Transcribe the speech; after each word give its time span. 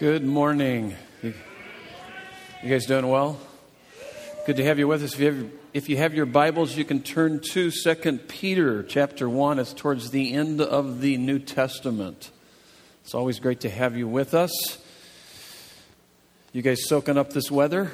Good 0.00 0.24
morning. 0.24 0.96
You, 1.22 1.34
guys 2.66 2.86
doing 2.86 3.06
well? 3.06 3.38
Good 4.46 4.56
to 4.56 4.64
have 4.64 4.78
you 4.78 4.88
with 4.88 5.02
us. 5.02 5.12
If 5.12 5.20
you, 5.20 5.26
have, 5.26 5.50
if 5.74 5.88
you 5.90 5.98
have 5.98 6.14
your 6.14 6.24
Bibles, 6.24 6.74
you 6.74 6.86
can 6.86 7.02
turn 7.02 7.40
to 7.52 7.70
2 7.70 8.18
Peter 8.26 8.82
chapter 8.82 9.28
1. 9.28 9.58
It's 9.58 9.74
towards 9.74 10.10
the 10.10 10.32
end 10.32 10.62
of 10.62 11.02
the 11.02 11.18
New 11.18 11.38
Testament. 11.38 12.30
It's 13.04 13.14
always 13.14 13.40
great 13.40 13.60
to 13.60 13.68
have 13.68 13.94
you 13.94 14.08
with 14.08 14.32
us. 14.32 14.50
You 16.54 16.62
guys 16.62 16.88
soaking 16.88 17.18
up 17.18 17.34
this 17.34 17.50
weather? 17.50 17.92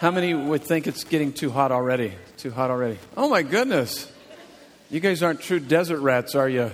How 0.00 0.10
many 0.10 0.34
would 0.34 0.64
think 0.64 0.86
it's 0.86 1.04
getting 1.04 1.32
too 1.32 1.48
hot 1.48 1.72
already? 1.72 2.12
Too 2.36 2.50
hot 2.50 2.70
already. 2.70 2.98
Oh 3.16 3.30
my 3.30 3.40
goodness. 3.40 4.12
You 4.90 5.00
guys 5.00 5.22
aren't 5.22 5.40
true 5.40 5.60
desert 5.60 6.00
rats, 6.00 6.34
are 6.34 6.46
you? 6.46 6.72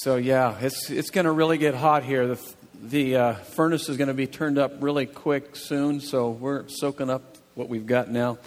So 0.00 0.14
yeah, 0.14 0.56
it's 0.60 0.90
it's 0.90 1.10
going 1.10 1.24
to 1.24 1.32
really 1.32 1.58
get 1.58 1.74
hot 1.74 2.04
here. 2.04 2.28
The 2.28 2.54
the 2.80 3.16
uh, 3.16 3.32
furnace 3.34 3.88
is 3.88 3.96
going 3.96 4.06
to 4.06 4.14
be 4.14 4.28
turned 4.28 4.56
up 4.56 4.74
really 4.78 5.06
quick 5.06 5.56
soon, 5.56 6.00
so 6.00 6.30
we're 6.30 6.68
soaking 6.68 7.10
up 7.10 7.36
what 7.56 7.68
we've 7.68 7.84
got 7.84 8.08
now. 8.08 8.38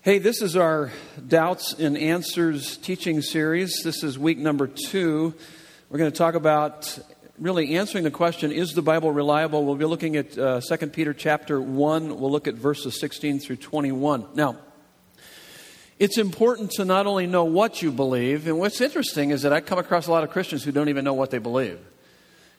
Hey, 0.00 0.18
this 0.18 0.40
is 0.40 0.56
our 0.56 0.92
doubts 1.28 1.74
and 1.74 1.98
answers 1.98 2.78
teaching 2.78 3.20
series. 3.20 3.82
This 3.84 4.02
is 4.02 4.18
week 4.18 4.38
number 4.38 4.66
two. 4.66 5.34
We're 5.90 5.98
going 5.98 6.10
to 6.10 6.16
talk 6.16 6.34
about 6.34 6.98
really 7.38 7.76
answering 7.76 8.04
the 8.04 8.10
question: 8.10 8.50
Is 8.50 8.72
the 8.72 8.80
Bible 8.80 9.12
reliable? 9.12 9.62
We'll 9.66 9.74
be 9.74 9.84
looking 9.84 10.16
at 10.16 10.38
uh, 10.38 10.62
Second 10.62 10.94
Peter 10.94 11.12
chapter 11.12 11.60
one. 11.60 12.18
We'll 12.18 12.32
look 12.32 12.48
at 12.48 12.54
verses 12.54 12.98
sixteen 12.98 13.40
through 13.40 13.56
twenty-one. 13.56 14.28
Now. 14.34 14.56
It's 15.98 16.18
important 16.18 16.72
to 16.72 16.84
not 16.84 17.06
only 17.06 17.26
know 17.26 17.44
what 17.44 17.80
you 17.80 17.90
believe, 17.90 18.46
and 18.46 18.58
what's 18.58 18.80
interesting 18.80 19.30
is 19.30 19.42
that 19.42 19.52
I 19.52 19.60
come 19.60 19.78
across 19.78 20.06
a 20.06 20.10
lot 20.10 20.24
of 20.24 20.30
Christians 20.30 20.62
who 20.62 20.72
don't 20.72 20.90
even 20.90 21.04
know 21.04 21.14
what 21.14 21.30
they 21.30 21.38
believe. 21.38 21.78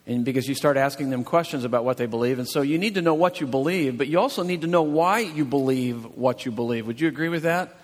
And 0.07 0.25
because 0.25 0.47
you 0.47 0.55
start 0.55 0.77
asking 0.77 1.09
them 1.09 1.23
questions 1.23 1.63
about 1.63 1.83
what 1.83 1.97
they 1.97 2.05
believe. 2.05 2.39
And 2.39 2.47
so 2.47 2.61
you 2.61 2.77
need 2.79 2.95
to 2.95 3.01
know 3.01 3.13
what 3.13 3.39
you 3.39 3.45
believe, 3.45 3.97
but 3.97 4.07
you 4.07 4.19
also 4.19 4.41
need 4.41 4.61
to 4.61 4.67
know 4.67 4.81
why 4.81 5.19
you 5.19 5.45
believe 5.45 6.03
what 6.15 6.45
you 6.45 6.51
believe. 6.51 6.87
Would 6.87 6.99
you 6.99 7.09
agree 7.09 7.29
with 7.29 7.43
that? 7.43 7.75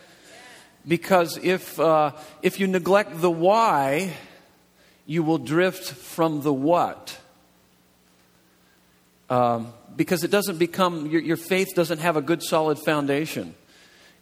Because 0.87 1.37
if, 1.37 1.79
uh, 1.79 2.11
if 2.41 2.59
you 2.59 2.67
neglect 2.67 3.21
the 3.21 3.29
why, 3.29 4.13
you 5.05 5.21
will 5.21 5.37
drift 5.37 5.83
from 5.83 6.41
the 6.41 6.53
what. 6.53 7.17
Um, 9.29 9.73
because 9.95 10.23
it 10.23 10.31
doesn't 10.31 10.57
become, 10.57 11.07
your, 11.07 11.21
your 11.21 11.37
faith 11.37 11.75
doesn't 11.75 11.99
have 11.99 12.17
a 12.17 12.21
good 12.21 12.41
solid 12.41 12.79
foundation. 12.79 13.53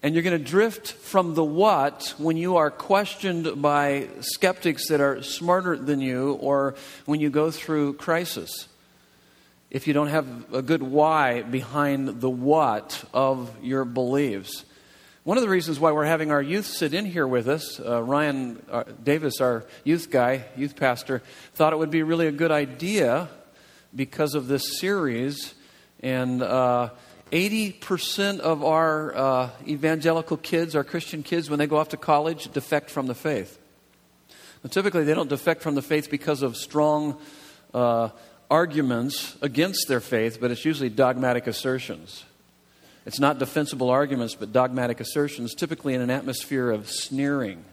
And 0.03 0.15
you're 0.15 0.23
going 0.23 0.37
to 0.37 0.43
drift 0.43 0.93
from 0.93 1.35
the 1.35 1.43
what 1.43 2.15
when 2.17 2.35
you 2.35 2.57
are 2.57 2.71
questioned 2.71 3.61
by 3.61 4.07
skeptics 4.21 4.87
that 4.87 4.99
are 4.99 5.21
smarter 5.21 5.77
than 5.77 6.01
you 6.01 6.33
or 6.33 6.73
when 7.05 7.19
you 7.19 7.29
go 7.29 7.51
through 7.51 7.93
crisis. 7.93 8.67
If 9.69 9.85
you 9.85 9.93
don't 9.93 10.07
have 10.07 10.53
a 10.53 10.63
good 10.63 10.81
why 10.81 11.43
behind 11.43 12.19
the 12.19 12.29
what 12.31 13.03
of 13.13 13.55
your 13.61 13.85
beliefs. 13.85 14.65
One 15.23 15.37
of 15.37 15.43
the 15.43 15.49
reasons 15.49 15.79
why 15.79 15.91
we're 15.91 16.05
having 16.05 16.31
our 16.31 16.41
youth 16.41 16.65
sit 16.65 16.95
in 16.95 17.05
here 17.05 17.27
with 17.27 17.47
us, 17.47 17.79
uh, 17.79 18.01
Ryan 18.01 18.59
uh, 18.71 18.85
Davis, 19.03 19.39
our 19.39 19.65
youth 19.83 20.09
guy, 20.09 20.45
youth 20.57 20.75
pastor, 20.75 21.21
thought 21.53 21.73
it 21.73 21.75
would 21.75 21.91
be 21.91 22.01
really 22.01 22.25
a 22.25 22.31
good 22.31 22.51
idea 22.51 23.29
because 23.95 24.33
of 24.33 24.47
this 24.47 24.79
series. 24.79 25.53
And 26.01 26.41
uh, 26.41 26.89
80% 27.31 28.39
of 28.39 28.63
our 28.63 29.15
uh, 29.15 29.49
evangelical 29.65 30.37
kids, 30.37 30.75
our 30.75 30.83
Christian 30.83 31.23
kids, 31.23 31.49
when 31.49 31.59
they 31.59 31.67
go 31.67 31.77
off 31.77 31.89
to 31.89 31.97
college, 31.97 32.51
defect 32.51 32.89
from 32.89 33.07
the 33.07 33.15
faith. 33.15 33.57
Now, 34.63 34.69
typically, 34.69 35.05
they 35.05 35.13
don't 35.13 35.29
defect 35.29 35.61
from 35.61 35.75
the 35.75 35.81
faith 35.81 36.11
because 36.11 36.41
of 36.41 36.57
strong 36.57 37.17
uh, 37.73 38.09
arguments 38.49 39.37
against 39.41 39.87
their 39.87 40.01
faith, 40.01 40.39
but 40.41 40.51
it's 40.51 40.65
usually 40.65 40.89
dogmatic 40.89 41.47
assertions. 41.47 42.25
It's 43.05 43.19
not 43.19 43.39
defensible 43.39 43.89
arguments, 43.89 44.35
but 44.35 44.51
dogmatic 44.51 44.99
assertions, 44.99 45.55
typically 45.55 45.93
in 45.93 46.01
an 46.01 46.09
atmosphere 46.09 46.69
of 46.69 46.89
sneering. 46.89 47.63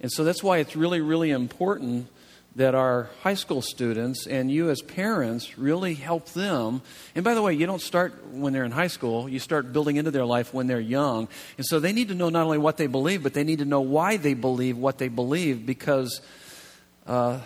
And 0.00 0.12
so 0.12 0.24
that's 0.24 0.42
why 0.42 0.58
it's 0.58 0.76
really, 0.76 1.00
really 1.00 1.30
important 1.30 2.08
that 2.56 2.74
our 2.74 3.10
high 3.22 3.34
school 3.34 3.60
students 3.60 4.26
and 4.26 4.50
you 4.50 4.70
as 4.70 4.80
parents 4.80 5.58
really 5.58 5.94
help 5.94 6.28
them. 6.30 6.82
And 7.14 7.24
by 7.24 7.34
the 7.34 7.42
way, 7.42 7.54
you 7.54 7.66
don't 7.66 7.82
start 7.82 8.26
when 8.30 8.52
they're 8.52 8.64
in 8.64 8.70
high 8.70 8.86
school, 8.86 9.28
you 9.28 9.40
start 9.40 9.72
building 9.72 9.96
into 9.96 10.12
their 10.12 10.24
life 10.24 10.54
when 10.54 10.68
they're 10.68 10.78
young. 10.78 11.28
And 11.56 11.66
so 11.66 11.80
they 11.80 11.92
need 11.92 12.08
to 12.08 12.14
know 12.14 12.28
not 12.28 12.44
only 12.44 12.58
what 12.58 12.76
they 12.76 12.86
believe, 12.86 13.22
but 13.22 13.34
they 13.34 13.42
need 13.42 13.58
to 13.58 13.64
know 13.64 13.80
why 13.80 14.16
they 14.16 14.34
believe 14.34 14.78
what 14.78 14.98
they 14.98 15.08
believe 15.08 15.66
because 15.66 16.20
uh, 17.06 17.40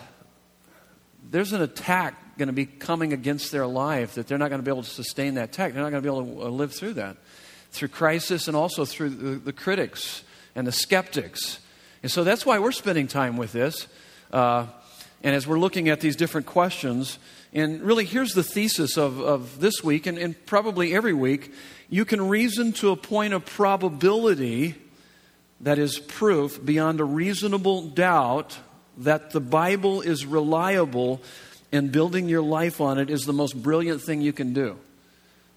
there's 1.31 1.53
an 1.53 1.61
attack 1.61 2.37
going 2.37 2.47
to 2.47 2.53
be 2.53 2.65
coming 2.65 3.11
against 3.11 3.51
their 3.51 3.67
life 3.67 4.13
that 4.13 4.27
they're 4.27 4.37
not 4.37 4.49
going 4.49 4.59
to 4.61 4.63
be 4.65 4.71
able 4.71 4.83
to 4.83 4.89
sustain 4.89 5.33
that 5.33 5.49
attack. 5.49 5.73
They're 5.73 5.83
not 5.83 5.89
going 5.89 6.03
to 6.03 6.09
be 6.09 6.15
able 6.15 6.35
to 6.35 6.47
uh, 6.47 6.49
live 6.49 6.73
through 6.73 6.93
that. 6.93 7.17
Through 7.71 7.89
crisis 7.89 8.47
and 8.47 8.55
also 8.55 8.85
through 8.85 9.09
the, 9.09 9.35
the 9.35 9.53
critics 9.53 10.23
and 10.55 10.65
the 10.65 10.71
skeptics. 10.71 11.59
And 12.01 12.11
so 12.11 12.23
that's 12.23 12.45
why 12.45 12.59
we're 12.59 12.71
spending 12.71 13.07
time 13.07 13.37
with 13.37 13.51
this. 13.51 13.87
Uh, 14.31 14.67
and 15.23 15.35
as 15.35 15.45
we're 15.45 15.59
looking 15.59 15.89
at 15.89 15.99
these 15.99 16.15
different 16.15 16.47
questions, 16.47 17.19
and 17.53 17.81
really 17.81 18.05
here's 18.05 18.33
the 18.33 18.43
thesis 18.43 18.97
of, 18.97 19.19
of 19.19 19.59
this 19.59 19.83
week, 19.83 20.05
and, 20.05 20.17
and 20.17 20.45
probably 20.45 20.93
every 20.93 21.13
week, 21.13 21.53
you 21.89 22.05
can 22.05 22.27
reason 22.29 22.71
to 22.73 22.91
a 22.91 22.95
point 22.95 23.33
of 23.33 23.45
probability 23.45 24.75
that 25.61 25.77
is 25.77 25.99
proof 25.99 26.63
beyond 26.63 26.99
a 26.99 27.03
reasonable 27.03 27.87
doubt 27.87 28.57
that 28.97 29.31
the 29.31 29.41
Bible 29.41 30.01
is 30.01 30.25
reliable 30.25 31.21
and 31.71 31.91
building 31.91 32.29
your 32.29 32.41
life 32.41 32.81
on 32.81 32.97
it 32.97 33.09
is 33.09 33.21
the 33.21 33.33
most 33.33 33.61
brilliant 33.61 34.01
thing 34.01 34.21
you 34.21 34.33
can 34.33 34.53
do. 34.53 34.77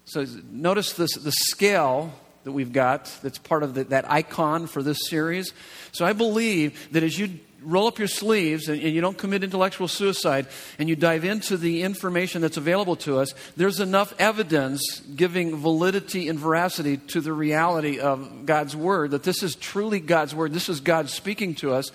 So 0.05 0.25
notice 0.51 0.93
this, 0.93 1.13
the 1.15 1.31
scale 1.31 2.13
that 2.43 2.51
we've 2.51 2.73
got 2.73 3.05
that's 3.21 3.37
part 3.37 3.63
of 3.63 3.73
the, 3.73 3.85
that 3.85 4.09
icon 4.11 4.67
for 4.67 4.83
this 4.83 4.97
series. 5.09 5.53
So 5.93 6.05
I 6.05 6.13
believe 6.13 6.91
that 6.91 7.03
as 7.03 7.17
you 7.17 7.39
roll 7.63 7.87
up 7.87 7.99
your 7.99 8.07
sleeves 8.07 8.67
and, 8.67 8.81
and, 8.81 8.93
you 8.93 9.01
don't 9.01 9.17
commit 9.17 9.43
intellectual 9.43 9.87
suicide 9.87 10.47
and 10.77 10.89
you 10.89 10.95
dive 10.95 11.23
into 11.23 11.57
the 11.57 11.83
information 11.83 12.41
that's 12.41 12.57
available 12.57 12.95
to 12.97 13.19
us, 13.19 13.33
there's 13.57 13.79
enough 13.79 14.13
evidence 14.19 14.99
giving 15.15 15.55
validity 15.55 16.29
and 16.29 16.39
veracity 16.39 16.97
to 16.97 17.21
the 17.21 17.33
reality 17.33 17.99
of 17.99 18.45
God's 18.45 18.75
Word 18.75 19.11
that 19.11 19.23
this 19.23 19.43
is 19.43 19.55
truly 19.55 19.99
God's 19.99 20.35
Word. 20.35 20.53
This 20.53 20.69
is 20.69 20.79
God 20.79 21.09
speaking 21.09 21.55
to 21.55 21.73
us 21.73 21.91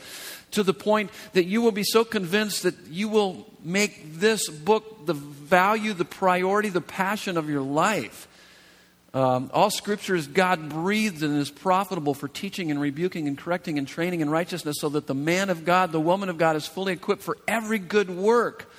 to 0.53 0.63
the 0.63 0.75
point 0.75 1.11
that 1.33 1.45
you 1.45 1.61
will 1.61 1.73
be 1.73 1.85
so 1.85 2.05
convinced 2.05 2.63
that 2.63 2.75
you 2.89 3.09
will 3.09 3.47
make 3.63 4.19
this 4.19 4.49
book 4.49 5.07
the 5.07 5.15
value, 5.15 5.93
the 5.93 6.05
priority, 6.05 6.69
the 6.69 6.81
passion 6.81 7.37
of 7.37 7.49
your 7.49 7.61
life. 7.61 8.29
Um, 9.19 9.51
all 9.53 9.71
scripture 9.71 10.15
is 10.15 10.29
God 10.29 10.69
breathed 10.69 11.25
and 11.25 11.37
is 11.39 11.51
profitable 11.51 12.15
for 12.15 12.29
teaching 12.29 12.71
and 12.71 12.81
rebuking 12.81 13.27
and 13.27 13.37
correcting 13.37 13.77
and 13.77 13.89
training 13.89 14.21
in 14.21 14.31
righteousness 14.31 14.77
so 14.79 14.89
that 14.91 15.09
the 15.09 15.15
man 15.15 15.51
of 15.51 15.65
God, 15.65 15.91
the 15.91 16.01
woman 16.01 16.29
of 16.29 16.39
God 16.39 16.55
is 16.55 16.69
fully 16.69 16.93
equipped 16.93 17.23
for 17.23 17.37
every 17.49 17.81
good 17.81 18.11
work. 18.11 18.73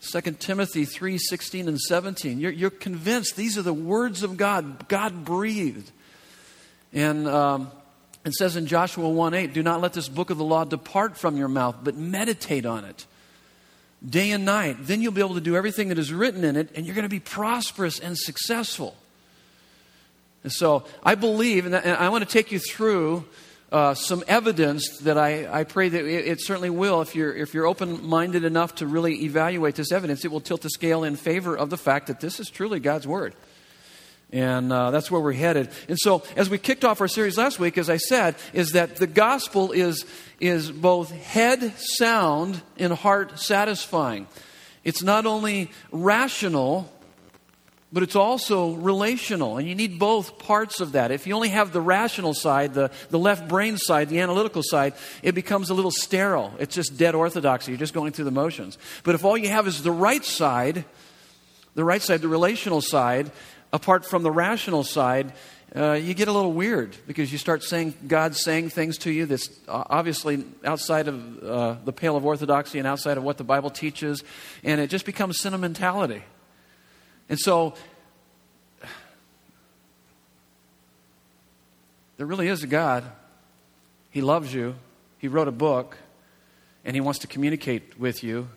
2 0.00 0.22
Timothy 0.38 0.86
3 0.86 1.18
16 1.18 1.68
and 1.68 1.78
17. 1.78 2.40
You're, 2.40 2.50
you're 2.50 2.70
convinced 2.70 3.36
these 3.36 3.58
are 3.58 3.62
the 3.62 3.74
words 3.74 4.22
of 4.22 4.38
God, 4.38 4.88
God 4.88 5.22
breathed. 5.22 5.90
And 6.94 7.28
um, 7.28 7.70
it 8.24 8.32
says 8.32 8.56
in 8.56 8.66
Joshua 8.66 9.06
1 9.06 9.34
8, 9.34 9.52
do 9.52 9.62
not 9.62 9.82
let 9.82 9.92
this 9.92 10.08
book 10.08 10.30
of 10.30 10.38
the 10.38 10.44
law 10.44 10.64
depart 10.64 11.18
from 11.18 11.36
your 11.36 11.48
mouth, 11.48 11.76
but 11.84 11.94
meditate 11.94 12.64
on 12.64 12.86
it 12.86 13.06
day 14.02 14.30
and 14.30 14.46
night. 14.46 14.78
Then 14.80 15.02
you'll 15.02 15.12
be 15.12 15.20
able 15.20 15.34
to 15.34 15.42
do 15.42 15.56
everything 15.56 15.88
that 15.88 15.98
is 15.98 16.10
written 16.10 16.42
in 16.42 16.56
it, 16.56 16.70
and 16.74 16.86
you're 16.86 16.94
going 16.94 17.02
to 17.02 17.10
be 17.10 17.20
prosperous 17.20 17.98
and 17.98 18.16
successful. 18.16 18.96
And 20.44 20.52
so 20.52 20.84
I 21.02 21.16
believe, 21.16 21.66
and 21.66 21.74
I 21.74 22.10
want 22.10 22.22
to 22.22 22.30
take 22.30 22.52
you 22.52 22.58
through 22.58 23.24
uh, 23.72 23.94
some 23.94 24.22
evidence 24.28 24.98
that 24.98 25.18
I, 25.18 25.48
I 25.50 25.64
pray 25.64 25.88
that 25.88 26.04
it, 26.04 26.28
it, 26.28 26.40
certainly 26.40 26.70
will. 26.70 27.00
If 27.00 27.16
you're, 27.16 27.34
if 27.34 27.54
you're 27.54 27.66
open 27.66 28.06
minded 28.06 28.44
enough 28.44 28.76
to 28.76 28.86
really 28.86 29.24
evaluate 29.24 29.74
this 29.74 29.90
evidence, 29.90 30.24
it 30.24 30.30
will 30.30 30.40
tilt 30.40 30.60
the 30.60 30.70
scale 30.70 31.02
in 31.02 31.16
favor 31.16 31.56
of 31.56 31.70
the 31.70 31.76
fact 31.76 32.06
that 32.06 32.20
this 32.20 32.38
is 32.38 32.50
truly 32.50 32.78
God's 32.78 33.06
Word. 33.06 33.34
And 34.30 34.72
uh, 34.72 34.90
that's 34.90 35.10
where 35.10 35.20
we're 35.20 35.32
headed. 35.32 35.70
And 35.88 35.98
so, 35.98 36.22
as 36.36 36.48
we 36.50 36.58
kicked 36.58 36.84
off 36.84 37.00
our 37.00 37.08
series 37.08 37.38
last 37.38 37.58
week, 37.58 37.78
as 37.78 37.90
I 37.90 37.96
said, 37.96 38.36
is 38.52 38.72
that 38.72 38.96
the 38.96 39.06
gospel 39.06 39.72
is, 39.72 40.04
is 40.40 40.70
both 40.70 41.10
head 41.10 41.76
sound 41.78 42.60
and 42.78 42.92
heart 42.92 43.40
satisfying. 43.40 44.28
It's 44.84 45.02
not 45.02 45.24
only 45.24 45.70
rational, 45.90 46.92
but 47.94 48.02
it's 48.02 48.16
also 48.16 48.72
relational, 48.72 49.56
and 49.56 49.68
you 49.68 49.76
need 49.76 50.00
both 50.00 50.36
parts 50.40 50.80
of 50.80 50.92
that. 50.92 51.12
If 51.12 51.28
you 51.28 51.34
only 51.34 51.50
have 51.50 51.72
the 51.72 51.80
rational 51.80 52.34
side, 52.34 52.74
the, 52.74 52.90
the 53.10 53.20
left 53.20 53.46
brain 53.46 53.78
side, 53.78 54.08
the 54.08 54.18
analytical 54.18 54.62
side, 54.64 54.94
it 55.22 55.32
becomes 55.32 55.70
a 55.70 55.74
little 55.74 55.92
sterile. 55.92 56.52
It's 56.58 56.74
just 56.74 56.98
dead 56.98 57.14
orthodoxy. 57.14 57.70
You're 57.70 57.78
just 57.78 57.94
going 57.94 58.10
through 58.10 58.24
the 58.24 58.32
motions. 58.32 58.78
But 59.04 59.14
if 59.14 59.24
all 59.24 59.38
you 59.38 59.48
have 59.48 59.68
is 59.68 59.84
the 59.84 59.92
right 59.92 60.24
side, 60.24 60.84
the 61.76 61.84
right 61.84 62.02
side, 62.02 62.20
the 62.20 62.26
relational 62.26 62.80
side, 62.80 63.30
apart 63.72 64.04
from 64.04 64.24
the 64.24 64.30
rational 64.32 64.82
side, 64.82 65.32
uh, 65.76 65.92
you 65.92 66.14
get 66.14 66.26
a 66.26 66.32
little 66.32 66.52
weird 66.52 66.96
because 67.06 67.30
you 67.30 67.38
start 67.38 67.62
saying 67.62 67.94
God 68.08 68.34
saying 68.34 68.70
things 68.70 68.98
to 68.98 69.12
you 69.12 69.26
that's 69.26 69.48
obviously 69.68 70.44
outside 70.64 71.06
of 71.06 71.44
uh, 71.44 71.76
the 71.84 71.92
pale 71.92 72.16
of 72.16 72.26
orthodoxy 72.26 72.80
and 72.80 72.88
outside 72.88 73.18
of 73.18 73.22
what 73.22 73.38
the 73.38 73.44
Bible 73.44 73.70
teaches, 73.70 74.24
and 74.64 74.80
it 74.80 74.90
just 74.90 75.06
becomes 75.06 75.38
sentimentality. 75.38 76.24
And 77.28 77.38
so, 77.38 77.74
there 82.16 82.26
really 82.26 82.48
is 82.48 82.62
a 82.62 82.66
God. 82.66 83.04
He 84.10 84.20
loves 84.20 84.52
you. 84.52 84.74
He 85.18 85.28
wrote 85.28 85.48
a 85.48 85.52
book, 85.52 85.96
and 86.84 86.94
He 86.94 87.00
wants 87.00 87.20
to 87.20 87.26
communicate 87.26 87.98
with 87.98 88.22
you. 88.22 88.48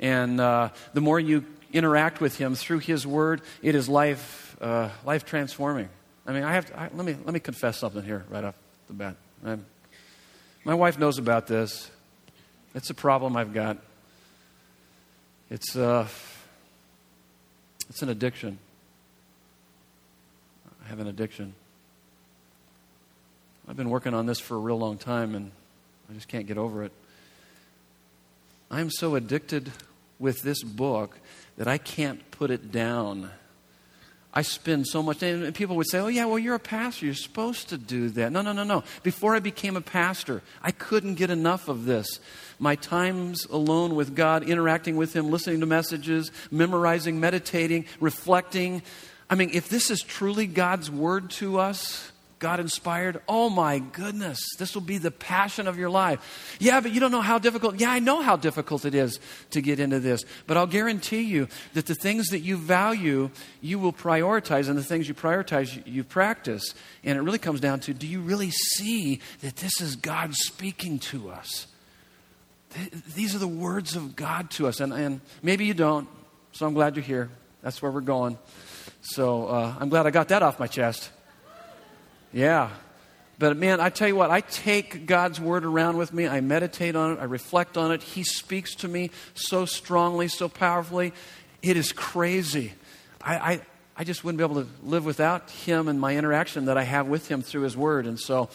And 0.00 0.40
uh, 0.40 0.70
the 0.92 1.00
more 1.00 1.20
you 1.20 1.44
interact 1.72 2.20
with 2.20 2.36
Him 2.36 2.54
through 2.54 2.80
His 2.80 3.06
Word, 3.06 3.42
it 3.62 3.74
is 3.74 3.88
life, 3.88 4.56
uh, 4.60 4.90
life 5.04 5.24
transforming. 5.24 5.88
I 6.26 6.32
mean, 6.32 6.42
I 6.42 6.52
have 6.52 6.66
to, 6.66 6.80
I, 6.80 6.90
let, 6.94 7.06
me, 7.06 7.16
let 7.24 7.32
me 7.32 7.40
confess 7.40 7.78
something 7.78 8.02
here 8.02 8.24
right 8.28 8.44
off 8.44 8.54
the 8.88 8.94
bat. 8.94 9.16
I'm, 9.44 9.64
my 10.64 10.74
wife 10.74 10.98
knows 10.98 11.18
about 11.18 11.46
this. 11.46 11.90
It's 12.74 12.90
a 12.90 12.94
problem 12.94 13.36
I've 13.36 13.52
got. 13.52 13.78
It's, 15.50 15.76
uh, 15.76 16.08
it's 17.88 18.02
an 18.02 18.08
addiction. 18.08 18.58
I 20.84 20.88
have 20.88 21.00
an 21.00 21.06
addiction. 21.06 21.54
I've 23.68 23.76
been 23.76 23.90
working 23.90 24.12
on 24.12 24.26
this 24.26 24.38
for 24.38 24.56
a 24.56 24.58
real 24.58 24.78
long 24.78 24.98
time 24.98 25.34
and 25.34 25.50
I 26.10 26.12
just 26.12 26.28
can't 26.28 26.46
get 26.46 26.58
over 26.58 26.82
it. 26.82 26.92
I'm 28.70 28.90
so 28.90 29.14
addicted 29.14 29.70
with 30.18 30.42
this 30.42 30.62
book 30.62 31.18
that 31.56 31.68
I 31.68 31.78
can't 31.78 32.30
put 32.30 32.50
it 32.50 32.70
down. 32.70 33.30
I 34.36 34.42
spend 34.42 34.88
so 34.88 35.00
much, 35.00 35.22
and 35.22 35.54
people 35.54 35.76
would 35.76 35.88
say, 35.88 36.00
Oh, 36.00 36.08
yeah, 36.08 36.24
well, 36.24 36.40
you're 36.40 36.56
a 36.56 36.60
pastor. 36.60 37.06
You're 37.06 37.14
supposed 37.14 37.68
to 37.68 37.78
do 37.78 38.08
that. 38.10 38.32
No, 38.32 38.42
no, 38.42 38.52
no, 38.52 38.64
no. 38.64 38.82
Before 39.04 39.36
I 39.36 39.38
became 39.38 39.76
a 39.76 39.80
pastor, 39.80 40.42
I 40.60 40.72
couldn't 40.72 41.14
get 41.14 41.30
enough 41.30 41.68
of 41.68 41.84
this. 41.84 42.18
My 42.58 42.74
times 42.74 43.46
alone 43.46 43.94
with 43.94 44.16
God, 44.16 44.42
interacting 44.42 44.96
with 44.96 45.14
Him, 45.14 45.30
listening 45.30 45.60
to 45.60 45.66
messages, 45.66 46.32
memorizing, 46.50 47.20
meditating, 47.20 47.86
reflecting. 48.00 48.82
I 49.30 49.36
mean, 49.36 49.50
if 49.52 49.68
this 49.68 49.88
is 49.88 50.02
truly 50.02 50.48
God's 50.48 50.90
word 50.90 51.30
to 51.32 51.60
us, 51.60 52.10
God 52.44 52.60
inspired, 52.60 53.22
oh 53.26 53.48
my 53.48 53.78
goodness, 53.78 54.38
this 54.58 54.74
will 54.74 54.82
be 54.82 54.98
the 54.98 55.10
passion 55.10 55.66
of 55.66 55.78
your 55.78 55.88
life. 55.88 56.58
Yeah, 56.60 56.82
but 56.82 56.92
you 56.92 57.00
don't 57.00 57.10
know 57.10 57.22
how 57.22 57.38
difficult. 57.38 57.80
Yeah, 57.80 57.90
I 57.90 58.00
know 58.00 58.20
how 58.20 58.36
difficult 58.36 58.84
it 58.84 58.94
is 58.94 59.18
to 59.52 59.62
get 59.62 59.80
into 59.80 59.98
this. 59.98 60.26
But 60.46 60.58
I'll 60.58 60.66
guarantee 60.66 61.22
you 61.22 61.48
that 61.72 61.86
the 61.86 61.94
things 61.94 62.26
that 62.26 62.40
you 62.40 62.58
value, 62.58 63.30
you 63.62 63.78
will 63.78 63.94
prioritize, 63.94 64.68
and 64.68 64.76
the 64.76 64.84
things 64.84 65.08
you 65.08 65.14
prioritize, 65.14 65.82
you 65.86 66.04
practice. 66.04 66.74
And 67.02 67.16
it 67.16 67.22
really 67.22 67.38
comes 67.38 67.60
down 67.60 67.80
to 67.80 67.94
do 67.94 68.06
you 68.06 68.20
really 68.20 68.50
see 68.50 69.20
that 69.40 69.56
this 69.56 69.80
is 69.80 69.96
God 69.96 70.34
speaking 70.34 70.98
to 70.98 71.30
us? 71.30 71.66
These 73.14 73.34
are 73.34 73.38
the 73.38 73.48
words 73.48 73.96
of 73.96 74.16
God 74.16 74.50
to 74.50 74.66
us. 74.66 74.80
And, 74.80 74.92
and 74.92 75.22
maybe 75.42 75.64
you 75.64 75.72
don't, 75.72 76.06
so 76.52 76.66
I'm 76.66 76.74
glad 76.74 76.94
you're 76.96 77.06
here. 77.06 77.30
That's 77.62 77.80
where 77.80 77.90
we're 77.90 78.02
going. 78.02 78.36
So 79.00 79.46
uh, 79.46 79.76
I'm 79.80 79.88
glad 79.88 80.06
I 80.06 80.10
got 80.10 80.28
that 80.28 80.42
off 80.42 80.60
my 80.60 80.66
chest. 80.66 81.08
Yeah. 82.34 82.70
But 83.38 83.56
man, 83.56 83.80
I 83.80 83.90
tell 83.90 84.08
you 84.08 84.16
what, 84.16 84.30
I 84.30 84.40
take 84.40 85.06
God's 85.06 85.40
word 85.40 85.64
around 85.64 85.96
with 85.96 86.12
me. 86.12 86.26
I 86.26 86.40
meditate 86.40 86.96
on 86.96 87.12
it. 87.12 87.20
I 87.20 87.24
reflect 87.24 87.76
on 87.76 87.92
it. 87.92 88.02
He 88.02 88.24
speaks 88.24 88.74
to 88.76 88.88
me 88.88 89.10
so 89.34 89.64
strongly, 89.64 90.28
so 90.28 90.48
powerfully. 90.48 91.12
It 91.62 91.76
is 91.76 91.92
crazy. 91.92 92.72
I, 93.22 93.36
I, 93.36 93.60
I 93.96 94.04
just 94.04 94.24
wouldn't 94.24 94.38
be 94.38 94.44
able 94.44 94.62
to 94.62 94.68
live 94.82 95.04
without 95.04 95.50
Him 95.50 95.88
and 95.88 96.00
my 96.00 96.16
interaction 96.16 96.66
that 96.66 96.76
I 96.76 96.82
have 96.82 97.06
with 97.06 97.28
Him 97.28 97.40
through 97.40 97.62
His 97.62 97.76
word. 97.76 98.06
And 98.06 98.18
so 98.18 98.50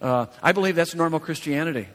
uh, 0.00 0.26
I 0.42 0.52
believe 0.52 0.76
that's 0.76 0.94
normal 0.94 1.18
Christianity. 1.18 1.88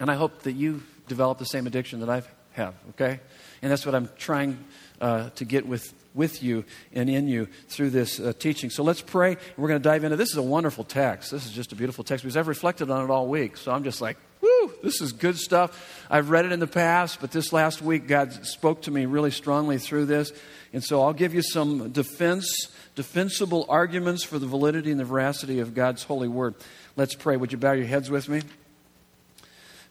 And 0.00 0.10
I 0.10 0.14
hope 0.14 0.42
that 0.42 0.52
you 0.52 0.82
develop 1.08 1.38
the 1.38 1.46
same 1.46 1.66
addiction 1.66 2.00
that 2.00 2.10
I 2.10 2.22
have, 2.52 2.74
okay? 2.90 3.20
And 3.62 3.70
that's 3.70 3.86
what 3.86 3.94
I'm 3.94 4.08
trying 4.18 4.58
uh, 5.00 5.30
to 5.30 5.44
get 5.44 5.66
with 5.66 5.92
with 6.16 6.42
you 6.42 6.64
and 6.92 7.08
in 7.08 7.28
you 7.28 7.46
through 7.68 7.90
this 7.90 8.18
uh, 8.18 8.32
teaching. 8.38 8.70
So 8.70 8.82
let's 8.82 9.02
pray. 9.02 9.36
We're 9.56 9.68
going 9.68 9.80
to 9.80 9.88
dive 9.88 10.02
into 10.02 10.16
this. 10.16 10.30
is 10.30 10.36
a 10.36 10.42
wonderful 10.42 10.82
text. 10.82 11.30
This 11.30 11.46
is 11.46 11.52
just 11.52 11.72
a 11.72 11.76
beautiful 11.76 12.02
text 12.02 12.24
because 12.24 12.36
I've 12.36 12.48
reflected 12.48 12.90
on 12.90 13.04
it 13.04 13.10
all 13.10 13.28
week. 13.28 13.56
So 13.56 13.70
I'm 13.70 13.84
just 13.84 14.00
like, 14.00 14.16
whoo, 14.40 14.72
this 14.82 15.00
is 15.00 15.12
good 15.12 15.36
stuff. 15.36 16.06
I've 16.10 16.30
read 16.30 16.44
it 16.44 16.52
in 16.52 16.60
the 16.60 16.66
past, 16.66 17.20
but 17.20 17.30
this 17.30 17.52
last 17.52 17.82
week 17.82 18.08
God 18.08 18.32
spoke 18.46 18.82
to 18.82 18.90
me 18.90 19.06
really 19.06 19.30
strongly 19.30 19.78
through 19.78 20.06
this. 20.06 20.32
And 20.72 20.82
so 20.82 21.02
I'll 21.02 21.12
give 21.12 21.34
you 21.34 21.42
some 21.42 21.90
defense, 21.90 22.68
defensible 22.94 23.66
arguments 23.68 24.24
for 24.24 24.38
the 24.38 24.46
validity 24.46 24.90
and 24.90 24.98
the 24.98 25.04
veracity 25.04 25.60
of 25.60 25.74
God's 25.74 26.02
holy 26.02 26.28
word. 26.28 26.54
Let's 26.96 27.14
pray. 27.14 27.36
Would 27.36 27.52
you 27.52 27.58
bow 27.58 27.72
your 27.72 27.86
heads 27.86 28.10
with 28.10 28.28
me? 28.28 28.42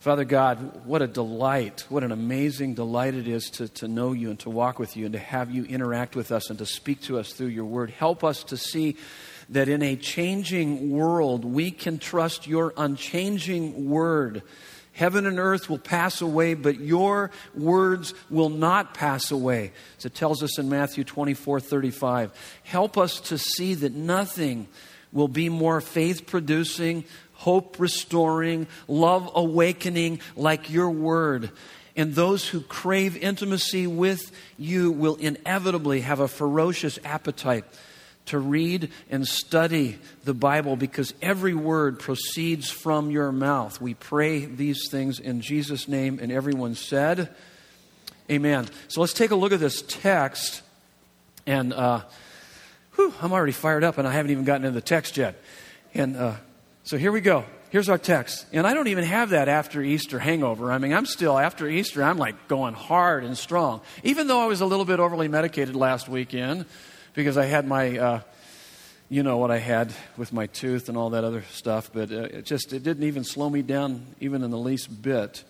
Father 0.06 0.24
God, 0.24 0.86
what 0.86 1.02
a 1.02 1.07
delight, 1.07 1.84
what 1.90 2.04
an 2.04 2.12
amazing 2.12 2.75
delight 2.75 3.16
it 3.16 3.28
is 3.28 3.50
to, 3.50 3.68
to 3.69 3.88
know 3.88 4.12
you 4.12 4.30
and 4.30 4.38
to 4.42 4.52
walk 4.52 4.78
with 4.78 4.96
you 4.96 5.06
and 5.06 5.13
to 5.13 5.19
have 5.19 5.50
you 5.50 5.66
interact 5.66 6.16
with 6.16 6.31
us 6.31 6.52
and 6.52 6.60
to 6.60 6.66
speak 6.68 7.02
to 7.02 7.18
us 7.18 7.34
through 7.34 7.48
your 7.48 7.66
word. 7.66 7.90
Help 7.90 8.24
us 8.24 8.44
to 8.44 8.56
see 8.56 8.98
that 9.50 9.68
in 9.68 9.81
a 9.81 9.96
changing 9.96 10.92
world, 10.92 11.44
we 11.44 11.72
can 11.72 11.98
trust 11.98 12.46
your 12.46 12.72
unchanging 12.78 13.90
word. 13.90 14.44
Heaven 14.92 15.25
and 15.25 15.40
earth 15.40 15.72
will 15.72 15.80
pass 15.80 16.22
away, 16.22 16.54
but 16.54 16.80
your 16.80 17.31
words 17.56 18.13
will 18.30 18.50
not 18.50 18.94
pass 18.94 19.31
away. 19.31 19.72
As 19.98 20.06
it 20.06 20.13
tells 20.13 20.44
us 20.44 20.60
in 20.60 20.69
Matthew 20.69 21.04
24 21.04 21.60
35. 21.60 22.31
Help 22.62 23.00
us 23.00 23.19
to 23.22 23.40
see 23.40 23.74
that 23.74 23.96
nothing 23.96 24.68
will 25.16 25.28
be 25.30 25.50
more 25.50 25.81
faith 25.81 26.28
producing, 26.28 27.06
hope 27.35 27.79
restoring, 27.79 28.67
love 28.87 29.29
awakening 29.35 30.19
like 30.35 30.69
your 30.69 30.89
word. 30.89 31.51
And 31.95 32.13
those 32.13 32.47
who 32.47 32.61
crave 32.61 33.15
intimacy 33.15 33.87
with 33.87 34.31
you 34.57 34.91
will 34.91 35.15
inevitably 35.15 36.01
have 36.01 36.19
a 36.19 36.27
ferocious 36.27 36.99
appetite 37.05 37.63
to 38.25 38.39
read 38.39 38.89
and 39.09 39.27
study 39.27 39.99
the 40.23 40.33
Bible 40.33 40.75
because 40.75 41.13
every 41.21 41.53
word 41.53 41.99
proceeds 41.99 42.69
from 42.69 43.11
your 43.11 43.31
mouth. 43.31 43.79
We 43.79 43.93
pray 43.93 44.45
these 44.45 44.89
things 44.89 45.19
in 45.19 45.41
Jesus' 45.41 45.87
name, 45.87 46.19
and 46.21 46.31
everyone 46.31 46.75
said, 46.75 47.29
Amen. 48.29 48.67
So 48.87 49.01
let's 49.01 49.13
take 49.13 49.29
a 49.29 49.35
look 49.35 49.53
at 49.53 49.59
this 49.59 49.83
text. 49.83 50.63
And 51.45 51.71
uh, 51.71 52.01
whew, 52.95 53.13
I'm 53.21 53.31
already 53.31 53.51
fired 53.51 53.83
up, 53.83 53.99
and 53.99 54.07
I 54.07 54.11
haven't 54.11 54.31
even 54.31 54.45
gotten 54.45 54.65
into 54.65 54.73
the 54.73 54.85
text 54.85 55.15
yet. 55.15 55.39
And 55.93 56.17
uh, 56.17 56.33
so 56.85 56.97
here 56.97 57.11
we 57.11 57.19
go. 57.19 57.45
Here's 57.71 57.89
our 57.89 57.97
text. 57.97 58.45
And 58.53 58.67
I 58.67 58.75
don't 58.75 58.87
even 58.87 59.03
have 59.03 59.31
that 59.31 59.49
after 59.49 59.81
Easter 59.81 60.19
hangover. 60.19 60.71
I 60.71 60.77
mean, 60.77 60.93
I'm 60.93 61.07
still, 61.07 61.37
after 61.37 61.67
Easter, 61.67 62.03
I'm 62.03 62.19
like 62.19 62.47
going 62.47 62.75
hard 62.75 63.23
and 63.23 63.35
strong. 63.35 63.81
Even 64.03 64.27
though 64.27 64.39
I 64.39 64.45
was 64.45 64.61
a 64.61 64.67
little 64.67 64.85
bit 64.85 64.99
overly 64.99 65.27
medicated 65.27 65.75
last 65.75 66.07
weekend 66.07 66.68
because 67.13 67.37
I 67.37 67.45
had 67.45 67.68
my, 67.68 67.97
uh, 67.97 68.21
you 69.09 69.23
know 69.23 69.37
what 69.37 69.49
I 69.49 69.57
had 69.57 69.92
with 70.15 70.31
my 70.31 70.45
tooth 70.45 70.87
and 70.87 70.95
all 70.95 71.09
that 71.09 71.23
other 71.23 71.42
stuff, 71.51 71.89
but 71.92 72.11
uh, 72.11 72.21
it 72.25 72.45
just, 72.45 72.71
it 72.71 72.83
didn't 72.83 73.04
even 73.04 73.23
slow 73.23 73.49
me 73.49 73.63
down 73.63 74.06
even 74.19 74.44
in 74.44 74.51
the 74.51 74.57
least 74.57 75.01
bit. 75.01 75.44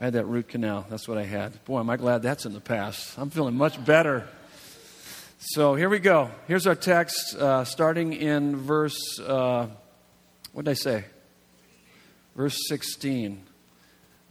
I 0.00 0.04
had 0.06 0.14
that 0.14 0.24
root 0.24 0.48
canal. 0.48 0.86
That's 0.88 1.06
what 1.06 1.18
I 1.18 1.24
had. 1.24 1.64
Boy, 1.66 1.80
am 1.80 1.90
I 1.90 1.98
glad 1.98 2.22
that's 2.22 2.46
in 2.46 2.54
the 2.54 2.60
past. 2.60 3.18
I'm 3.18 3.28
feeling 3.28 3.56
much 3.56 3.84
better. 3.84 4.26
So 5.38 5.74
here 5.74 5.90
we 5.90 5.98
go. 5.98 6.30
Here's 6.48 6.66
our 6.66 6.74
text, 6.74 7.36
uh, 7.36 7.64
starting 7.64 8.14
in 8.14 8.56
verse. 8.56 9.20
Uh, 9.20 9.66
what 10.52 10.64
did 10.64 10.70
I 10.70 10.74
say? 10.74 11.04
Verse 12.36 12.56
16. 12.68 13.44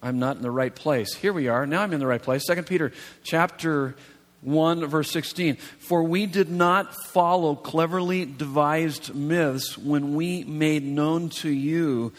I'm 0.03 0.19
not 0.19 0.37
in 0.37 0.41
the 0.41 0.51
right 0.51 0.73
place. 0.73 1.13
Here 1.13 1.33
we 1.33 1.47
are. 1.47 1.67
Now 1.67 1.81
I'm 1.81 1.93
in 1.93 1.99
the 1.99 2.07
right 2.07 2.21
place. 2.21 2.45
2 2.47 2.63
Peter 2.63 2.91
chapter 3.23 3.95
1 4.41 4.85
verse 4.87 5.11
16. 5.11 5.55
For 5.55 6.03
we 6.03 6.25
did 6.25 6.49
not 6.49 6.95
follow 6.95 7.55
cleverly 7.55 8.25
devised 8.25 9.13
myths 9.13 9.77
when 9.77 10.15
we 10.15 10.43
made 10.43 10.83
known 10.83 11.29
to 11.29 11.49
you 11.49 12.13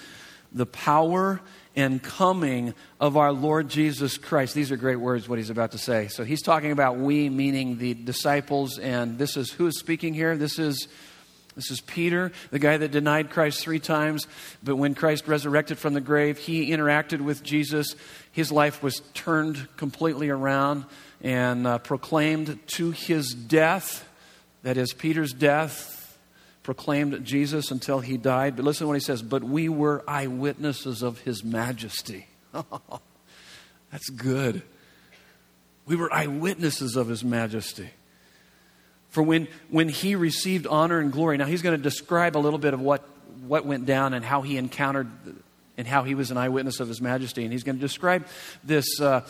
the 0.53 0.67
power 0.67 1.41
and 1.75 2.03
coming 2.03 2.75
of 3.01 3.17
our 3.17 3.33
Lord 3.33 3.69
Jesus 3.69 4.19
Christ. 4.19 4.55
These 4.55 4.71
are 4.71 4.77
great 4.77 4.97
words, 4.97 5.29
what 5.29 5.39
he's 5.39 5.51
about 5.51 5.73
to 5.73 5.79
say. 5.79 6.09
So 6.09 6.23
he's 6.23 6.43
talking 6.43 6.71
about 6.71 6.99
we, 6.99 7.31
meaning 7.31 7.79
the 7.79 7.95
disciples, 7.95 8.79
and 8.79 9.19
this 9.19 9.37
is 9.37 9.51
who 9.51 9.67
is 9.67 9.79
speaking 9.79 10.15
here? 10.15 10.37
This 10.37 10.59
is 10.59 10.87
this 11.55 11.71
is 11.71 11.81
Peter, 11.83 12.33
the 12.51 12.59
guy 12.59 12.77
that 12.77 12.91
denied 12.91 13.31
Christ 13.31 13.61
three 13.61 13.79
times, 13.79 14.27
but 14.63 14.77
when 14.77 14.95
Christ 14.95 15.29
resurrected 15.29 15.79
from 15.79 15.93
the 15.93 16.01
grave, 16.01 16.39
he 16.39 16.71
interacted 16.71 17.21
with 17.21 17.43
Jesus. 17.43 17.95
His 18.31 18.51
life 18.51 18.83
was 18.83 19.03
turned 19.13 19.69
completely 19.77 20.31
around 20.31 20.87
and 21.21 21.67
uh, 21.67 21.79
proclaimed 21.79 22.59
to 22.69 22.91
his 22.91 23.35
death, 23.35 24.09
that 24.63 24.77
is, 24.77 24.95
Peter's 24.95 25.33
death, 25.33 26.19
proclaimed 26.63 27.25
Jesus 27.25 27.71
until 27.71 28.01
he 28.01 28.17
died. 28.17 28.57
But 28.57 28.65
listen 28.65 28.85
to 28.85 28.89
what 28.89 28.95
he 28.95 29.01
says, 29.01 29.21
but 29.21 29.45
we 29.45 29.69
were 29.69 30.03
eyewitnesses 30.09 31.03
of 31.03 31.21
his 31.21 31.45
majesty. 31.45 32.27
That's 33.91 34.09
good. 34.09 34.63
We 35.85 35.97
were 35.97 36.13
eyewitnesses 36.13 36.97
of 36.97 37.09
his 37.09 37.23
majesty. 37.23 37.91
For 39.12 39.23
when, 39.23 39.47
when 39.69 39.88
he 39.88 40.16
received 40.16 40.66
honor 40.66 40.99
and 40.99 41.12
glory. 41.12 41.37
Now, 41.37 41.45
he's 41.45 41.62
going 41.62 41.76
to 41.76 41.83
describe 41.83 42.37
a 42.37 42.40
little 42.40 42.59
bit 42.59 42.75
of 42.75 42.81
what, 42.81 43.07
what 43.47 43.64
went 43.64 43.87
down 43.87 44.14
and 44.14 44.25
how 44.25 44.42
he 44.42 44.57
encountered 44.57 45.09
and 45.76 45.87
how 45.87 46.02
he 46.02 46.14
was 46.14 46.31
an 46.31 46.38
eyewitness 46.38 46.81
of 46.81 46.88
his 46.88 47.00
majesty. 47.00 47.45
And 47.45 47.52
he's 47.52 47.62
going 47.62 47.76
to 47.76 47.81
describe 47.81 48.26
this. 48.64 49.00
Uh, 49.00 49.21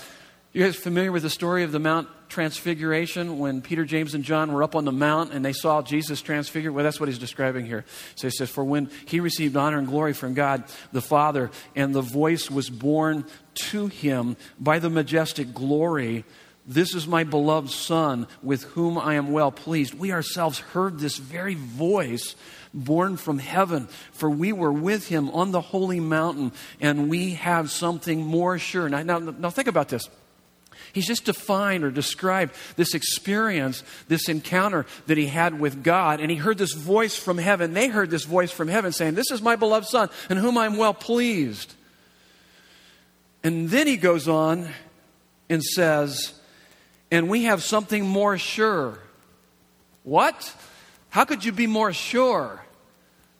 you 0.53 0.63
guys 0.63 0.77
familiar 0.77 1.11
with 1.11 1.23
the 1.23 1.31
story 1.31 1.65
of 1.65 1.73
the 1.73 1.79
Mount 1.79 2.09
Transfiguration 2.29 3.39
when 3.39 3.61
Peter, 3.61 3.85
James, 3.85 4.15
and 4.15 4.23
John 4.23 4.53
were 4.53 4.63
up 4.63 4.77
on 4.77 4.85
the 4.85 4.93
mount 4.93 5.33
and 5.33 5.45
they 5.45 5.53
saw 5.53 5.83
Jesus 5.83 6.21
transfigured? 6.21 6.75
Well, 6.75 6.85
that's 6.85 7.01
what 7.01 7.09
he's 7.09 7.19
describing 7.19 7.67
here. 7.67 7.85
So 8.15 8.29
he 8.29 8.31
says, 8.31 8.51
For 8.51 8.63
when 8.63 8.91
he 9.07 9.21
received 9.21 9.57
honor 9.57 9.79
and 9.79 9.89
glory 9.89 10.13
from 10.13 10.35
God 10.35 10.65
the 10.93 11.01
Father, 11.01 11.51
and 11.75 11.95
the 11.95 12.03
voice 12.03 12.51
was 12.51 12.71
borne 12.71 13.25
to 13.71 13.87
him 13.89 14.37
by 14.61 14.79
the 14.79 14.91
majestic 14.91 15.53
glory, 15.55 16.25
this 16.67 16.95
is 16.95 17.09
my 17.09 17.25
beloved 17.25 17.71
Son, 17.71 18.29
with 18.43 18.63
whom 18.65 18.97
I 18.97 19.15
am 19.15 19.33
well 19.33 19.51
pleased. 19.51 19.95
We 19.95 20.13
ourselves 20.13 20.61
heard 20.61 20.99
this 20.99 21.17
very 21.17 21.55
voice 21.55 22.37
borne 22.73 23.17
from 23.17 23.39
heaven, 23.39 23.89
for 24.13 24.31
we 24.31 24.53
were 24.53 24.73
with 24.73 25.09
him 25.09 25.29
on 25.31 25.51
the 25.51 25.61
holy 25.61 26.01
mountain, 26.01 26.53
and 26.81 27.09
we 27.09 27.35
have 27.35 27.71
something 27.71 28.25
more 28.25 28.59
sure. 28.59 28.89
Now, 28.89 29.03
now, 29.03 29.19
now 29.19 29.51
think 29.51 29.69
about 29.69 29.89
this. 29.89 30.09
He's 30.93 31.07
just 31.07 31.25
defined 31.25 31.85
or 31.85 31.91
described 31.91 32.55
this 32.77 32.95
experience, 32.95 33.83
this 34.09 34.29
encounter 34.29 34.87
that 35.07 35.17
he 35.17 35.27
had 35.27 35.59
with 35.59 35.83
God. 35.83 36.21
And 36.21 36.31
he 36.31 36.37
heard 36.37 36.59
this 36.59 36.75
voice 36.75 37.17
from 37.17 37.39
heaven. 37.39 37.73
They 37.73 37.89
heard 37.89 38.11
this 38.11 38.25
voice 38.25 38.51
from 38.51 38.69
heaven 38.69 38.93
saying, 38.93 39.15
This 39.15 39.31
is 39.31 39.41
my 39.41 39.57
beloved 39.57 39.87
Son, 39.87 40.11
in 40.29 40.37
whom 40.37 40.59
I'm 40.59 40.77
well 40.77 40.95
pleased. 40.95 41.75
And 43.43 43.71
then 43.71 43.87
he 43.87 43.97
goes 43.97 44.29
on 44.29 44.69
and 45.49 45.63
says, 45.63 46.35
And 47.13 47.29
we 47.29 47.45
have 47.45 47.63
something 47.63 48.05
more 48.05 48.37
sure. 48.39 48.99
What? 50.03 50.57
How 51.11 51.25
could 51.25 51.45
you 51.45 51.53
be 51.53 51.69
more 51.69 51.93
sure? 51.93 52.61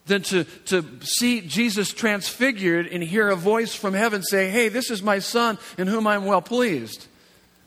than 0.05 0.21
to, 0.21 0.43
to 0.65 0.85
see 1.01 1.41
Jesus 1.41 1.93
transfigured 1.93 2.87
and 2.87 3.01
hear 3.01 3.29
a 3.29 3.35
voice 3.35 3.73
from 3.73 3.93
heaven 3.93 4.21
say, 4.21 4.49
Hey, 4.49 4.69
this 4.69 4.91
is 4.91 5.01
my 5.01 5.19
son 5.19 5.57
in 5.77 5.87
whom 5.87 6.07
I'm 6.07 6.25
well 6.25 6.41
pleased. 6.41 7.07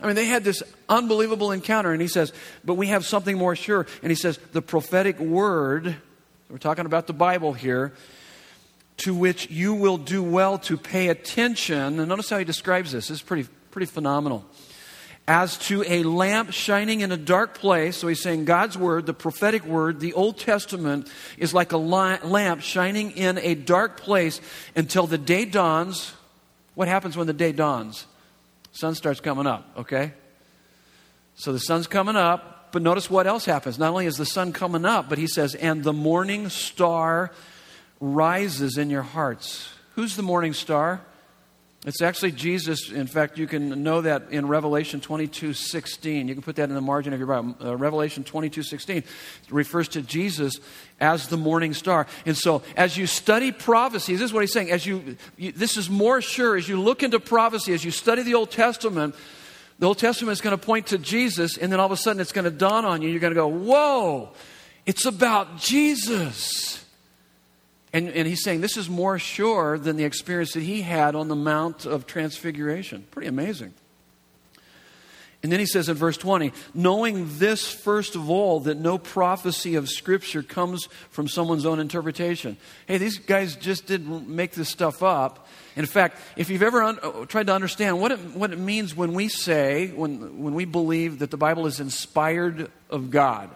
I 0.00 0.06
mean, 0.06 0.16
they 0.16 0.26
had 0.26 0.44
this 0.44 0.62
unbelievable 0.88 1.52
encounter, 1.52 1.92
and 1.92 2.02
he 2.02 2.08
says, 2.08 2.32
But 2.64 2.74
we 2.74 2.88
have 2.88 3.06
something 3.06 3.38
more 3.38 3.56
sure. 3.56 3.86
And 4.02 4.10
he 4.10 4.16
says, 4.16 4.38
The 4.52 4.60
prophetic 4.60 5.18
word, 5.18 5.96
we're 6.50 6.58
talking 6.58 6.84
about 6.84 7.06
the 7.06 7.14
Bible 7.14 7.54
here, 7.54 7.94
to 8.98 9.14
which 9.14 9.50
you 9.50 9.72
will 9.74 9.96
do 9.96 10.22
well 10.22 10.58
to 10.58 10.76
pay 10.76 11.08
attention. 11.08 11.98
And 11.98 12.08
notice 12.08 12.28
how 12.28 12.38
he 12.38 12.44
describes 12.44 12.92
this. 12.92 13.08
This 13.08 13.18
is 13.18 13.22
pretty, 13.22 13.48
pretty 13.70 13.86
phenomenal. 13.86 14.44
As 15.28 15.58
to 15.58 15.82
a 15.88 16.04
lamp 16.04 16.52
shining 16.52 17.00
in 17.00 17.10
a 17.10 17.16
dark 17.16 17.58
place, 17.58 17.96
so 17.96 18.06
he's 18.06 18.22
saying 18.22 18.44
God's 18.44 18.78
word, 18.78 19.06
the 19.06 19.14
prophetic 19.14 19.64
word, 19.64 19.98
the 19.98 20.12
Old 20.12 20.38
Testament 20.38 21.10
is 21.36 21.52
like 21.52 21.72
a 21.72 21.76
lamp 21.76 22.60
shining 22.60 23.10
in 23.10 23.38
a 23.38 23.54
dark 23.56 24.00
place 24.00 24.40
until 24.76 25.08
the 25.08 25.18
day 25.18 25.44
dawns. 25.44 26.12
What 26.74 26.86
happens 26.86 27.16
when 27.16 27.26
the 27.26 27.32
day 27.32 27.50
dawns? 27.50 28.06
sun 28.76 28.94
starts 28.94 29.20
coming 29.20 29.46
up, 29.46 29.66
okay? 29.78 30.12
So 31.34 31.52
the 31.52 31.58
sun's 31.58 31.86
coming 31.86 32.16
up, 32.16 32.72
but 32.72 32.82
notice 32.82 33.10
what 33.10 33.26
else 33.26 33.46
happens. 33.46 33.78
Not 33.78 33.90
only 33.90 34.06
is 34.06 34.16
the 34.16 34.26
sun 34.26 34.52
coming 34.52 34.84
up, 34.84 35.08
but 35.08 35.16
he 35.16 35.26
says, 35.26 35.54
and 35.54 35.82
the 35.82 35.94
morning 35.94 36.50
star 36.50 37.32
rises 38.00 38.76
in 38.76 38.90
your 38.90 39.02
hearts. 39.02 39.70
Who's 39.94 40.16
the 40.16 40.22
morning 40.22 40.52
star? 40.52 41.00
It's 41.86 42.02
actually 42.02 42.32
Jesus. 42.32 42.90
In 42.90 43.06
fact, 43.06 43.38
you 43.38 43.46
can 43.46 43.84
know 43.84 44.00
that 44.00 44.32
in 44.32 44.48
Revelation 44.48 45.00
22 45.00 45.52
16. 45.52 46.26
You 46.26 46.34
can 46.34 46.42
put 46.42 46.56
that 46.56 46.68
in 46.68 46.74
the 46.74 46.80
margin 46.80 47.12
of 47.12 47.20
your 47.20 47.28
Bible. 47.28 47.54
Uh, 47.64 47.76
Revelation 47.76 48.24
22 48.24 48.64
16 48.64 49.04
refers 49.50 49.86
to 49.90 50.02
Jesus 50.02 50.58
as 50.98 51.28
the 51.28 51.36
morning 51.36 51.72
star. 51.74 52.08
And 52.26 52.36
so, 52.36 52.62
as 52.76 52.96
you 52.96 53.06
study 53.06 53.52
prophecy, 53.52 54.14
this 54.14 54.22
is 54.22 54.32
what 54.32 54.40
he's 54.40 54.52
saying. 54.52 54.72
As 54.72 54.84
you, 54.84 55.16
you 55.36 55.52
this 55.52 55.76
is 55.76 55.88
more 55.88 56.20
sure 56.20 56.56
as 56.56 56.68
you 56.68 56.80
look 56.80 57.04
into 57.04 57.20
prophecy, 57.20 57.72
as 57.72 57.84
you 57.84 57.92
study 57.92 58.24
the 58.24 58.34
Old 58.34 58.50
Testament, 58.50 59.14
the 59.78 59.86
Old 59.86 59.98
Testament 59.98 60.32
is 60.32 60.40
going 60.40 60.58
to 60.58 60.66
point 60.66 60.88
to 60.88 60.98
Jesus, 60.98 61.56
and 61.56 61.70
then 61.70 61.78
all 61.78 61.86
of 61.86 61.92
a 61.92 61.96
sudden 61.96 62.20
it's 62.20 62.32
going 62.32 62.46
to 62.46 62.50
dawn 62.50 62.84
on 62.84 63.00
you. 63.00 63.10
You're 63.10 63.20
going 63.20 63.32
to 63.32 63.36
go, 63.36 63.46
Whoa, 63.46 64.30
it's 64.86 65.06
about 65.06 65.58
Jesus. 65.58 66.84
And, 67.96 68.10
and 68.10 68.28
he's 68.28 68.44
saying 68.44 68.60
this 68.60 68.76
is 68.76 68.90
more 68.90 69.18
sure 69.18 69.78
than 69.78 69.96
the 69.96 70.04
experience 70.04 70.52
that 70.52 70.62
he 70.62 70.82
had 70.82 71.14
on 71.14 71.28
the 71.28 71.34
Mount 71.34 71.86
of 71.86 72.06
Transfiguration. 72.06 73.06
Pretty 73.10 73.26
amazing. 73.26 73.72
And 75.42 75.50
then 75.50 75.60
he 75.60 75.64
says 75.64 75.88
in 75.88 75.96
verse 75.96 76.18
20, 76.18 76.52
knowing 76.74 77.38
this 77.38 77.66
first 77.66 78.14
of 78.14 78.28
all, 78.28 78.60
that 78.60 78.76
no 78.76 78.98
prophecy 78.98 79.76
of 79.76 79.88
Scripture 79.88 80.42
comes 80.42 80.90
from 81.08 81.26
someone's 81.26 81.64
own 81.64 81.80
interpretation. 81.80 82.58
Hey, 82.86 82.98
these 82.98 83.16
guys 83.16 83.56
just 83.56 83.86
didn't 83.86 84.28
make 84.28 84.52
this 84.52 84.68
stuff 84.68 85.02
up. 85.02 85.48
In 85.74 85.86
fact, 85.86 86.18
if 86.36 86.50
you've 86.50 86.62
ever 86.62 86.82
un- 86.82 86.98
uh, 87.02 87.24
tried 87.24 87.46
to 87.46 87.54
understand 87.54 87.98
what 87.98 88.12
it, 88.12 88.18
what 88.18 88.52
it 88.52 88.58
means 88.58 88.94
when 88.94 89.14
we 89.14 89.28
say, 89.28 89.86
when, 89.86 90.42
when 90.42 90.52
we 90.52 90.66
believe 90.66 91.20
that 91.20 91.30
the 91.30 91.38
Bible 91.38 91.66
is 91.66 91.80
inspired 91.80 92.70
of 92.90 93.10
God, 93.10 93.48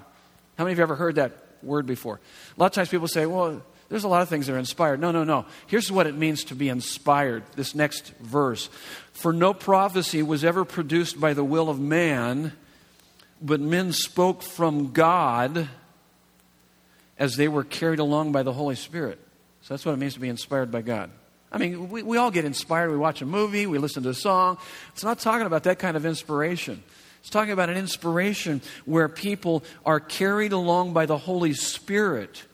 how 0.57 0.65
many 0.65 0.73
of 0.73 0.79
you 0.79 0.83
have 0.83 0.91
ever 0.91 0.97
heard 0.97 1.17
that 1.17 1.37
word 1.63 1.85
before? 1.85 2.21
A 2.57 2.61
lot 2.61 2.67
of 2.69 2.73
times 2.73 2.89
people 2.89 3.07
say, 3.07 3.27
well, 3.27 3.61
there's 3.91 4.05
a 4.05 4.09
lot 4.09 4.23
of 4.23 4.29
things 4.29 4.47
that 4.47 4.55
are 4.55 4.59
inspired. 4.59 5.01
No, 5.01 5.11
no, 5.11 5.25
no. 5.25 5.47
Here's 5.67 5.91
what 5.91 6.07
it 6.07 6.15
means 6.15 6.45
to 6.45 6.55
be 6.55 6.69
inspired. 6.69 7.43
This 7.57 7.75
next 7.75 8.13
verse. 8.19 8.69
For 9.13 9.33
no 9.33 9.53
prophecy 9.53 10.23
was 10.23 10.45
ever 10.45 10.65
produced 10.65 11.21
by 11.21 11.35
the 11.35 11.43
will 11.43 11.69
of 11.69 11.81
man, 11.81 12.53
but 13.43 13.61
men 13.61 13.93
spoke 13.93 14.43
from 14.45 14.93
God 14.93 15.69
as 17.19 17.37
they 17.37 17.49
were 17.49 17.65
carried 17.65 17.99
along 17.99 18.31
by 18.31 18.45
the 18.45 18.53
Holy 18.53 18.77
Spirit. 18.77 19.19
So 19.63 19.75
that's 19.75 19.85
what 19.85 19.93
it 19.93 19.99
means 19.99 20.15
to 20.15 20.21
be 20.21 20.29
inspired 20.29 20.71
by 20.71 20.83
God. 20.83 21.11
I 21.51 21.59
mean, 21.59 21.91
we, 21.91 22.05
we 22.05 22.17
all 22.17 22.31
get 22.31 22.45
inspired. 22.45 22.93
We 22.93 22.97
watch 22.97 23.23
a 23.23 23.27
movie, 23.27 23.67
we 23.67 23.79
listen 23.79 24.05
to 24.05 24.11
a 24.11 24.15
song. 24.15 24.59
It's 24.93 25.03
not 25.03 25.19
talking 25.19 25.49
about 25.49 25.65
that 25.65 25.81
kind 25.81 25.97
of 25.97 26.07
inspiration. 26.07 26.81
It's 27.23 27.29
talking 27.29 27.53
about 27.53 27.71
an 27.71 27.77
inspiration 27.77 28.63
where 28.85 29.09
people 29.09 29.65
are 29.85 29.99
carried 29.99 30.53
along 30.53 30.93
by 30.93 31.07
the 31.07 31.19
Holy 31.19 31.55
Spirit 31.55 32.45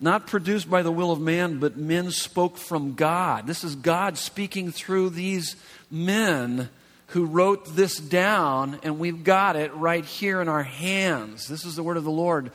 not 0.00 0.26
produced 0.26 0.70
by 0.70 0.82
the 0.82 0.92
will 0.92 1.10
of 1.10 1.20
man, 1.20 1.58
but 1.58 1.76
men 1.76 2.10
spoke 2.10 2.56
from 2.56 2.94
God. 2.94 3.46
This 3.46 3.64
is 3.64 3.74
God 3.74 4.16
speaking 4.16 4.70
through 4.70 5.10
these 5.10 5.56
men 5.90 6.68
who 7.08 7.24
wrote 7.24 7.74
this 7.74 7.96
down, 7.96 8.78
and 8.82 8.98
we've 8.98 9.24
got 9.24 9.56
it 9.56 9.74
right 9.74 10.04
here 10.04 10.40
in 10.40 10.48
our 10.48 10.62
hands. 10.62 11.48
This 11.48 11.64
is 11.64 11.74
the 11.74 11.82
word 11.82 11.96
of 11.96 12.04
the 12.04 12.10
Lord. 12.10 12.52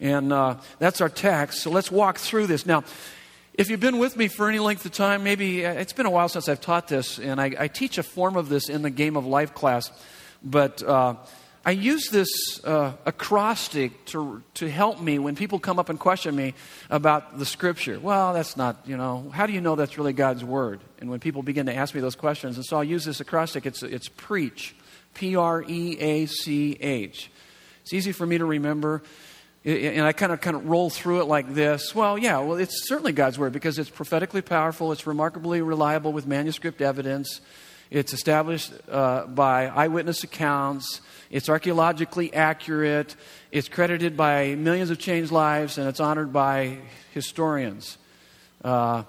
And 0.00 0.32
uh, 0.32 0.56
that's 0.78 1.00
our 1.02 1.10
text. 1.10 1.60
So 1.60 1.70
let's 1.70 1.90
walk 1.90 2.18
through 2.18 2.46
this. 2.46 2.64
Now, 2.64 2.84
if 3.52 3.68
you've 3.68 3.80
been 3.80 3.98
with 3.98 4.16
me 4.16 4.28
for 4.28 4.48
any 4.48 4.58
length 4.58 4.86
of 4.86 4.92
time, 4.92 5.22
maybe 5.22 5.66
uh, 5.66 5.74
it's 5.74 5.92
been 5.92 6.06
a 6.06 6.10
while 6.10 6.30
since 6.30 6.48
I've 6.48 6.62
taught 6.62 6.88
this, 6.88 7.18
and 7.18 7.38
I, 7.38 7.54
I 7.58 7.68
teach 7.68 7.98
a 7.98 8.02
form 8.02 8.36
of 8.36 8.48
this 8.48 8.70
in 8.70 8.80
the 8.80 8.90
Game 8.90 9.16
of 9.16 9.26
Life 9.26 9.54
class. 9.54 9.90
But 10.42 10.82
uh, 10.82 11.16
I 11.62 11.72
use 11.72 12.08
this 12.08 12.28
uh, 12.64 12.94
acrostic 13.04 14.06
to, 14.06 14.42
to 14.54 14.70
help 14.70 14.98
me 14.98 15.18
when 15.18 15.36
people 15.36 15.58
come 15.58 15.78
up 15.78 15.90
and 15.90 16.00
question 16.00 16.34
me 16.34 16.54
about 16.88 17.38
the 17.38 17.44
scripture. 17.44 18.00
Well, 18.00 18.32
that's 18.32 18.56
not, 18.56 18.78
you 18.86 18.96
know, 18.96 19.28
how 19.30 19.46
do 19.46 19.52
you 19.52 19.60
know 19.60 19.76
that's 19.76 19.98
really 19.98 20.14
God's 20.14 20.42
word? 20.42 20.80
And 21.00 21.10
when 21.10 21.20
people 21.20 21.42
begin 21.42 21.66
to 21.66 21.74
ask 21.74 21.94
me 21.94 22.00
those 22.00 22.16
questions, 22.16 22.56
and 22.56 22.64
so 22.64 22.78
I'll 22.78 22.84
use 22.84 23.04
this 23.04 23.20
acrostic, 23.20 23.66
it's, 23.66 23.82
it's 23.82 24.08
preach, 24.08 24.74
P 25.12 25.36
R 25.36 25.62
E 25.68 25.98
A 25.98 26.26
C 26.26 26.78
H. 26.80 27.30
It's 27.82 27.92
easy 27.92 28.12
for 28.12 28.24
me 28.24 28.38
to 28.38 28.46
remember. 28.46 29.02
And 29.62 30.06
I 30.06 30.12
kind 30.12 30.32
of 30.32 30.40
kind 30.40 30.56
of 30.56 30.66
roll 30.66 30.88
through 30.88 31.20
it 31.20 31.24
like 31.24 31.52
this. 31.52 31.94
Well, 31.94 32.16
yeah, 32.16 32.38
well, 32.38 32.56
it's 32.56 32.88
certainly 32.88 33.12
God's 33.12 33.38
word 33.38 33.52
because 33.52 33.78
it's 33.78 33.90
prophetically 33.90 34.40
powerful. 34.40 34.92
It's 34.92 35.06
remarkably 35.06 35.60
reliable 35.60 36.14
with 36.14 36.26
manuscript 36.26 36.80
evidence. 36.80 37.42
It's 37.90 38.12
established 38.12 38.72
uh, 38.88 39.26
by 39.26 39.66
eyewitness 39.66 40.22
accounts. 40.22 41.00
It's 41.28 41.48
archaeologically 41.48 42.32
accurate. 42.32 43.16
It's 43.50 43.68
credited 43.68 44.16
by 44.16 44.54
millions 44.54 44.90
of 44.90 44.98
changed 45.00 45.32
lives, 45.32 45.76
and 45.76 45.88
it's 45.88 45.98
honored 45.98 46.32
by 46.32 46.78
historians, 47.12 47.98
uh, 48.64 49.02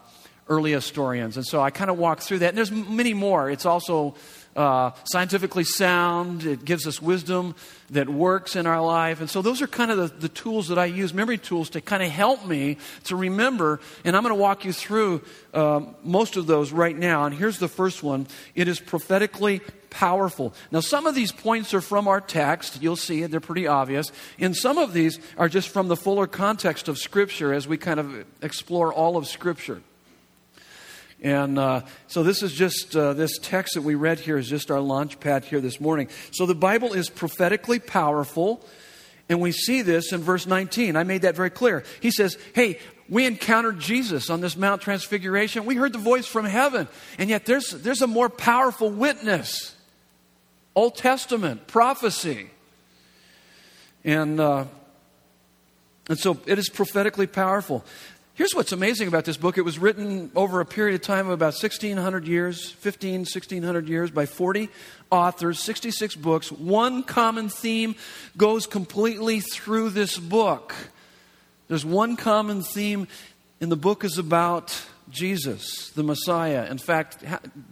early 0.49 0.71
historians. 0.71 1.37
And 1.37 1.45
so 1.45 1.61
I 1.61 1.69
kind 1.69 1.91
of 1.91 1.99
walk 1.99 2.21
through 2.21 2.39
that. 2.39 2.49
And 2.49 2.57
there's 2.57 2.71
many 2.71 3.13
more. 3.13 3.51
It's 3.51 3.67
also 3.67 4.15
uh, 4.55 4.91
scientifically 5.05 5.63
sound. 5.63 6.45
It 6.45 6.65
gives 6.65 6.87
us 6.87 7.01
wisdom 7.01 7.55
that 7.91 8.09
works 8.09 8.55
in 8.55 8.65
our 8.65 8.81
life. 8.81 9.19
And 9.19 9.29
so 9.29 9.41
those 9.41 9.61
are 9.61 9.67
kind 9.67 9.91
of 9.91 9.97
the, 9.97 10.07
the 10.07 10.29
tools 10.29 10.69
that 10.69 10.79
I 10.79 10.85
use, 10.85 11.13
memory 11.13 11.37
tools, 11.37 11.69
to 11.71 11.81
kind 11.81 12.01
of 12.01 12.09
help 12.09 12.45
me 12.45 12.77
to 13.05 13.15
remember. 13.15 13.79
And 14.03 14.15
I'm 14.15 14.23
going 14.23 14.35
to 14.35 14.41
walk 14.41 14.65
you 14.65 14.73
through 14.73 15.21
uh, 15.53 15.81
most 16.03 16.37
of 16.37 16.47
those 16.47 16.71
right 16.71 16.97
now. 16.97 17.25
And 17.25 17.35
here's 17.35 17.59
the 17.59 17.67
first 17.67 18.03
one 18.03 18.27
it 18.55 18.67
is 18.67 18.79
prophetically 18.79 19.61
powerful. 19.89 20.53
Now, 20.71 20.79
some 20.79 21.05
of 21.05 21.15
these 21.15 21.31
points 21.31 21.73
are 21.73 21.81
from 21.81 22.07
our 22.07 22.21
text. 22.21 22.81
You'll 22.81 22.95
see 22.95 23.25
they're 23.25 23.39
pretty 23.39 23.67
obvious. 23.67 24.11
And 24.39 24.55
some 24.55 24.77
of 24.77 24.93
these 24.93 25.19
are 25.37 25.49
just 25.49 25.69
from 25.69 25.87
the 25.89 25.97
fuller 25.97 26.27
context 26.27 26.87
of 26.87 26.97
Scripture 26.97 27.53
as 27.53 27.67
we 27.67 27.77
kind 27.77 27.99
of 27.99 28.25
explore 28.41 28.93
all 28.93 29.17
of 29.17 29.27
Scripture. 29.27 29.81
And 31.21 31.59
uh, 31.59 31.81
so 32.07 32.23
this 32.23 32.41
is 32.41 32.51
just, 32.51 32.95
uh, 32.95 33.13
this 33.13 33.37
text 33.37 33.75
that 33.75 33.83
we 33.83 33.93
read 33.95 34.19
here 34.19 34.37
is 34.37 34.49
just 34.49 34.71
our 34.71 34.79
launch 34.79 35.19
pad 35.19 35.45
here 35.45 35.61
this 35.61 35.79
morning. 35.79 36.09
So 36.31 36.45
the 36.45 36.55
Bible 36.55 36.93
is 36.93 37.09
prophetically 37.09 37.79
powerful. 37.79 38.65
And 39.29 39.39
we 39.39 39.51
see 39.51 39.81
this 39.83 40.11
in 40.11 40.21
verse 40.21 40.47
19. 40.47 40.95
I 40.95 41.03
made 41.03 41.21
that 41.21 41.35
very 41.35 41.51
clear. 41.51 41.83
He 42.01 42.09
says, 42.11 42.37
Hey, 42.53 42.79
we 43.07 43.25
encountered 43.25 43.79
Jesus 43.79 44.29
on 44.29 44.41
this 44.41 44.57
Mount 44.57 44.81
Transfiguration. 44.81 45.65
We 45.65 45.75
heard 45.75 45.93
the 45.93 45.99
voice 45.99 46.25
from 46.25 46.45
heaven. 46.45 46.87
And 47.17 47.29
yet 47.29 47.45
there's, 47.45 47.69
there's 47.69 48.01
a 48.01 48.07
more 48.07 48.29
powerful 48.29 48.89
witness 48.89 49.75
Old 50.75 50.95
Testament, 50.95 51.67
prophecy. 51.67 52.49
And, 54.03 54.39
uh, 54.39 54.65
and 56.07 56.17
so 56.17 56.39
it 56.45 56.57
is 56.57 56.69
prophetically 56.69 57.27
powerful. 57.27 57.85
Here's 58.41 58.55
what's 58.55 58.71
amazing 58.71 59.07
about 59.07 59.25
this 59.25 59.37
book. 59.37 59.59
It 59.59 59.61
was 59.61 59.77
written 59.77 60.31
over 60.35 60.61
a 60.61 60.65
period 60.65 60.95
of 60.95 61.01
time 61.01 61.27
of 61.27 61.33
about 61.33 61.53
1,600 61.53 62.25
years, 62.25 62.71
15, 62.71 63.19
1,600 63.19 63.87
years, 63.87 64.09
by 64.09 64.25
40 64.25 64.67
authors, 65.11 65.59
66 65.59 66.15
books. 66.15 66.51
One 66.51 67.03
common 67.03 67.49
theme 67.49 67.93
goes 68.35 68.65
completely 68.65 69.41
through 69.41 69.91
this 69.91 70.17
book. 70.17 70.73
There's 71.67 71.85
one 71.85 72.15
common 72.15 72.63
theme, 72.63 73.07
and 73.61 73.71
the 73.71 73.75
book 73.75 74.03
is 74.03 74.17
about 74.17 74.75
Jesus, 75.11 75.89
the 75.91 76.03
Messiah. 76.03 76.67
In 76.69 76.77
fact, 76.77 77.23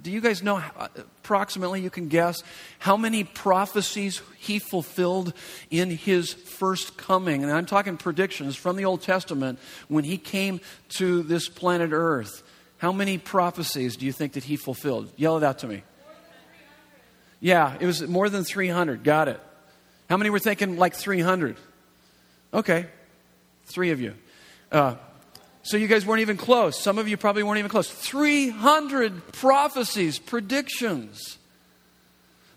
do 0.01 0.11
you 0.11 0.21
guys 0.21 0.43
know 0.43 0.61
approximately, 0.77 1.81
you 1.81 1.89
can 1.89 2.07
guess, 2.07 2.43
how 2.79 2.97
many 2.97 3.23
prophecies 3.23 4.21
he 4.37 4.59
fulfilled 4.59 5.33
in 5.69 5.89
his 5.89 6.33
first 6.33 6.97
coming? 6.97 7.43
And 7.43 7.51
I'm 7.51 7.65
talking 7.65 7.97
predictions 7.97 8.55
from 8.55 8.75
the 8.75 8.85
Old 8.85 9.01
Testament 9.01 9.59
when 9.87 10.03
he 10.03 10.17
came 10.17 10.59
to 10.89 11.23
this 11.23 11.47
planet 11.47 11.91
Earth. 11.93 12.43
How 12.77 12.91
many 12.91 13.17
prophecies 13.17 13.95
do 13.95 14.05
you 14.05 14.11
think 14.11 14.33
that 14.33 14.43
he 14.43 14.55
fulfilled? 14.55 15.11
Yell 15.15 15.37
it 15.37 15.43
out 15.43 15.59
to 15.59 15.67
me. 15.67 15.83
Yeah, 17.39 17.77
it 17.79 17.85
was 17.85 18.05
more 18.07 18.29
than 18.29 18.43
300. 18.43 19.03
Got 19.03 19.29
it. 19.29 19.39
How 20.09 20.17
many 20.17 20.29
were 20.29 20.39
thinking 20.39 20.77
like 20.77 20.93
300? 20.93 21.55
Okay, 22.53 22.87
three 23.65 23.91
of 23.91 24.01
you. 24.01 24.15
Uh, 24.71 24.95
so 25.63 25.77
you 25.77 25.87
guys 25.87 26.05
weren't 26.05 26.21
even 26.21 26.37
close. 26.37 26.79
Some 26.81 26.97
of 26.97 27.07
you 27.07 27.17
probably 27.17 27.43
weren't 27.43 27.59
even 27.59 27.69
close. 27.69 27.89
300 27.89 29.33
prophecies, 29.33 30.17
predictions. 30.17 31.37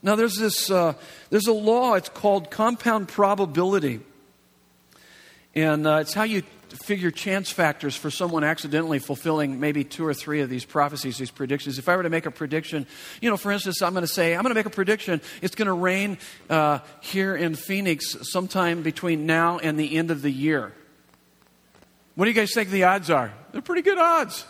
Now 0.02 0.16
there's 0.16 0.36
this, 0.36 0.70
uh, 0.70 0.94
there's 1.30 1.46
a 1.46 1.52
law, 1.52 1.94
it's 1.94 2.08
called 2.08 2.50
compound 2.50 3.08
probability. 3.08 4.00
And 5.54 5.86
uh, 5.86 5.98
it's 6.00 6.14
how 6.14 6.22
you 6.22 6.42
figure 6.76 7.10
chance 7.10 7.50
factors 7.50 7.94
for 7.94 8.10
someone 8.10 8.44
accidentally 8.44 8.98
fulfilling 8.98 9.60
maybe 9.60 9.84
two 9.84 10.06
or 10.06 10.14
three 10.14 10.40
of 10.40 10.48
these 10.48 10.64
prophecies, 10.64 11.18
these 11.18 11.30
predictions. 11.30 11.78
If 11.78 11.88
I 11.88 11.96
were 11.96 12.02
to 12.02 12.10
make 12.10 12.26
a 12.26 12.30
prediction, 12.30 12.86
you 13.20 13.30
know, 13.30 13.36
for 13.36 13.52
instance, 13.52 13.82
I'm 13.82 13.92
going 13.92 14.02
to 14.02 14.12
say, 14.12 14.34
I'm 14.34 14.42
going 14.42 14.54
to 14.54 14.58
make 14.58 14.66
a 14.66 14.70
prediction, 14.70 15.20
it's 15.42 15.54
going 15.54 15.66
to 15.66 15.74
rain 15.74 16.18
uh, 16.48 16.78
here 17.00 17.36
in 17.36 17.54
Phoenix 17.54 18.16
sometime 18.32 18.82
between 18.82 19.26
now 19.26 19.58
and 19.58 19.78
the 19.78 19.96
end 19.96 20.10
of 20.10 20.22
the 20.22 20.30
year. 20.30 20.72
What 22.14 22.26
do 22.26 22.30
you 22.30 22.34
guys 22.34 22.52
think 22.52 22.70
the 22.70 22.84
odds 22.84 23.10
are? 23.10 23.32
They're 23.52 23.62
pretty 23.62 23.82
good 23.82 23.98
odds, 23.98 24.44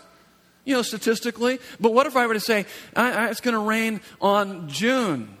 you 0.65 0.73
know, 0.73 0.81
statistically. 0.81 1.59
But 1.79 1.93
what 1.93 2.07
if 2.07 2.15
I 2.15 2.27
were 2.27 2.33
to 2.33 2.39
say, 2.39 2.65
it's 2.95 3.41
going 3.41 3.53
to 3.53 3.59
rain 3.59 4.01
on 4.21 4.67
June, 4.69 5.37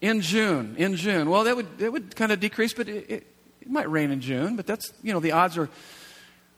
in 0.00 0.20
June, 0.20 0.74
in 0.78 0.96
June? 0.96 1.30
Well, 1.30 1.44
that 1.44 1.56
would, 1.56 1.78
that 1.78 1.92
would 1.92 2.16
kind 2.16 2.32
of 2.32 2.40
decrease, 2.40 2.74
but 2.74 2.88
it, 2.88 3.10
it, 3.10 3.26
it 3.60 3.70
might 3.70 3.90
rain 3.90 4.10
in 4.10 4.20
June, 4.20 4.56
but 4.56 4.66
that's, 4.66 4.92
you 5.02 5.12
know, 5.12 5.20
the 5.20 5.32
odds 5.32 5.56
are, 5.56 5.70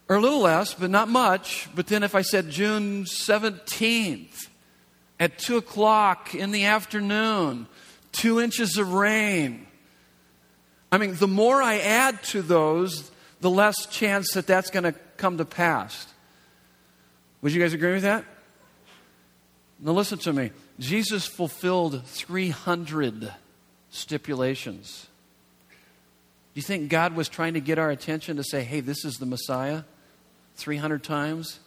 are 0.08 0.16
a 0.16 0.20
little 0.20 0.40
less, 0.40 0.74
but 0.74 0.90
not 0.90 1.08
much. 1.08 1.68
But 1.74 1.86
then 1.86 2.02
if 2.02 2.14
I 2.14 2.22
said 2.22 2.50
June 2.50 3.04
17th 3.04 4.48
at 5.20 5.38
2 5.38 5.56
o'clock 5.56 6.34
in 6.34 6.50
the 6.50 6.66
afternoon, 6.66 7.66
two 8.12 8.40
inches 8.40 8.76
of 8.76 8.92
rain. 8.92 9.66
I 10.90 10.98
mean, 10.98 11.14
the 11.16 11.28
more 11.28 11.62
I 11.62 11.78
add 11.78 12.22
to 12.24 12.42
those, 12.42 13.10
the 13.46 13.50
less 13.50 13.86
chance 13.86 14.32
that 14.32 14.44
that's 14.44 14.70
going 14.70 14.82
to 14.82 14.92
come 15.18 15.38
to 15.38 15.44
pass. 15.44 16.08
Would 17.42 17.52
you 17.52 17.62
guys 17.62 17.74
agree 17.74 17.92
with 17.92 18.02
that? 18.02 18.24
Now, 19.78 19.92
listen 19.92 20.18
to 20.18 20.32
me. 20.32 20.50
Jesus 20.80 21.26
fulfilled 21.26 22.04
300 22.06 23.32
stipulations. 23.90 25.06
Do 25.70 25.74
you 26.58 26.62
think 26.62 26.90
God 26.90 27.14
was 27.14 27.28
trying 27.28 27.54
to 27.54 27.60
get 27.60 27.78
our 27.78 27.88
attention 27.88 28.36
to 28.38 28.42
say, 28.42 28.64
hey, 28.64 28.80
this 28.80 29.04
is 29.04 29.18
the 29.18 29.26
Messiah 29.26 29.84
300 30.56 31.04
times? 31.04 31.60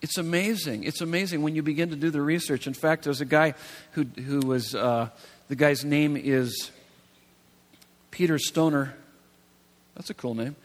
It's 0.00 0.16
amazing. 0.16 0.84
It's 0.84 1.00
amazing 1.00 1.42
when 1.42 1.56
you 1.56 1.64
begin 1.64 1.90
to 1.90 1.96
do 1.96 2.10
the 2.10 2.22
research. 2.22 2.68
In 2.68 2.74
fact, 2.74 3.02
there's 3.02 3.20
a 3.20 3.24
guy 3.24 3.54
who, 3.94 4.04
who 4.04 4.38
was, 4.46 4.76
uh, 4.76 5.08
the 5.48 5.56
guy's 5.56 5.84
name 5.84 6.16
is 6.16 6.70
Peter 8.12 8.38
Stoner. 8.38 8.94
That's 9.94 10.10
a 10.10 10.14
cool 10.14 10.34
name. 10.34 10.56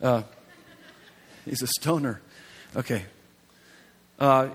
Uh, 0.00 0.22
he's 1.44 1.62
a 1.62 1.66
stoner. 1.66 2.20
Okay. 2.74 3.04
Uh, 4.18 4.48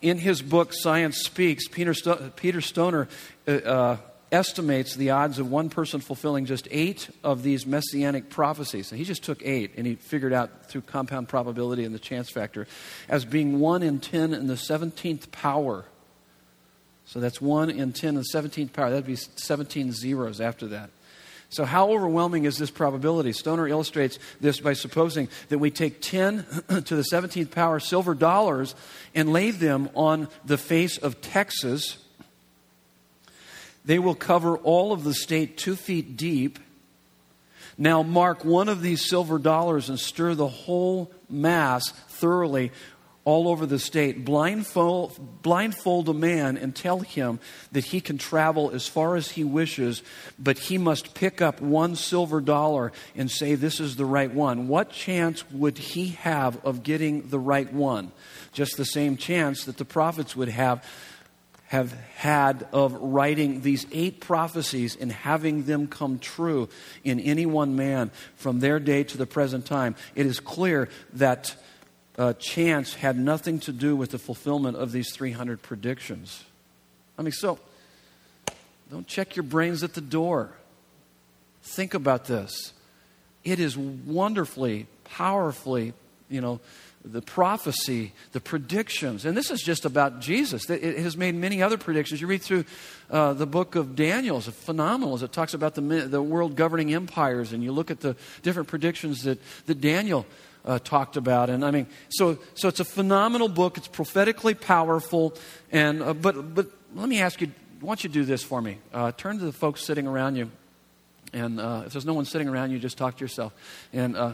in 0.00 0.18
his 0.18 0.42
book, 0.42 0.72
Science 0.72 1.18
Speaks, 1.18 1.66
Peter, 1.68 1.94
Sto- 1.94 2.30
Peter 2.36 2.60
Stoner 2.60 3.08
uh, 3.46 3.50
uh, 3.50 3.96
estimates 4.30 4.94
the 4.94 5.10
odds 5.10 5.38
of 5.38 5.50
one 5.50 5.70
person 5.70 6.00
fulfilling 6.00 6.44
just 6.44 6.68
eight 6.70 7.08
of 7.24 7.42
these 7.42 7.66
messianic 7.66 8.30
prophecies. 8.30 8.92
And 8.92 8.98
he 8.98 9.04
just 9.04 9.24
took 9.24 9.44
eight 9.44 9.72
and 9.76 9.86
he 9.86 9.94
figured 9.96 10.32
out 10.32 10.66
through 10.66 10.82
compound 10.82 11.28
probability 11.28 11.84
and 11.84 11.94
the 11.94 11.98
chance 11.98 12.30
factor 12.30 12.66
as 13.08 13.24
being 13.24 13.58
one 13.58 13.82
in 13.82 14.00
10 14.00 14.34
in 14.34 14.46
the 14.46 14.54
17th 14.54 15.30
power. 15.32 15.84
So 17.06 17.20
that's 17.20 17.40
one 17.40 17.70
in 17.70 17.92
10 17.92 18.10
in 18.10 18.14
the 18.16 18.26
17th 18.34 18.72
power. 18.72 18.90
That'd 18.90 19.06
be 19.06 19.16
17 19.16 19.92
zeros 19.92 20.40
after 20.40 20.68
that. 20.68 20.90
So, 21.50 21.64
how 21.64 21.90
overwhelming 21.92 22.44
is 22.44 22.58
this 22.58 22.70
probability? 22.70 23.32
Stoner 23.32 23.66
illustrates 23.66 24.18
this 24.40 24.60
by 24.60 24.74
supposing 24.74 25.28
that 25.48 25.58
we 25.58 25.70
take 25.70 26.02
10 26.02 26.44
to 26.68 26.96
the 26.96 27.04
17th 27.10 27.50
power 27.50 27.80
silver 27.80 28.14
dollars 28.14 28.74
and 29.14 29.32
lay 29.32 29.50
them 29.50 29.88
on 29.94 30.28
the 30.44 30.58
face 30.58 30.98
of 30.98 31.20
Texas. 31.22 31.98
They 33.84 33.98
will 33.98 34.14
cover 34.14 34.58
all 34.58 34.92
of 34.92 35.04
the 35.04 35.14
state 35.14 35.56
two 35.56 35.74
feet 35.74 36.16
deep. 36.18 36.58
Now, 37.78 38.02
mark 38.02 38.44
one 38.44 38.68
of 38.68 38.82
these 38.82 39.08
silver 39.08 39.38
dollars 39.38 39.88
and 39.88 39.98
stir 39.98 40.34
the 40.34 40.48
whole 40.48 41.10
mass 41.30 41.90
thoroughly 42.08 42.72
all 43.28 43.46
over 43.46 43.66
the 43.66 43.78
state, 43.78 44.24
blindfold, 44.24 45.42
blindfold 45.42 46.08
a 46.08 46.14
man 46.14 46.56
and 46.56 46.74
tell 46.74 47.00
him 47.00 47.38
that 47.72 47.84
he 47.84 48.00
can 48.00 48.16
travel 48.16 48.70
as 48.70 48.88
far 48.88 49.16
as 49.16 49.32
he 49.32 49.44
wishes, 49.44 50.02
but 50.38 50.58
he 50.58 50.78
must 50.78 51.12
pick 51.12 51.42
up 51.42 51.60
one 51.60 51.94
silver 51.94 52.40
dollar 52.40 52.90
and 53.14 53.30
say, 53.30 53.54
This 53.54 53.80
is 53.80 53.96
the 53.96 54.06
right 54.06 54.32
one. 54.32 54.66
What 54.66 54.90
chance 54.90 55.44
would 55.50 55.76
he 55.76 56.08
have 56.22 56.64
of 56.64 56.82
getting 56.82 57.28
the 57.28 57.38
right 57.38 57.70
one? 57.70 58.12
Just 58.54 58.78
the 58.78 58.86
same 58.86 59.18
chance 59.18 59.66
that 59.66 59.76
the 59.76 59.84
prophets 59.84 60.34
would 60.34 60.48
have 60.48 60.82
have 61.66 61.92
had 62.16 62.66
of 62.72 62.94
writing 62.94 63.60
these 63.60 63.84
eight 63.92 64.22
prophecies 64.22 64.96
and 64.96 65.12
having 65.12 65.64
them 65.64 65.86
come 65.86 66.18
true 66.18 66.66
in 67.04 67.20
any 67.20 67.44
one 67.44 67.76
man 67.76 68.10
from 68.36 68.60
their 68.60 68.80
day 68.80 69.04
to 69.04 69.18
the 69.18 69.26
present 69.26 69.66
time. 69.66 69.94
It 70.14 70.24
is 70.24 70.40
clear 70.40 70.88
that 71.12 71.54
uh, 72.18 72.32
chance 72.34 72.94
had 72.94 73.16
nothing 73.16 73.60
to 73.60 73.72
do 73.72 73.94
with 73.94 74.10
the 74.10 74.18
fulfillment 74.18 74.76
of 74.76 74.92
these 74.92 75.14
300 75.14 75.62
predictions. 75.62 76.44
I 77.16 77.22
mean, 77.22 77.32
so 77.32 77.58
don't 78.90 79.06
check 79.06 79.36
your 79.36 79.44
brains 79.44 79.82
at 79.82 79.94
the 79.94 80.00
door. 80.00 80.50
Think 81.62 81.94
about 81.94 82.24
this. 82.24 82.72
It 83.44 83.60
is 83.60 83.76
wonderfully, 83.76 84.86
powerfully, 85.04 85.94
you 86.28 86.40
know, 86.40 86.60
the 87.04 87.22
prophecy, 87.22 88.12
the 88.32 88.40
predictions. 88.40 89.24
And 89.24 89.36
this 89.36 89.50
is 89.50 89.62
just 89.62 89.84
about 89.84 90.20
Jesus. 90.20 90.68
It 90.68 90.98
has 90.98 91.16
made 91.16 91.34
many 91.34 91.62
other 91.62 91.78
predictions. 91.78 92.20
You 92.20 92.26
read 92.26 92.42
through 92.42 92.64
uh, 93.10 93.34
the 93.34 93.46
book 93.46 93.76
of 93.76 93.94
Daniel, 93.94 94.38
it's 94.38 94.48
phenomenal 94.48 95.14
as 95.14 95.22
it 95.22 95.32
talks 95.32 95.54
about 95.54 95.74
the, 95.74 95.80
the 95.80 96.20
world 96.20 96.56
governing 96.56 96.92
empires, 96.92 97.52
and 97.52 97.62
you 97.62 97.72
look 97.72 97.90
at 97.90 98.00
the 98.00 98.16
different 98.42 98.68
predictions 98.68 99.22
that, 99.22 99.38
that 99.66 99.80
Daniel 99.80 100.26
uh, 100.64 100.78
talked 100.78 101.16
about. 101.16 101.50
And 101.50 101.64
I 101.64 101.70
mean, 101.70 101.86
so, 102.08 102.38
so 102.54 102.68
it's 102.68 102.80
a 102.80 102.84
phenomenal 102.84 103.48
book. 103.48 103.78
It's 103.78 103.88
prophetically 103.88 104.54
powerful. 104.54 105.34
And, 105.72 106.02
uh, 106.02 106.14
but, 106.14 106.54
but 106.54 106.66
let 106.94 107.08
me 107.08 107.20
ask 107.20 107.40
you, 107.40 107.50
why 107.80 107.90
don't 107.90 108.04
you 108.04 108.10
do 108.10 108.24
this 108.24 108.42
for 108.42 108.60
me? 108.60 108.78
Uh, 108.92 109.12
turn 109.12 109.38
to 109.38 109.44
the 109.44 109.52
folks 109.52 109.84
sitting 109.84 110.06
around 110.06 110.36
you. 110.36 110.50
And 111.32 111.60
uh, 111.60 111.82
if 111.86 111.92
there's 111.92 112.06
no 112.06 112.14
one 112.14 112.24
sitting 112.24 112.48
around 112.48 112.70
you, 112.70 112.78
just 112.78 112.98
talk 112.98 113.16
to 113.18 113.24
yourself. 113.24 113.52
And, 113.92 114.16
uh, 114.16 114.32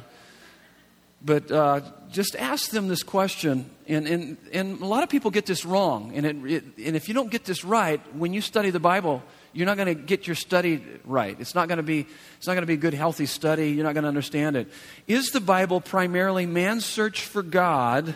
but 1.25 1.51
uh, 1.51 1.81
just 2.11 2.37
ask 2.37 2.71
them 2.71 2.89
this 2.89 3.03
question. 3.03 3.71
And, 3.89 4.07
and, 4.07 4.37
and 4.53 4.81
a 4.81 4.87
lot 4.87 5.03
of 5.03 5.09
people 5.09 5.31
get 5.31 5.47
this 5.47 5.65
wrong. 5.65 6.13
And, 6.15 6.27
it, 6.27 6.37
it, 6.53 6.65
and 6.87 6.97
if 6.97 7.09
you 7.09 7.15
don't 7.15 7.31
get 7.31 7.45
this 7.45 7.65
right, 7.65 8.01
when 8.15 8.33
you 8.33 8.41
study 8.41 8.71
the 8.71 8.81
Bible, 8.81 9.23
you're 9.55 9.67
not 9.67 9.77
going 9.77 9.87
to 9.87 9.95
get 9.95 10.27
your 10.27 10.37
study 10.37 10.85
right. 11.05 11.37
It's 11.39 11.55
not 11.55 11.69
going 11.69 11.79
to 11.79 11.83
be 11.83 12.07
it's 12.37 12.47
not 12.47 12.55
going 12.55 12.63
to 12.63 12.67
be 12.67 12.75
a 12.75 12.79
good 12.79 12.95
healthy 12.95 13.27
study. 13.27 13.71
You're 13.71 13.85
not 13.85 13.95
going 13.95 14.03
to 14.03 14.09
understand 14.09 14.57
it. 14.57 14.69
Is 15.07 15.31
the 15.31 15.41
Bible 15.41 15.81
primarily 15.81 16.45
man's 16.45 16.85
search 16.85 17.23
for 17.23 17.43
God 17.43 18.15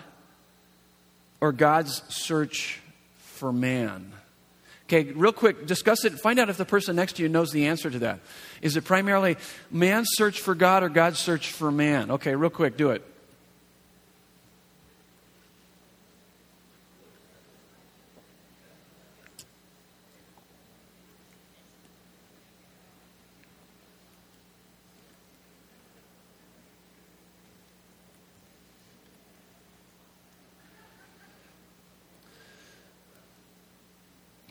or 1.40 1.52
God's 1.52 2.02
search 2.08 2.80
for 3.18 3.52
man? 3.52 4.12
Okay, 4.86 5.12
real 5.12 5.32
quick, 5.32 5.66
discuss 5.66 6.06
it. 6.06 6.14
Find 6.14 6.38
out 6.38 6.48
if 6.48 6.56
the 6.56 6.64
person 6.64 6.96
next 6.96 7.16
to 7.16 7.22
you 7.22 7.28
knows 7.28 7.52
the 7.52 7.66
answer 7.66 7.90
to 7.90 7.98
that. 8.00 8.20
Is 8.62 8.76
it 8.76 8.84
primarily 8.84 9.36
man's 9.70 10.08
search 10.12 10.40
for 10.40 10.54
God 10.54 10.82
or 10.82 10.88
God's 10.88 11.18
search 11.18 11.52
for 11.52 11.70
man? 11.70 12.10
Okay, 12.12 12.34
real 12.34 12.50
quick, 12.50 12.76
do 12.78 12.90
it. 12.90 13.04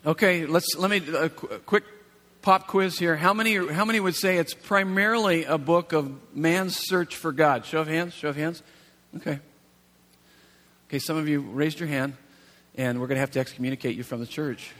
Okay, 0.08 0.46
let's 0.46 0.74
let 0.78 0.90
me 0.90 1.02
a 1.14 1.28
quick 1.28 1.84
pop 2.40 2.66
quiz 2.66 2.98
here. 2.98 3.14
How 3.14 3.34
many 3.34 3.56
how 3.56 3.84
many 3.84 4.00
would 4.00 4.14
say 4.14 4.38
it's 4.38 4.54
primarily 4.54 5.44
a 5.44 5.58
book 5.58 5.92
of 5.92 6.34
man's 6.34 6.78
search 6.78 7.14
for 7.14 7.30
God? 7.30 7.66
Show 7.66 7.82
of 7.82 7.88
hands. 7.88 8.14
Show 8.14 8.30
of 8.30 8.36
hands. 8.36 8.62
Okay. 9.16 9.38
Okay, 10.88 10.98
some 10.98 11.18
of 11.18 11.28
you 11.28 11.42
raised 11.42 11.78
your 11.78 11.90
hand, 11.90 12.16
and 12.74 12.98
we're 12.98 13.06
going 13.06 13.16
to 13.16 13.20
have 13.20 13.32
to 13.32 13.38
excommunicate 13.38 13.96
you 13.96 14.02
from 14.02 14.20
the 14.20 14.26
church 14.26 14.70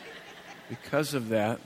because 0.68 1.14
of 1.14 1.30
that. 1.30 1.60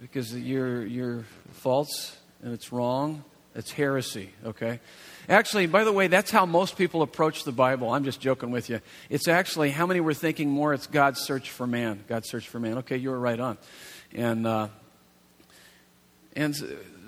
Because 0.00 0.34
you're 0.34 0.82
you're 0.82 1.26
false 1.50 2.16
and 2.42 2.54
it's 2.54 2.72
wrong. 2.72 3.22
It's 3.54 3.70
heresy. 3.70 4.30
Okay. 4.46 4.80
Actually, 5.28 5.66
by 5.66 5.82
the 5.82 5.92
way, 5.92 6.06
that's 6.06 6.30
how 6.30 6.46
most 6.46 6.76
people 6.76 7.02
approach 7.02 7.44
the 7.44 7.52
Bible. 7.52 7.90
I'm 7.92 8.04
just 8.04 8.20
joking 8.20 8.50
with 8.52 8.70
you. 8.70 8.80
It's 9.10 9.26
actually 9.26 9.70
how 9.70 9.86
many 9.86 10.00
were 10.00 10.14
thinking 10.14 10.50
more 10.50 10.72
it's 10.72 10.86
God's 10.86 11.20
search 11.20 11.50
for 11.50 11.66
man. 11.66 12.04
God's 12.06 12.28
search 12.28 12.48
for 12.48 12.60
man. 12.60 12.78
Okay, 12.78 12.96
you 12.96 13.10
were 13.10 13.18
right 13.18 13.40
on. 13.40 13.58
And 14.14 14.46
uh, 14.46 14.68
and 16.36 16.54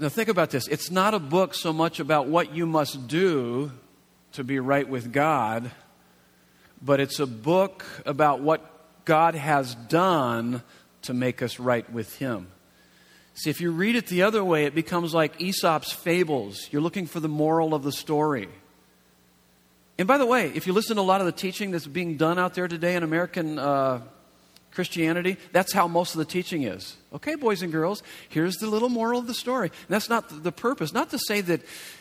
now 0.00 0.08
think 0.08 0.28
about 0.28 0.50
this. 0.50 0.66
It's 0.68 0.90
not 0.90 1.14
a 1.14 1.18
book 1.18 1.54
so 1.54 1.72
much 1.72 2.00
about 2.00 2.26
what 2.26 2.54
you 2.54 2.66
must 2.66 3.06
do 3.06 3.70
to 4.32 4.42
be 4.42 4.58
right 4.58 4.88
with 4.88 5.12
God, 5.12 5.70
but 6.82 6.98
it's 6.98 7.20
a 7.20 7.26
book 7.26 7.84
about 8.04 8.40
what 8.40 9.04
God 9.04 9.34
has 9.34 9.74
done 9.74 10.62
to 11.02 11.14
make 11.14 11.42
us 11.42 11.58
right 11.58 11.90
with 11.92 12.16
Him. 12.16 12.48
See, 13.38 13.50
if 13.50 13.60
you 13.60 13.70
read 13.70 13.94
it 13.94 14.08
the 14.08 14.22
other 14.22 14.44
way, 14.44 14.64
it 14.64 14.74
becomes 14.74 15.14
like 15.14 15.40
Aesop's 15.40 15.92
fables. 15.92 16.68
You're 16.72 16.82
looking 16.82 17.06
for 17.06 17.20
the 17.20 17.28
moral 17.28 17.72
of 17.72 17.84
the 17.84 17.92
story. 17.92 18.48
And 19.96 20.08
by 20.08 20.18
the 20.18 20.26
way, 20.26 20.50
if 20.56 20.66
you 20.66 20.72
listen 20.72 20.96
to 20.96 21.02
a 21.02 21.04
lot 21.04 21.20
of 21.20 21.26
the 21.26 21.32
teaching 21.32 21.70
that's 21.70 21.86
being 21.86 22.16
done 22.16 22.36
out 22.36 22.54
there 22.54 22.66
today 22.66 22.96
in 22.96 23.04
American 23.04 23.56
uh, 23.56 24.00
Christianity, 24.72 25.36
that's 25.52 25.72
how 25.72 25.86
most 25.86 26.14
of 26.14 26.18
the 26.18 26.24
teaching 26.24 26.64
is. 26.64 26.96
Okay, 27.12 27.36
boys 27.36 27.62
and 27.62 27.70
girls, 27.70 28.02
here's 28.28 28.56
the 28.56 28.66
little 28.66 28.88
moral 28.88 29.20
of 29.20 29.28
the 29.28 29.34
story. 29.34 29.68
And 29.68 29.88
that's 29.88 30.08
not 30.08 30.42
the 30.42 30.50
purpose. 30.50 30.92
Not 30.92 31.10
to 31.10 31.18
say 31.20 31.40
that, 31.42 31.60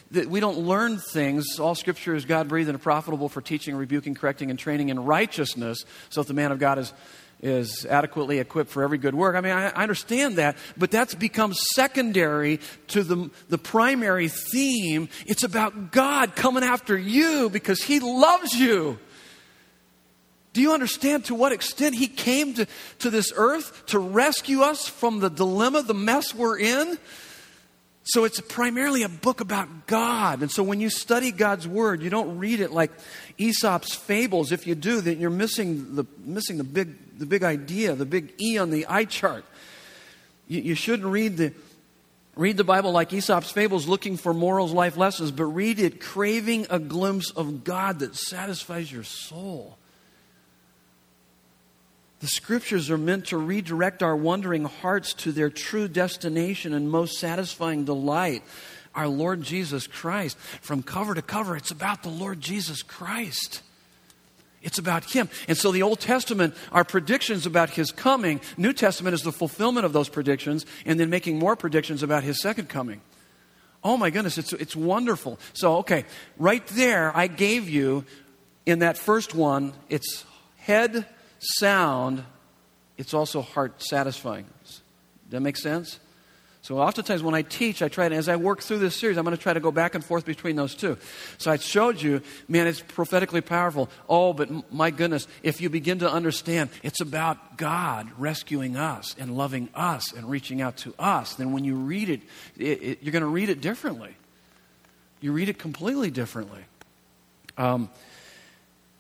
that 0.10 0.28
we 0.32 0.40
don't 0.40 0.58
learn 0.58 0.98
things. 0.98 1.60
All 1.60 1.76
scripture 1.76 2.16
is 2.16 2.26
God 2.26 2.48
breathed 2.48 2.70
and 2.70 2.82
profitable 2.82 3.30
for 3.30 3.42
teaching, 3.42 3.76
rebuking, 3.76 4.16
correcting, 4.16 4.50
and 4.50 4.58
training 4.58 4.90
in 4.90 5.06
righteousness, 5.06 5.86
so 6.10 6.22
that 6.22 6.28
the 6.28 6.34
man 6.34 6.52
of 6.52 6.58
God 6.58 6.80
is 6.80 6.94
is 7.42 7.86
adequately 7.86 8.40
equipped 8.40 8.72
for 8.72 8.84
every 8.84 8.98
good 8.98 9.14
work. 9.14 9.36
I 9.36 9.42
mean, 9.42 9.52
I, 9.52 9.70
I, 9.70 9.84
understand 9.84 10.38
that, 10.38 10.58
but 10.76 10.90
that's 10.90 11.14
become 11.14 11.54
secondary 11.54 12.60
to 12.88 13.04
the, 13.04 13.30
the 13.50 13.60
primary 13.60 14.28
theme. 14.28 15.08
It's 15.28 15.44
about 15.44 15.92
God 15.92 16.36
coming 16.36 16.64
after 16.64 16.98
you 16.98 17.50
because 17.50 17.84
He 17.84 18.00
loves 18.00 18.54
you. 18.54 18.98
Do 20.54 20.62
you 20.62 20.74
understand 20.74 21.26
to 21.26 21.36
what 21.36 21.52
extent 21.52 21.94
He 21.94 22.08
came 22.08 22.56
to, 22.56 22.68
to 23.00 23.12
this 23.12 23.32
earth 23.36 23.86
to 23.88 24.00
rescue 24.00 24.62
us 24.62 24.88
from 24.88 25.20
the 25.20 25.30
dilemma, 25.30 25.84
the 25.84 25.94
mess 25.94 26.34
we're 26.34 26.58
in? 26.58 26.98
So 28.08 28.24
it's 28.24 28.40
primarily 28.40 29.04
a 29.04 29.10
book 29.10 29.42
about 29.42 29.86
God. 29.86 30.42
And 30.42 30.50
so 30.50 30.64
when 30.64 30.80
you 30.80 30.90
study 30.90 31.34
God's 31.34 31.68
Word, 31.68 32.02
you 32.02 32.10
don't 32.10 32.38
read 32.38 32.62
it 32.62 32.72
like 32.72 32.92
Aesop's 33.38 33.94
fables. 33.94 34.54
If 34.54 34.66
you 34.66 34.76
do, 34.76 35.02
then 35.02 35.20
you're 35.20 35.30
missing 35.30 35.96
the, 35.96 36.06
missing 36.24 36.58
the, 36.58 36.64
big, 36.64 37.20
the 37.20 37.26
big 37.26 37.44
idea, 37.44 37.96
the 37.96 38.06
big 38.06 38.34
E 38.42 38.58
on 38.58 38.70
the 38.70 38.86
eye 38.88 39.04
chart. 39.04 39.44
You, 40.48 40.62
you 40.62 40.74
shouldn't 40.76 41.10
read 41.10 41.36
the, 41.36 41.54
read 42.38 42.56
the 42.56 42.64
Bible 42.64 42.94
like 42.94 43.12
Aesop's 43.12 43.52
fables 43.52 43.90
looking 43.90 44.16
for 44.16 44.34
morals, 44.34 44.72
life 44.72 44.96
lessons, 44.96 45.32
but 45.32 45.46
read 45.46 45.78
it 45.78 46.00
craving 46.00 46.68
a 46.70 46.80
glimpse 46.80 47.32
of 47.32 47.66
God 47.66 48.00
that 48.00 48.16
satisfies 48.16 48.90
your 48.90 49.04
soul. 49.04 49.78
The 52.20 52.28
scriptures 52.28 52.90
are 52.90 52.98
meant 52.98 53.28
to 53.28 53.38
redirect 53.38 54.02
our 54.02 54.16
wandering 54.16 54.66
hearts 54.66 55.14
to 55.16 55.32
their 55.32 55.50
true 55.50 55.88
destination 55.88 56.74
and 56.74 56.90
most 56.90 57.20
satisfying 57.20 57.86
delight, 57.86 58.44
our 58.96 59.08
Lord 59.08 59.44
Jesus 59.44 59.86
Christ. 59.86 60.38
From 60.38 60.82
cover 60.82 61.14
to 61.14 61.22
cover, 61.22 61.56
it's 61.56 61.70
about 61.70 62.02
the 62.02 62.10
Lord 62.10 62.42
Jesus 62.42 62.82
Christ. 62.82 63.62
It's 64.64 64.80
about 64.80 65.12
Him. 65.12 65.30
And 65.48 65.56
so 65.56 65.72
the 65.72 65.84
Old 65.84 66.00
Testament 66.00 66.56
are 66.72 66.84
predictions 66.84 67.46
about 67.46 67.70
His 67.70 67.92
coming. 67.92 68.42
New 68.58 68.74
Testament 68.74 69.14
is 69.14 69.22
the 69.22 69.32
fulfillment 69.32 69.86
of 69.86 69.94
those 69.94 70.10
predictions 70.10 70.66
and 70.86 71.00
then 71.00 71.12
making 71.12 71.38
more 71.38 71.56
predictions 71.56 72.02
about 72.02 72.24
His 72.24 72.42
second 72.42 72.68
coming. 72.68 73.02
Oh 73.84 73.96
my 73.96 74.10
goodness, 74.10 74.40
it's, 74.40 74.54
it's 74.54 74.76
wonderful. 74.76 75.40
So, 75.54 75.78
okay, 75.78 76.06
right 76.40 76.66
there, 76.68 77.16
I 77.16 77.28
gave 77.28 77.70
you 77.70 78.06
in 78.66 78.80
that 78.80 78.98
first 78.98 79.36
one, 79.36 79.74
it's 79.88 80.26
head 80.58 81.06
sound, 81.40 82.24
it's 82.98 83.14
also 83.14 83.42
heart 83.42 83.82
satisfying. 83.82 84.46
Does 84.64 84.82
that 85.30 85.42
make 85.42 85.58
sense? 85.58 86.00
So 86.68 86.80
oftentimes 86.80 87.24
when 87.24 87.34
I 87.34 87.44
teach, 87.44 87.82
I 87.82 87.88
try 87.88 88.10
to, 88.10 88.16
as 88.16 88.28
I 88.28 88.36
work 88.36 88.62
through 88.62 88.80
this 88.80 88.94
series, 88.94 89.18
I'm 89.18 89.24
going 89.24 89.38
to 89.38 89.42
try 89.42 89.54
to 89.54 89.62
go 89.62 89.72
back 89.72 89.96
and 89.96 90.04
forth 90.04 90.26
between 90.26 90.58
those 90.58 90.76
two. 90.76 90.98
So 91.38 91.50
I 91.50 91.56
showed 91.56 92.02
you, 92.02 92.22
man, 92.50 92.68
it's 92.68 92.82
prophetically 92.82 93.40
powerful. 93.40 93.90
Oh, 94.10 94.34
but 94.34 94.74
my 94.74 94.92
goodness, 94.92 95.30
if 95.44 95.62
you 95.62 95.70
begin 95.70 96.00
to 96.00 96.12
understand, 96.12 96.70
it's 96.84 97.00
about 97.00 97.58
God 97.58 98.10
rescuing 98.18 98.76
us 98.76 99.16
and 99.18 99.38
loving 99.38 99.70
us 99.76 100.12
and 100.12 100.30
reaching 100.30 100.60
out 100.60 100.76
to 100.80 100.94
us, 101.00 101.36
then 101.36 101.54
when 101.54 101.64
you 101.64 101.76
read 101.76 102.10
it, 102.10 102.22
it, 102.58 102.84
it 102.84 103.00
you're 103.02 103.14
going 103.14 103.22
to 103.22 103.28
read 103.28 103.48
it 103.48 103.62
differently. 103.62 104.14
You 105.22 105.32
read 105.32 105.48
it 105.48 105.58
completely 105.58 106.12
differently. 106.12 106.66
Um, 107.58 107.90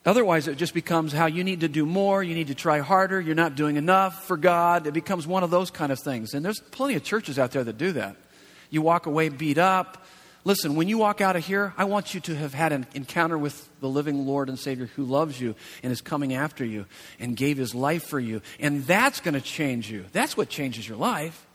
Otherwise, 0.08 0.48
it 0.48 0.58
just 0.58 0.74
becomes 0.74 1.12
how 1.12 1.26
you 1.26 1.44
need 1.44 1.60
to 1.60 1.68
do 1.68 1.86
more, 1.86 2.24
you 2.24 2.34
need 2.34 2.48
to 2.48 2.56
try 2.56 2.80
harder, 2.80 3.20
you're 3.20 3.36
not 3.36 3.56
doing 3.56 3.76
enough 3.76 4.24
for 4.24 4.38
God. 4.38 4.88
It 4.88 4.94
becomes 4.94 5.28
one 5.28 5.44
of 5.44 5.50
those 5.50 5.70
kind 5.70 5.92
of 5.92 6.00
things. 6.00 6.34
And 6.34 6.46
there's 6.46 6.62
plenty 6.62 6.96
of 6.96 7.04
churches 7.04 7.38
out 7.38 7.52
there 7.52 7.66
that 7.66 7.78
do 7.78 7.92
that. 7.92 8.16
You 8.70 8.82
walk 8.82 9.06
away 9.06 9.28
beat 9.28 9.58
up. 9.58 10.06
Listen, 10.46 10.78
when 10.78 10.88
you 10.88 10.98
walk 10.98 11.20
out 11.20 11.36
of 11.36 11.46
here, 11.46 11.74
I 11.78 11.84
want 11.84 12.14
you 12.14 12.22
to 12.22 12.36
have 12.36 12.54
had 12.54 12.72
an 12.72 12.88
encounter 12.94 13.38
with 13.38 13.70
the 13.82 13.90
living 13.90 14.26
Lord 14.26 14.48
and 14.48 14.58
Savior 14.58 14.86
who 14.96 15.04
loves 15.04 15.42
you 15.42 15.56
and 15.84 15.92
is 15.92 16.00
coming 16.00 16.34
after 16.34 16.64
you 16.64 16.86
and 17.20 17.36
gave 17.36 17.58
his 17.58 17.76
life 17.76 18.06
for 18.06 18.20
you. 18.20 18.42
And 18.62 18.86
that's 18.86 19.20
going 19.20 19.34
to 19.34 19.42
change 19.42 19.92
you. 19.92 20.06
That's 20.14 20.38
what 20.38 20.48
changes 20.48 20.88
your 20.88 20.98
life. 20.98 21.47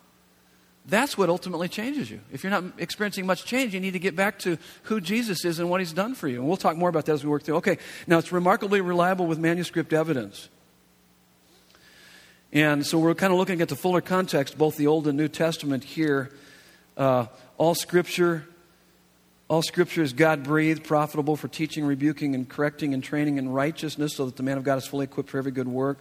That's 0.85 1.17
what 1.17 1.29
ultimately 1.29 1.69
changes 1.69 2.11
you. 2.11 2.21
If 2.33 2.43
you're 2.43 2.51
not 2.51 2.65
experiencing 2.79 3.25
much 3.25 3.45
change, 3.45 3.73
you 3.73 3.79
need 3.79 3.93
to 3.93 4.01
get 4.01 4.17
back 4.17 4.41
to 4.41 4.59
who 4.85 5.01
Jesus 5.01 5.45
is 5.45 5.61
and 5.61 5.71
what 5.71 5.81
he's 5.81 5.93
done 5.93 6.15
for 6.15 6.27
you. 6.27 6.41
And 6.41 6.49
we'll 6.49 6.57
talk 6.57 6.77
more 6.77 6.89
about 6.89 7.07
that 7.07 7.13
as 7.13 7.25
we 7.25 7.31
work 7.31 7.45
through. 7.45 7.57
Okay, 7.57 7.79
now 8.09 8.19
it's 8.19 8.33
remarkably 8.33 8.81
reliable 8.81 9.27
with 9.27 9.39
manuscript 9.39 9.93
evidence. 9.93 10.49
And 12.53 12.85
so 12.85 12.99
we're 12.99 13.15
kind 13.15 13.33
of 13.33 13.39
looking 13.39 13.63
at 13.63 13.69
the 13.69 13.77
fuller 13.77 14.01
context, 14.01 14.59
both 14.59 14.77
the 14.77 14.89
Old 14.89 15.07
and 15.07 15.17
New 15.17 15.29
Testament 15.29 15.85
here. 15.85 16.31
Uh, 16.97 17.27
all 17.59 17.75
scripture, 17.75 18.45
all 19.49 19.63
scripture 19.63 20.03
is 20.03 20.13
God 20.13 20.43
breathed, 20.43 20.85
profitable 20.85 21.37
for 21.37 21.49
teaching, 21.49 21.85
rebuking, 21.85 22.35
and 22.35 22.49
correcting 22.49 22.93
and 22.93 23.03
training 23.03 23.39
in 23.39 23.49
righteousness, 23.49 24.17
so 24.17 24.27
that 24.27 24.37
the 24.37 24.43
man 24.43 24.59
of 24.59 24.65
God 24.65 24.79
is 24.79 24.87
fully 24.87 25.05
equipped 25.05 25.31
for 25.31 25.39
every 25.39 25.53
good 25.53 25.69
work. 25.69 25.99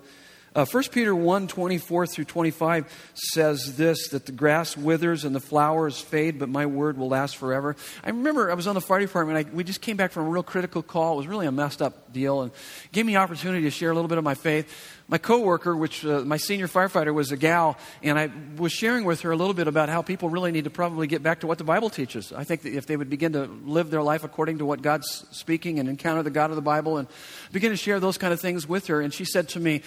Uh, 0.53 0.65
1 0.65 0.83
Peter 0.91 1.15
1 1.15 1.47
24 1.47 2.07
through 2.07 2.25
25 2.25 3.11
says 3.13 3.77
this 3.77 4.09
that 4.09 4.25
the 4.25 4.33
grass 4.33 4.75
withers 4.75 5.23
and 5.23 5.33
the 5.33 5.39
flowers 5.39 6.01
fade, 6.01 6.37
but 6.37 6.49
my 6.49 6.65
word 6.65 6.97
will 6.97 7.07
last 7.07 7.37
forever. 7.37 7.77
I 8.03 8.09
remember 8.09 8.51
I 8.51 8.53
was 8.53 8.67
on 8.67 8.75
the 8.75 8.81
fire 8.81 8.99
department. 8.99 9.47
I, 9.47 9.49
we 9.55 9.63
just 9.63 9.79
came 9.79 9.95
back 9.95 10.11
from 10.11 10.25
a 10.25 10.29
real 10.29 10.43
critical 10.43 10.83
call. 10.83 11.13
It 11.13 11.17
was 11.17 11.27
really 11.27 11.47
a 11.47 11.53
messed 11.53 11.81
up 11.81 12.11
deal 12.11 12.41
and 12.41 12.51
gave 12.91 13.05
me 13.05 13.15
opportunity 13.15 13.63
to 13.63 13.71
share 13.71 13.91
a 13.91 13.93
little 13.93 14.09
bit 14.09 14.17
of 14.17 14.25
my 14.25 14.33
faith. 14.33 14.99
My 15.07 15.17
coworker, 15.17 15.75
which 15.75 16.05
uh, 16.05 16.19
my 16.25 16.35
senior 16.35 16.67
firefighter 16.67 17.13
was 17.13 17.31
a 17.31 17.37
gal, 17.37 17.77
and 18.03 18.19
I 18.19 18.29
was 18.57 18.73
sharing 18.73 19.05
with 19.05 19.21
her 19.21 19.31
a 19.31 19.37
little 19.37 19.53
bit 19.53 19.69
about 19.69 19.87
how 19.87 20.01
people 20.01 20.27
really 20.27 20.51
need 20.51 20.65
to 20.65 20.69
probably 20.69 21.07
get 21.07 21.23
back 21.23 21.41
to 21.41 21.47
what 21.47 21.59
the 21.59 21.63
Bible 21.63 21.89
teaches. 21.89 22.33
I 22.33 22.43
think 22.43 22.63
that 22.63 22.73
if 22.73 22.87
they 22.87 22.97
would 22.97 23.09
begin 23.09 23.31
to 23.33 23.45
live 23.45 23.89
their 23.89 24.03
life 24.03 24.25
according 24.25 24.57
to 24.57 24.65
what 24.65 24.81
God's 24.81 25.25
speaking 25.31 25.79
and 25.79 25.87
encounter 25.87 26.23
the 26.23 26.29
God 26.29 26.49
of 26.49 26.57
the 26.57 26.61
Bible 26.61 26.97
and 26.97 27.07
begin 27.53 27.71
to 27.71 27.77
share 27.77 28.01
those 28.01 28.17
kind 28.17 28.33
of 28.33 28.41
things 28.41 28.67
with 28.67 28.87
her, 28.87 28.99
and 28.99 29.13
she 29.13 29.23
said 29.23 29.47
to 29.49 29.59
me, 29.61 29.81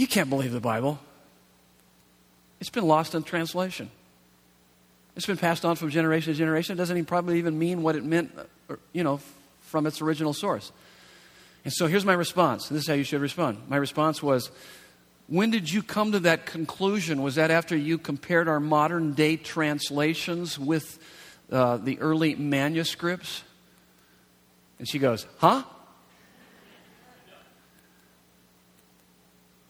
you 0.00 0.06
can't 0.06 0.30
believe 0.30 0.52
the 0.52 0.60
Bible. 0.60 0.98
It's 2.58 2.70
been 2.70 2.88
lost 2.88 3.14
in 3.14 3.22
translation. 3.22 3.90
It's 5.14 5.26
been 5.26 5.36
passed 5.36 5.66
on 5.66 5.76
from 5.76 5.90
generation 5.90 6.32
to 6.32 6.38
generation. 6.38 6.72
It 6.72 6.78
doesn't 6.78 6.96
even 6.96 7.04
probably 7.04 7.36
even 7.36 7.58
mean 7.58 7.82
what 7.82 7.96
it 7.96 8.02
meant, 8.02 8.32
uh, 8.70 8.76
you 8.94 9.04
know, 9.04 9.20
from 9.60 9.86
its 9.86 10.00
original 10.00 10.32
source. 10.32 10.72
And 11.64 11.72
so 11.74 11.86
here's 11.86 12.06
my 12.06 12.14
response. 12.14 12.70
This 12.70 12.84
is 12.84 12.88
how 12.88 12.94
you 12.94 13.04
should 13.04 13.20
respond. 13.20 13.58
My 13.68 13.76
response 13.76 14.22
was, 14.22 14.50
When 15.26 15.50
did 15.50 15.70
you 15.70 15.82
come 15.82 16.12
to 16.12 16.20
that 16.20 16.46
conclusion? 16.46 17.20
Was 17.20 17.34
that 17.34 17.50
after 17.50 17.76
you 17.76 17.98
compared 17.98 18.48
our 18.48 18.58
modern 18.58 19.12
day 19.12 19.36
translations 19.36 20.58
with 20.58 20.98
uh, 21.52 21.76
the 21.76 21.98
early 22.00 22.36
manuscripts? 22.36 23.42
And 24.78 24.88
she 24.88 24.98
goes, 24.98 25.26
Huh? 25.36 25.64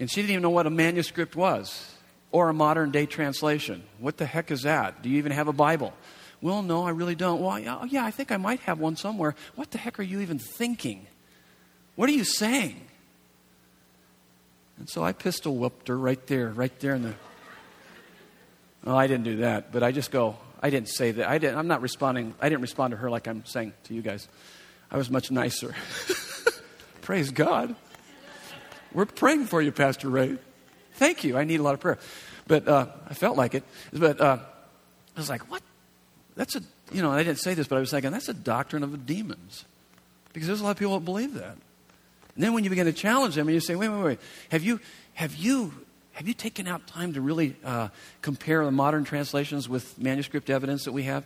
And 0.01 0.11
she 0.11 0.23
didn't 0.23 0.31
even 0.33 0.43
know 0.43 0.51
what 0.51 0.67
a 0.67 0.71
manuscript 0.71 1.37
was 1.37 1.95
or 2.33 2.49
a 2.49 2.55
modern 2.55 2.91
day 2.91 3.05
translation. 3.07 3.85
What 3.99 4.17
the 4.17 4.27
heck 4.27 4.51
is 4.51 4.63
that? 4.63 5.03
Do 5.03 5.11
you 5.11 5.19
even 5.19 5.31
have 5.31 5.47
a 5.47 5.53
Bible? 5.53 5.93
Well, 6.41 6.63
no, 6.63 6.85
I 6.85 6.91
really 6.91 7.15
don't. 7.15 7.41
Well, 7.41 7.59
yeah, 7.59 8.05
I 8.05 8.11
think 8.11 8.33
I 8.33 8.39
might 8.39 8.61
have 8.61 8.81
one 8.81 8.97
somewhere. 8.97 9.35
What 9.57 9.71
the 9.71 9.79
heck 9.79 10.01
are 10.01 10.03
you 10.03 10.21
even 10.21 10.39
thinking? 10.39 11.07
What 11.97 12.09
are 12.09 12.13
you 12.13 12.25
saying? 12.25 12.81
And 14.79 14.89
so 14.89 15.05
I 15.05 15.13
pistol 15.13 15.57
whipped 15.57 15.89
her 15.89 15.99
right 15.99 16.27
there, 16.27 16.49
right 16.49 16.77
there 16.81 16.95
in 16.95 17.03
the. 17.03 17.15
Oh, 18.87 18.97
I 18.97 19.07
didn't 19.07 19.25
do 19.25 19.37
that, 19.39 19.71
but 19.71 19.83
I 19.83 19.93
just 19.93 20.11
go, 20.11 20.39
I 20.63 20.71
didn't 20.71 20.89
say 20.89 21.11
that. 21.11 21.29
I 21.29 21.37
didn't, 21.37 21.59
I'm 21.59 21.69
not 21.69 21.83
responding. 21.83 22.35
I 22.41 22.49
didn't 22.49 22.63
respond 22.63 22.93
to 22.93 22.97
her 22.97 23.11
like 23.11 23.29
I'm 23.29 23.45
saying 23.45 23.75
to 23.85 23.95
you 23.95 24.01
guys. 24.01 24.27
I 24.91 24.97
was 24.97 25.11
much 25.11 25.31
nicer. 25.31 25.75
Praise 27.03 27.31
God. 27.31 27.77
We're 28.93 29.07
praying 29.07 29.47
for 29.47 29.63
you, 29.63 29.73
Pastor 29.73 30.09
Ray. 30.09 30.39
Thank 30.95 31.25
you. 31.25 31.39
I 31.39 31.45
need 31.45 31.61
a 31.61 31.63
lot 31.63 31.75
of 31.75 31.81
prayer. 31.81 31.99
But 32.47 32.67
uh, 32.67 32.87
I 33.09 33.15
felt 33.15 33.37
like 33.37 33.55
it. 33.55 33.65
But 33.93 34.21
uh, 34.21 34.39
I 35.17 35.21
was 35.21 35.31
like, 35.31 35.51
what? 35.51 35.63
That's 36.35 36.57
a, 36.57 36.63
you 36.93 37.03
know, 37.03 37.13
I 37.13 37.23
didn't 37.23 37.39
say 37.39 37.55
this, 37.55 37.69
but 37.69 37.77
I 37.77 37.81
was 37.81 37.91
thinking, 37.91 38.11
that's 38.11 38.29
a 38.29 38.35
doctrine 38.35 38.83
of 38.83 38.93
the 38.93 38.99
demons. 38.99 39.65
Because 40.33 40.47
there's 40.47 40.61
a 40.61 40.65
lot 40.65 40.71
of 40.71 40.79
people 40.79 40.99
that 40.99 41.05
believe 41.05 41.35
that. 41.35 41.57
And 42.35 42.45
then 42.45 42.53
when 42.53 42.65
you 42.65 42.71
begin 42.71 42.87
to 42.87 42.93
challenge 42.93 43.35
them 43.35 43.49
and 43.49 43.55
you 43.55 43.61
say, 43.61 43.75
wait, 43.75 43.89
wait, 43.89 44.03
wait, 44.03 44.19
have 44.51 44.63
you, 44.63 44.81
have 45.15 45.35
you, 45.35 45.73
have 46.13 46.27
you 46.27 46.35
taken 46.35 46.67
out 46.67 46.87
time 46.87 47.13
to 47.15 47.21
really 47.21 47.57
uh, 47.65 47.89
compare 48.23 48.65
the 48.65 48.71
modern 48.71 49.05
translations 49.05 49.69
with 49.69 49.99
manuscript 49.99 50.49
evidence 50.49 50.85
that 50.85 50.93
we 50.93 51.05
have? 51.05 51.25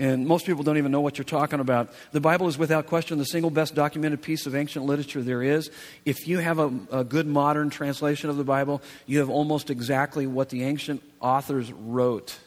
And 0.00 0.26
most 0.26 0.46
people 0.46 0.64
don't 0.64 0.78
even 0.78 0.90
know 0.90 1.02
what 1.02 1.18
you're 1.18 1.26
talking 1.26 1.60
about. 1.60 1.92
The 2.12 2.22
Bible 2.22 2.48
is 2.48 2.56
without 2.56 2.86
question 2.86 3.18
the 3.18 3.26
single 3.26 3.50
best 3.50 3.74
documented 3.74 4.22
piece 4.22 4.46
of 4.46 4.54
ancient 4.54 4.86
literature 4.86 5.20
there 5.20 5.42
is. 5.42 5.70
If 6.06 6.26
you 6.26 6.38
have 6.38 6.58
a, 6.58 6.72
a, 6.90 7.04
good 7.04 7.26
modern 7.26 7.68
translation 7.68 8.30
of 8.30 8.38
the 8.38 8.44
Bible, 8.44 8.80
you 9.06 9.18
have 9.18 9.28
almost 9.28 9.68
exactly 9.68 10.26
what 10.26 10.48
the 10.48 10.64
ancient 10.64 11.02
authors 11.20 11.70
wrote. 11.70 12.38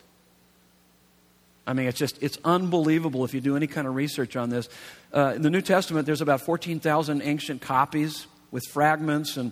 I 1.68 1.74
mean, 1.74 1.86
it's 1.86 2.00
just, 2.00 2.22
it's 2.24 2.40
unbelievable 2.44 3.24
if 3.24 3.36
you 3.36 3.40
do 3.40 3.56
any 3.56 3.68
kind 3.68 3.88
of 3.88 3.94
research 3.94 4.36
on 4.36 4.50
this. 4.50 4.68
Uh, 5.14 5.34
in 5.36 5.44
the 5.44 5.52
New 5.52 5.62
Testament, 5.62 6.08
there's 6.08 6.22
about 6.22 6.42
14,000 6.42 7.22
ancient 7.22 7.62
copies 7.62 8.26
with 8.50 8.64
fragments 8.66 9.38
and, 9.38 9.52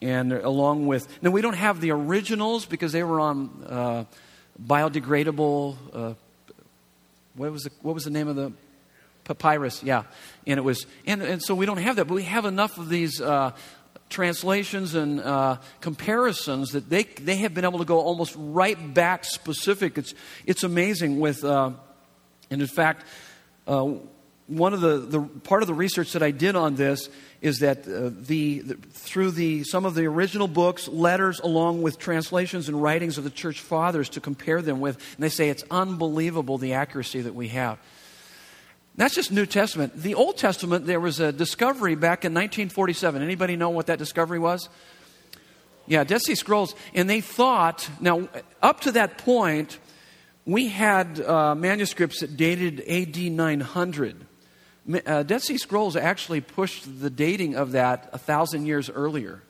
and 0.00 0.32
along 0.32 0.86
with, 0.86 1.20
now 1.20 1.32
we 1.32 1.40
don't 1.40 1.54
have 1.54 1.80
the 1.80 1.90
originals 1.90 2.64
because 2.64 2.92
they 2.92 3.02
were 3.02 3.18
on 3.18 3.64
uh, 3.68 4.04
biodegradable 4.64 5.76
uh, 5.92 6.14
what 7.34 7.52
was 7.52 7.62
the, 7.64 7.70
what 7.82 7.94
was 7.94 8.04
the 8.04 8.10
name 8.10 8.28
of 8.28 8.36
the 8.36 8.52
papyrus? 9.24 9.82
Yeah. 9.82 10.04
And 10.46 10.58
it 10.58 10.62
was, 10.62 10.86
and, 11.06 11.22
and 11.22 11.42
so 11.42 11.54
we 11.54 11.66
don't 11.66 11.78
have 11.78 11.96
that, 11.96 12.06
but 12.06 12.14
we 12.14 12.24
have 12.24 12.44
enough 12.44 12.78
of 12.78 12.88
these 12.88 13.20
uh, 13.20 13.52
translations 14.08 14.94
and 14.94 15.20
uh, 15.20 15.58
comparisons 15.80 16.72
that 16.72 16.90
they, 16.90 17.04
they 17.04 17.36
have 17.36 17.54
been 17.54 17.64
able 17.64 17.78
to 17.78 17.84
go 17.84 18.00
almost 18.00 18.34
right 18.36 18.94
back 18.94 19.24
specific. 19.24 19.96
It's, 19.96 20.14
it's 20.46 20.64
amazing 20.64 21.20
with, 21.20 21.44
uh, 21.44 21.70
and 22.50 22.60
in 22.60 22.68
fact, 22.68 23.04
uh, 23.66 23.92
one 24.50 24.74
of 24.74 24.80
the, 24.80 24.98
the 24.98 25.20
part 25.20 25.62
of 25.62 25.68
the 25.68 25.74
research 25.74 26.12
that 26.12 26.22
I 26.22 26.32
did 26.32 26.56
on 26.56 26.74
this 26.74 27.08
is 27.40 27.60
that 27.60 27.86
uh, 27.86 28.10
the, 28.12 28.60
the, 28.60 28.74
through 28.74 29.30
the 29.30 29.64
some 29.64 29.86
of 29.86 29.94
the 29.94 30.06
original 30.06 30.48
books, 30.48 30.88
letters, 30.88 31.38
along 31.40 31.82
with 31.82 31.98
translations 31.98 32.68
and 32.68 32.82
writings 32.82 33.16
of 33.16 33.24
the 33.24 33.30
church 33.30 33.60
fathers 33.60 34.08
to 34.10 34.20
compare 34.20 34.60
them 34.60 34.80
with, 34.80 34.96
and 35.14 35.24
they 35.24 35.28
say 35.28 35.48
it's 35.48 35.64
unbelievable 35.70 36.58
the 36.58 36.74
accuracy 36.74 37.20
that 37.20 37.34
we 37.34 37.48
have. 37.48 37.78
That's 38.96 39.14
just 39.14 39.30
New 39.30 39.46
Testament. 39.46 39.96
The 39.96 40.14
Old 40.14 40.36
Testament, 40.36 40.84
there 40.84 41.00
was 41.00 41.20
a 41.20 41.32
discovery 41.32 41.94
back 41.94 42.24
in 42.24 42.34
1947. 42.34 43.22
Anybody 43.22 43.56
know 43.56 43.70
what 43.70 43.86
that 43.86 43.98
discovery 43.98 44.38
was? 44.38 44.68
Yeah, 45.86 46.04
Dead 46.04 46.20
Sea 46.20 46.34
Scrolls. 46.34 46.74
And 46.92 47.08
they 47.08 47.20
thought, 47.20 47.88
now, 48.00 48.28
up 48.60 48.80
to 48.80 48.92
that 48.92 49.16
point, 49.16 49.78
we 50.44 50.68
had 50.68 51.20
uh, 51.20 51.54
manuscripts 51.54 52.20
that 52.20 52.36
dated 52.36 52.80
AD 52.88 53.16
900 53.16 54.26
uh, 55.06 55.22
Dead 55.22 55.42
Sea 55.42 55.58
Scrolls 55.58 55.96
actually 55.96 56.40
pushed 56.40 57.00
the 57.00 57.10
dating 57.10 57.54
of 57.54 57.72
that 57.72 58.10
a 58.12 58.18
thousand 58.18 58.66
years 58.66 58.90
earlier. 58.90 59.42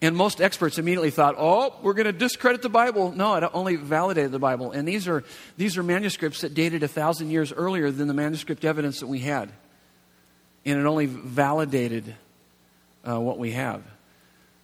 And 0.00 0.16
most 0.16 0.40
experts 0.40 0.78
immediately 0.78 1.10
thought, 1.10 1.36
oh, 1.38 1.76
we're 1.80 1.94
going 1.94 2.06
to 2.06 2.12
discredit 2.12 2.60
the 2.60 2.68
Bible. 2.68 3.12
No, 3.12 3.36
it 3.36 3.48
only 3.54 3.76
validated 3.76 4.32
the 4.32 4.40
Bible. 4.40 4.72
And 4.72 4.86
these 4.86 5.06
are, 5.06 5.22
these 5.56 5.78
are 5.78 5.84
manuscripts 5.84 6.40
that 6.40 6.54
dated 6.54 6.82
a 6.82 6.88
thousand 6.88 7.30
years 7.30 7.52
earlier 7.52 7.90
than 7.92 8.08
the 8.08 8.14
manuscript 8.14 8.64
evidence 8.64 8.98
that 8.98 9.06
we 9.06 9.20
had. 9.20 9.52
And 10.64 10.80
it 10.80 10.86
only 10.86 11.06
validated 11.06 12.16
uh, 13.08 13.20
what 13.20 13.38
we 13.38 13.52
have. 13.52 13.84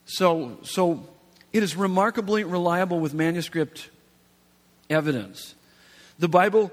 So, 0.06 0.58
so 0.62 1.06
it 1.52 1.62
is 1.62 1.76
remarkably 1.76 2.42
reliable 2.42 2.98
with 2.98 3.14
manuscript 3.14 3.90
evidence. 4.90 5.54
The 6.18 6.28
Bible 6.28 6.72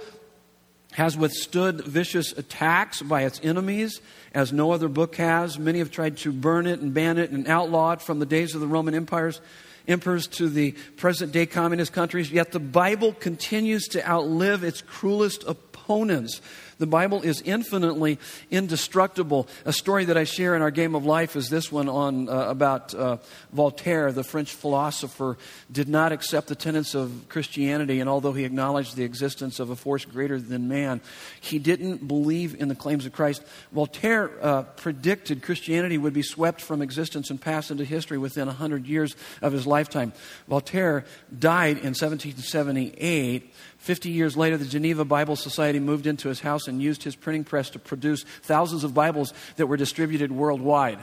has 0.95 1.17
withstood 1.17 1.81
vicious 1.81 2.31
attacks 2.31 3.01
by 3.01 3.23
its 3.23 3.41
enemies 3.43 3.99
as 4.33 4.53
no 4.53 4.71
other 4.71 4.87
book 4.87 5.17
has. 5.17 5.59
Many 5.59 5.79
have 5.79 5.91
tried 5.91 6.15
to 6.19 6.31
burn 6.31 6.67
it 6.67 6.79
and 6.79 6.93
ban 6.93 7.17
it 7.17 7.31
and 7.31 7.49
outlaw 7.49 7.91
it 7.91 8.01
from 8.01 8.19
the 8.19 8.25
days 8.25 8.55
of 8.55 8.61
the 8.61 8.67
Roman 8.67 8.95
empires, 8.95 9.41
emperors 9.89 10.25
to 10.27 10.47
the 10.47 10.71
present 10.95 11.33
day 11.33 11.47
communist 11.47 11.91
countries. 11.91 12.31
Yet 12.31 12.53
the 12.53 12.61
Bible 12.61 13.11
continues 13.11 13.89
to 13.89 14.09
outlive 14.09 14.63
its 14.63 14.81
cruelest 14.81 15.43
opponents. 15.43 16.39
The 16.77 16.87
Bible 16.87 17.21
is 17.21 17.41
infinitely 17.41 18.19
indestructible. 18.51 19.47
A 19.63 19.71
story 19.71 20.05
that 20.05 20.17
I 20.17 20.25
share 20.25 20.55
in 20.55 20.61
our 20.61 20.71
game 20.71 20.93
of 20.93 21.05
life 21.05 21.35
is 21.35 21.49
this 21.49 21.71
one 21.71 21.87
on 21.87 22.27
uh, 22.27 22.49
about 22.49 22.93
uh, 22.93 23.17
Voltaire, 23.53 24.11
the 24.11 24.23
French 24.23 24.53
philosopher, 24.53 25.37
did 25.71 25.87
not 25.87 26.11
accept 26.11 26.47
the 26.47 26.55
tenets 26.55 26.93
of 26.93 27.27
Christianity, 27.29 28.01
and 28.01 28.09
although 28.09 28.33
he 28.33 28.43
acknowledged 28.43 28.95
the 28.95 29.03
existence 29.03 29.59
of 29.59 29.69
a 29.69 29.75
force 29.75 30.03
greater 30.03 30.39
than 30.39 30.67
man, 30.67 30.99
he 31.39 31.59
didn't 31.59 32.07
believe 32.07 32.59
in 32.59 32.67
the 32.67 32.75
claims 32.75 33.05
of 33.05 33.13
Christ. 33.13 33.43
Voltaire 33.71 34.31
uh, 34.41 34.63
predicted 34.63 35.41
Christianity 35.41 35.97
would 35.97 36.13
be 36.13 36.23
swept 36.23 36.61
from 36.61 36.81
existence 36.81 37.29
and 37.29 37.39
passed 37.39 37.71
into 37.71 37.85
history 37.85 38.17
within 38.17 38.47
100 38.47 38.85
years 38.85 39.15
of 39.41 39.53
his 39.53 39.65
lifetime. 39.65 40.11
Voltaire 40.47 41.05
died 41.37 41.77
in 41.77 41.93
1778 41.95 43.53
Fifty 43.85 44.09
years 44.09 44.35
later, 44.35 44.57
the 44.57 44.65
Geneva 44.65 45.05
Bible 45.05 45.35
Society 45.35 45.77
moved 45.77 46.07
into 46.07 46.27
his 46.27 46.39
house 46.39 46.67
and 46.67 46.81
used 46.81 47.03
his 47.03 47.15
printing 47.15 47.43
press 47.43 47.69
to 47.69 47.77
produce 47.77 48.23
thousands 48.41 48.83
of 48.83 48.95
Bibles 48.95 49.31
that 49.57 49.67
were 49.67 49.77
distributed 49.77 50.31
worldwide. 50.31 50.97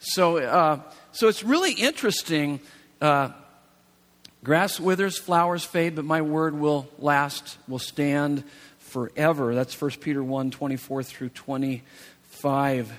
So, 0.00 0.38
uh, 0.38 0.80
so 1.12 1.28
it's 1.28 1.44
really 1.44 1.74
interesting. 1.74 2.58
Uh, 3.00 3.28
grass 4.42 4.80
withers, 4.80 5.16
flowers 5.16 5.62
fade, 5.64 5.94
but 5.94 6.04
my 6.04 6.22
word 6.22 6.58
will 6.58 6.88
last, 6.98 7.56
will 7.68 7.78
stand 7.78 8.42
forever. 8.80 9.54
That's 9.54 9.80
1 9.80 9.92
Peter 10.00 10.24
1 10.24 10.50
24 10.50 11.04
through 11.04 11.28
25. 11.28 12.92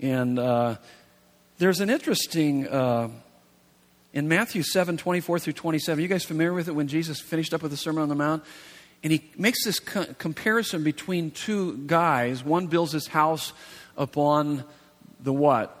And 0.00 0.38
uh, 0.38 0.76
there's 1.58 1.80
an 1.80 1.90
interesting 1.90 2.66
uh, 2.68 3.10
in 4.12 4.28
Matthew 4.28 4.62
7 4.62 4.96
24 4.96 5.38
through 5.38 5.52
27, 5.52 6.02
you 6.02 6.08
guys 6.08 6.24
familiar 6.24 6.52
with 6.52 6.68
it 6.68 6.72
when 6.72 6.88
Jesus 6.88 7.20
finished 7.20 7.54
up 7.54 7.62
with 7.62 7.70
the 7.70 7.76
Sermon 7.76 8.02
on 8.02 8.08
the 8.08 8.14
Mount? 8.14 8.42
And 9.02 9.12
he 9.12 9.30
makes 9.38 9.64
this 9.64 9.80
co- 9.80 10.06
comparison 10.18 10.84
between 10.84 11.30
two 11.30 11.78
guys. 11.86 12.44
One 12.44 12.66
builds 12.66 12.92
his 12.92 13.06
house 13.06 13.52
upon 13.96 14.64
the 15.20 15.32
what? 15.32 15.76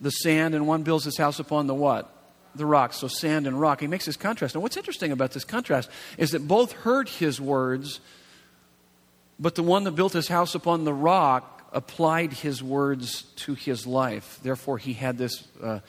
The 0.00 0.10
sand, 0.10 0.54
and 0.54 0.66
one 0.66 0.82
builds 0.82 1.04
his 1.04 1.16
house 1.16 1.38
upon 1.38 1.66
the 1.66 1.74
what? 1.74 2.10
The 2.54 2.66
rock. 2.66 2.92
So 2.92 3.08
sand 3.08 3.46
and 3.46 3.60
rock. 3.60 3.80
He 3.80 3.86
makes 3.86 4.06
this 4.06 4.16
contrast. 4.16 4.54
And 4.54 4.62
what's 4.62 4.76
interesting 4.76 5.12
about 5.12 5.30
this 5.30 5.44
contrast 5.44 5.90
is 6.18 6.32
that 6.32 6.48
both 6.48 6.72
heard 6.72 7.08
his 7.08 7.40
words, 7.40 8.00
but 9.38 9.54
the 9.54 9.62
one 9.62 9.84
that 9.84 9.92
built 9.92 10.12
his 10.12 10.28
house 10.28 10.54
upon 10.54 10.84
the 10.84 10.94
rock 10.94 11.68
applied 11.72 12.32
his 12.32 12.62
words 12.62 13.22
to 13.36 13.54
his 13.54 13.86
life. 13.86 14.40
Therefore, 14.42 14.78
he 14.78 14.92
had 14.94 15.18
this. 15.18 15.46
Uh, 15.62 15.80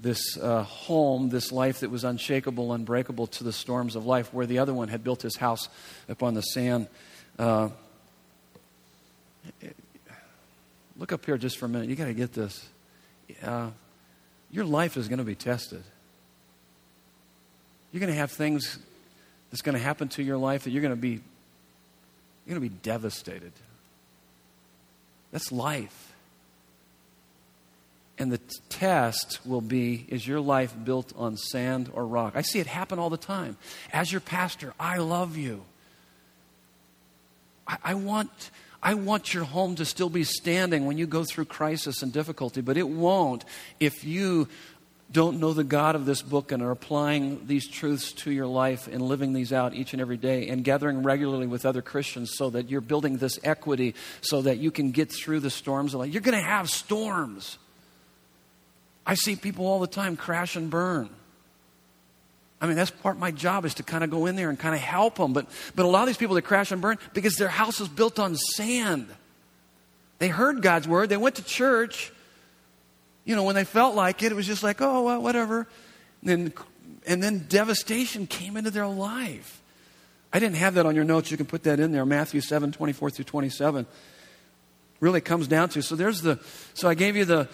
this 0.00 0.36
uh, 0.36 0.62
home, 0.62 1.28
this 1.28 1.50
life 1.50 1.80
that 1.80 1.90
was 1.90 2.04
unshakable, 2.04 2.72
unbreakable 2.72 3.26
to 3.28 3.44
the 3.44 3.52
storms 3.52 3.96
of 3.96 4.06
life, 4.06 4.32
where 4.32 4.46
the 4.46 4.58
other 4.58 4.72
one 4.72 4.88
had 4.88 5.02
built 5.02 5.22
his 5.22 5.36
house 5.36 5.68
upon 6.08 6.34
the 6.34 6.42
sand. 6.42 6.86
Uh, 7.38 7.70
look 10.96 11.12
up 11.12 11.24
here 11.24 11.36
just 11.36 11.58
for 11.58 11.66
a 11.66 11.68
minute. 11.68 11.88
You 11.88 11.96
got 11.96 12.06
to 12.06 12.14
get 12.14 12.32
this. 12.32 12.68
Uh, 13.42 13.70
your 14.50 14.64
life 14.64 14.96
is 14.96 15.08
going 15.08 15.18
to 15.18 15.24
be 15.24 15.34
tested. 15.34 15.82
You're 17.92 18.00
going 18.00 18.12
to 18.12 18.18
have 18.18 18.30
things 18.30 18.78
that's 19.50 19.62
going 19.62 19.76
to 19.76 19.82
happen 19.82 20.08
to 20.08 20.22
your 20.22 20.36
life 20.38 20.64
that 20.64 20.70
you're 20.70 20.82
going 20.82 20.94
to 20.94 21.00
be 21.00 21.20
you're 22.46 22.58
going 22.58 22.66
to 22.66 22.74
be 22.74 22.80
devastated. 22.82 23.52
That's 25.32 25.52
life. 25.52 26.07
And 28.18 28.32
the 28.32 28.38
test 28.68 29.40
will 29.46 29.60
be 29.60 30.04
is 30.08 30.26
your 30.26 30.40
life 30.40 30.74
built 30.84 31.12
on 31.16 31.36
sand 31.36 31.90
or 31.92 32.06
rock? 32.06 32.32
I 32.34 32.42
see 32.42 32.58
it 32.58 32.66
happen 32.66 32.98
all 32.98 33.10
the 33.10 33.16
time. 33.16 33.56
As 33.92 34.10
your 34.10 34.20
pastor, 34.20 34.74
I 34.78 34.98
love 34.98 35.36
you. 35.36 35.64
I, 37.66 37.78
I 37.84 37.94
want. 37.94 38.50
I 38.80 38.94
want 38.94 39.34
your 39.34 39.42
home 39.42 39.74
to 39.74 39.84
still 39.84 40.08
be 40.08 40.22
standing 40.22 40.86
when 40.86 40.98
you 40.98 41.06
go 41.08 41.24
through 41.24 41.46
crisis 41.46 42.00
and 42.00 42.12
difficulty, 42.12 42.60
but 42.60 42.76
it 42.76 42.88
won't 42.88 43.44
if 43.80 44.04
you 44.04 44.46
don't 45.10 45.40
know 45.40 45.52
the 45.52 45.64
God 45.64 45.94
of 45.94 46.04
this 46.04 46.20
book 46.20 46.52
and 46.52 46.62
are 46.62 46.70
applying 46.70 47.46
these 47.46 47.66
truths 47.66 48.12
to 48.12 48.30
your 48.30 48.46
life 48.46 48.86
and 48.86 49.00
living 49.00 49.32
these 49.32 49.52
out 49.52 49.74
each 49.74 49.94
and 49.94 50.02
every 50.02 50.18
day 50.18 50.48
and 50.48 50.62
gathering 50.62 51.02
regularly 51.02 51.46
with 51.46 51.64
other 51.64 51.80
Christians 51.80 52.32
so 52.34 52.50
that 52.50 52.68
you're 52.68 52.80
building 52.80 53.16
this 53.16 53.38
equity 53.42 53.94
so 54.20 54.42
that 54.42 54.58
you 54.58 54.70
can 54.70 54.90
get 54.90 55.10
through 55.10 55.40
the 55.40 55.50
storms 55.50 55.94
of 55.94 56.00
life. 56.00 56.12
You're 56.12 56.22
going 56.22 56.38
to 56.38 56.44
have 56.44 56.68
storms. 56.68 57.58
I 59.08 59.14
see 59.14 59.36
people 59.36 59.66
all 59.66 59.80
the 59.80 59.86
time 59.86 60.16
crash 60.16 60.54
and 60.54 60.68
burn. 60.68 61.08
I 62.60 62.66
mean, 62.66 62.76
that's 62.76 62.90
part 62.90 63.16
of 63.16 63.20
my 63.20 63.30
job 63.30 63.64
is 63.64 63.74
to 63.74 63.82
kind 63.82 64.04
of 64.04 64.10
go 64.10 64.26
in 64.26 64.36
there 64.36 64.50
and 64.50 64.58
kind 64.58 64.74
of 64.74 64.80
help 64.82 65.16
them. 65.16 65.32
But, 65.32 65.46
but 65.74 65.86
a 65.86 65.88
lot 65.88 66.02
of 66.02 66.08
these 66.08 66.18
people 66.18 66.34
that 66.34 66.42
crash 66.42 66.70
and 66.72 66.82
burn 66.82 66.98
because 67.14 67.36
their 67.36 67.48
house 67.48 67.80
is 67.80 67.88
built 67.88 68.18
on 68.18 68.36
sand. 68.36 69.08
They 70.18 70.28
heard 70.28 70.60
God's 70.60 70.86
word, 70.86 71.08
they 71.08 71.16
went 71.16 71.36
to 71.36 71.42
church. 71.42 72.12
You 73.24 73.34
know, 73.36 73.44
when 73.44 73.54
they 73.54 73.64
felt 73.64 73.94
like 73.94 74.22
it, 74.22 74.32
it 74.32 74.34
was 74.34 74.46
just 74.46 74.62
like, 74.62 74.80
oh, 74.80 75.04
well, 75.04 75.22
whatever. 75.22 75.66
And 76.22 76.28
then, 76.28 76.52
and 77.06 77.22
then 77.22 77.46
devastation 77.48 78.26
came 78.26 78.56
into 78.56 78.70
their 78.70 78.86
life. 78.86 79.60
I 80.32 80.38
didn't 80.38 80.56
have 80.56 80.74
that 80.74 80.86
on 80.86 80.94
your 80.94 81.04
notes. 81.04 81.30
You 81.30 81.36
can 81.36 81.46
put 81.46 81.62
that 81.64 81.80
in 81.80 81.92
there. 81.92 82.04
Matthew 82.04 82.40
7, 82.40 82.72
24 82.72 83.10
through 83.10 83.24
27. 83.26 83.86
Really 85.00 85.20
comes 85.20 85.46
down 85.46 85.68
to. 85.70 85.82
So 85.82 85.94
there's 85.94 86.22
the, 86.22 86.40
so 86.74 86.88
I 86.88 86.94
gave 86.94 87.16
you 87.16 87.24
the, 87.24 87.48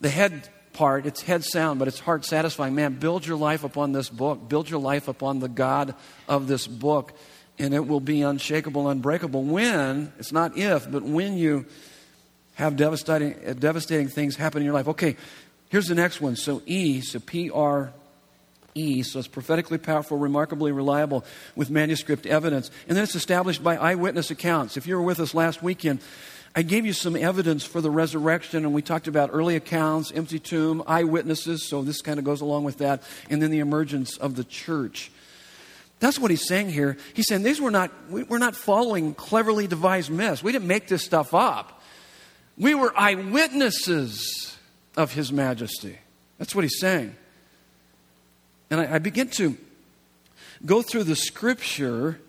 the 0.00 0.08
head 0.08 0.48
part, 0.72 1.06
it's 1.06 1.22
head 1.22 1.44
sound, 1.44 1.78
but 1.78 1.88
it's 1.88 2.00
heart 2.00 2.24
satisfying. 2.24 2.74
Man, 2.74 2.94
build 2.94 3.26
your 3.26 3.36
life 3.36 3.64
upon 3.64 3.92
this 3.92 4.08
book. 4.08 4.48
Build 4.48 4.68
your 4.68 4.80
life 4.80 5.08
upon 5.08 5.38
the 5.38 5.48
God 5.48 5.94
of 6.28 6.48
this 6.48 6.66
book, 6.66 7.12
and 7.58 7.72
it 7.72 7.86
will 7.86 8.00
be 8.00 8.22
unshakable, 8.22 8.88
unbreakable. 8.88 9.42
When, 9.42 10.12
it's 10.18 10.32
not 10.32 10.58
if, 10.58 10.90
but 10.90 11.02
when 11.02 11.38
you 11.38 11.66
have 12.54 12.76
devastating, 12.76 13.34
devastating 13.54 14.08
things 14.08 14.36
happen 14.36 14.62
in 14.62 14.64
your 14.64 14.74
life. 14.74 14.88
Okay, 14.88 15.16
here's 15.68 15.86
the 15.86 15.94
next 15.94 16.20
one. 16.20 16.36
So 16.36 16.62
E, 16.66 17.00
so 17.00 17.20
P 17.20 17.50
R 17.50 17.92
E, 18.74 19.02
so 19.02 19.20
it's 19.20 19.28
prophetically 19.28 19.78
powerful, 19.78 20.18
remarkably 20.18 20.72
reliable 20.72 21.24
with 21.54 21.70
manuscript 21.70 22.26
evidence. 22.26 22.70
And 22.88 22.96
then 22.96 23.04
it's 23.04 23.14
established 23.14 23.62
by 23.62 23.76
eyewitness 23.76 24.30
accounts. 24.30 24.76
If 24.76 24.86
you 24.86 24.96
were 24.96 25.02
with 25.02 25.20
us 25.20 25.34
last 25.34 25.62
weekend, 25.62 26.00
I 26.56 26.62
gave 26.62 26.86
you 26.86 26.92
some 26.92 27.16
evidence 27.16 27.64
for 27.64 27.80
the 27.80 27.90
resurrection, 27.90 28.64
and 28.64 28.72
we 28.72 28.82
talked 28.82 29.08
about 29.08 29.30
early 29.32 29.56
accounts, 29.56 30.12
empty 30.12 30.38
tomb, 30.38 30.84
eyewitnesses, 30.86 31.68
so 31.68 31.82
this 31.82 32.00
kind 32.00 32.18
of 32.18 32.24
goes 32.24 32.40
along 32.40 32.62
with 32.62 32.78
that, 32.78 33.02
and 33.28 33.42
then 33.42 33.50
the 33.50 33.58
emergence 33.58 34.16
of 34.16 34.36
the 34.36 34.44
church. 34.44 35.10
That's 35.98 36.18
what 36.18 36.30
he's 36.30 36.46
saying 36.46 36.70
here. 36.70 36.96
He's 37.14 37.26
saying 37.26 37.42
these 37.42 37.60
were 37.60 37.70
not, 37.70 37.90
we're 38.08 38.38
not 38.38 38.54
following 38.54 39.14
cleverly 39.14 39.66
devised 39.66 40.10
myths. 40.10 40.42
We 40.42 40.52
didn't 40.52 40.68
make 40.68 40.86
this 40.86 41.02
stuff 41.02 41.34
up. 41.34 41.82
We 42.56 42.74
were 42.74 42.92
eyewitnesses 42.96 44.56
of 44.96 45.12
his 45.12 45.32
majesty. 45.32 45.98
That's 46.38 46.54
what 46.54 46.62
he's 46.62 46.78
saying. 46.78 47.16
And 48.70 48.80
I, 48.80 48.94
I 48.94 48.98
begin 48.98 49.28
to 49.30 49.56
go 50.64 50.82
through 50.82 51.04
the 51.04 51.16
scripture 51.16 52.20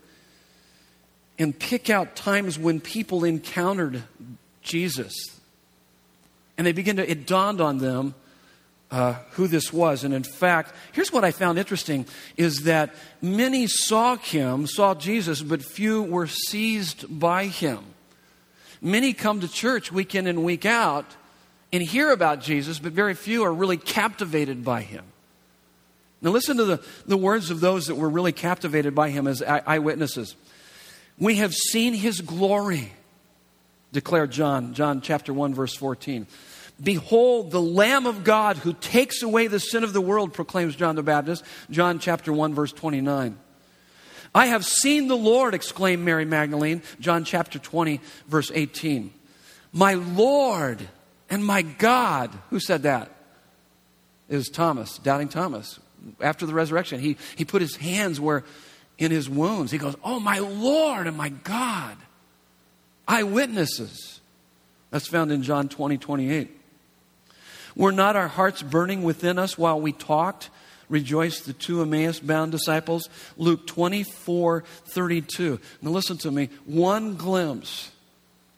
and 1.38 1.58
pick 1.58 1.90
out 1.90 2.16
times 2.16 2.58
when 2.58 2.80
people 2.80 3.24
encountered 3.24 4.04
Jesus. 4.62 5.40
And 6.58 6.66
they 6.66 6.72
begin 6.72 6.98
to, 6.98 7.10
it 7.10 7.28
dawned 7.28 7.60
on 7.60 7.80
them 7.80 8.16
uh, 8.92 9.14
who 9.32 9.48
this 9.48 9.74
was. 9.74 10.04
And 10.04 10.14
in 10.14 10.24
fact, 10.24 10.74
here's 10.94 11.12
what 11.12 11.24
I 11.26 11.32
found 11.32 11.60
interesting 11.60 12.06
is 12.38 12.64
that 12.64 12.94
many 13.22 13.68
saw 13.68 14.16
him, 14.16 14.68
saw 14.68 14.96
Jesus, 14.96 15.42
but 15.42 15.62
few 15.62 16.04
were 16.04 16.28
seized 16.28 17.06
by 17.20 17.48
him. 17.48 17.80
Many 18.82 19.14
come 19.14 19.40
to 19.42 19.48
church 19.48 19.92
week 19.92 20.16
in 20.16 20.28
and 20.28 20.44
week 20.44 20.66
out 20.66 21.06
and 21.74 21.82
hear 21.82 22.12
about 22.12 22.42
Jesus, 22.42 22.80
but 22.80 22.94
very 22.94 23.16
few 23.16 23.44
are 23.44 23.54
really 23.54 23.78
captivated 23.78 24.64
by 24.64 24.82
him. 24.82 25.04
Now, 26.22 26.32
listen 26.32 26.58
to 26.58 26.66
the, 26.66 26.84
the 27.06 27.18
words 27.18 27.52
of 27.52 27.60
those 27.60 27.88
that 27.88 27.96
were 27.96 28.10
really 28.10 28.32
captivated 28.32 28.96
by 28.96 29.10
him 29.10 29.28
as 29.28 29.42
eyewitnesses. 29.44 30.36
We 31.18 31.36
have 31.36 31.54
seen 31.54 31.94
his 31.94 32.22
glory, 32.22 32.92
declared 33.92 34.32
John, 34.32 34.74
John 34.74 35.02
chapter 35.02 35.34
1, 35.34 35.54
verse 35.54 35.76
14. 35.76 36.28
Behold, 36.82 37.52
the 37.52 37.62
Lamb 37.62 38.06
of 38.06 38.24
God 38.24 38.58
who 38.58 38.74
takes 38.74 39.22
away 39.22 39.48
the 39.48 39.60
sin 39.60 39.84
of 39.84 39.94
the 39.94 40.02
world, 40.02 40.34
proclaims 40.34 40.76
John 40.76 40.96
the 40.96 41.04
Baptist, 41.04 41.44
John 41.70 42.00
chapter 42.00 42.34
1, 42.34 42.54
verse 42.54 42.74
29. 42.74 43.38
I 44.34 44.48
have 44.48 44.66
seen 44.66 45.08
the 45.08 45.16
Lord, 45.16 45.54
exclaimed 45.54 46.04
Mary 46.04 46.26
Magdalene, 46.26 46.82
John 47.00 47.24
chapter 47.24 47.60
20, 47.60 48.02
verse 48.28 48.52
18. 48.54 49.14
My 49.72 49.94
Lord 49.94 50.86
and 51.30 51.46
my 51.46 51.62
God. 51.62 52.32
Who 52.50 52.60
said 52.60 52.84
that? 52.84 53.12
Is 54.28 54.50
Thomas, 54.50 54.98
doubting 54.98 55.30
Thomas. 55.30 55.80
After 56.22 56.46
the 56.46 56.54
resurrection, 56.54 57.00
he, 57.00 57.18
he 57.36 57.46
put 57.46 57.62
his 57.62 57.76
hands 57.76 58.20
where 58.20 58.44
in 58.98 59.12
his 59.12 59.30
wounds. 59.30 59.72
He 59.72 59.78
goes, 59.78 59.96
Oh, 60.04 60.20
my 60.20 60.40
Lord 60.40 61.08
and 61.08 61.18
my 61.18 61.30
God. 61.30 61.98
Eyewitnesses. 63.08 64.20
That's 64.92 65.08
found 65.08 65.32
in 65.32 65.44
John 65.44 65.70
20, 65.70 65.98
28. 65.98 66.62
Were 67.76 67.92
not 67.92 68.16
our 68.16 68.28
hearts 68.28 68.62
burning 68.62 69.04
within 69.04 69.38
us 69.38 69.58
while 69.58 69.80
we 69.80 69.92
talked? 69.92 70.50
Rejoiced 70.88 71.46
the 71.46 71.54
two 71.54 71.82
Emmaus 71.82 72.20
bound 72.20 72.52
disciples. 72.52 73.10
Luke 73.38 73.68
24, 73.68 74.64
32. 74.86 75.60
Now 75.82 75.92
listen 75.92 76.18
to 76.20 76.32
me. 76.32 76.50
One 76.66 77.16
glimpse, 77.16 77.92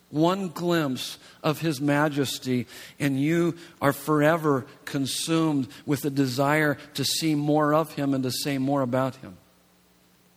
one 0.10 0.50
glimpse 0.50 1.18
of 1.44 1.60
his 1.60 1.82
majesty, 1.82 2.68
and 3.00 3.20
you 3.20 3.56
are 3.82 3.94
forever 3.94 4.66
consumed 4.86 5.68
with 5.86 6.06
a 6.06 6.10
desire 6.10 6.78
to 6.94 7.04
see 7.04 7.36
more 7.36 7.74
of 7.74 7.94
him 7.94 8.14
and 8.14 8.24
to 8.24 8.32
say 8.32 8.58
more 8.58 8.82
about 8.82 9.16
him. 9.18 9.38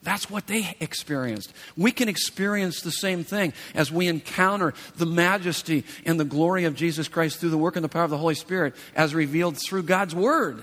That's 0.02 0.30
what 0.30 0.46
they 0.46 0.76
experienced. 0.80 1.52
We 1.76 1.92
can 1.92 2.08
experience 2.08 2.80
the 2.80 2.90
same 2.90 3.22
thing 3.22 3.52
as 3.74 3.92
we 3.92 4.08
encounter 4.08 4.72
the 4.96 5.06
majesty 5.06 5.84
and 6.06 6.18
the 6.18 6.24
glory 6.24 6.64
of 6.64 6.74
Jesus 6.74 7.06
Christ 7.06 7.38
through 7.38 7.50
the 7.50 7.58
work 7.58 7.76
and 7.76 7.84
the 7.84 7.88
power 7.88 8.04
of 8.04 8.10
the 8.10 8.18
Holy 8.18 8.34
Spirit 8.34 8.74
as 8.96 9.14
revealed 9.14 9.58
through 9.58 9.82
God's 9.82 10.14
Word. 10.14 10.62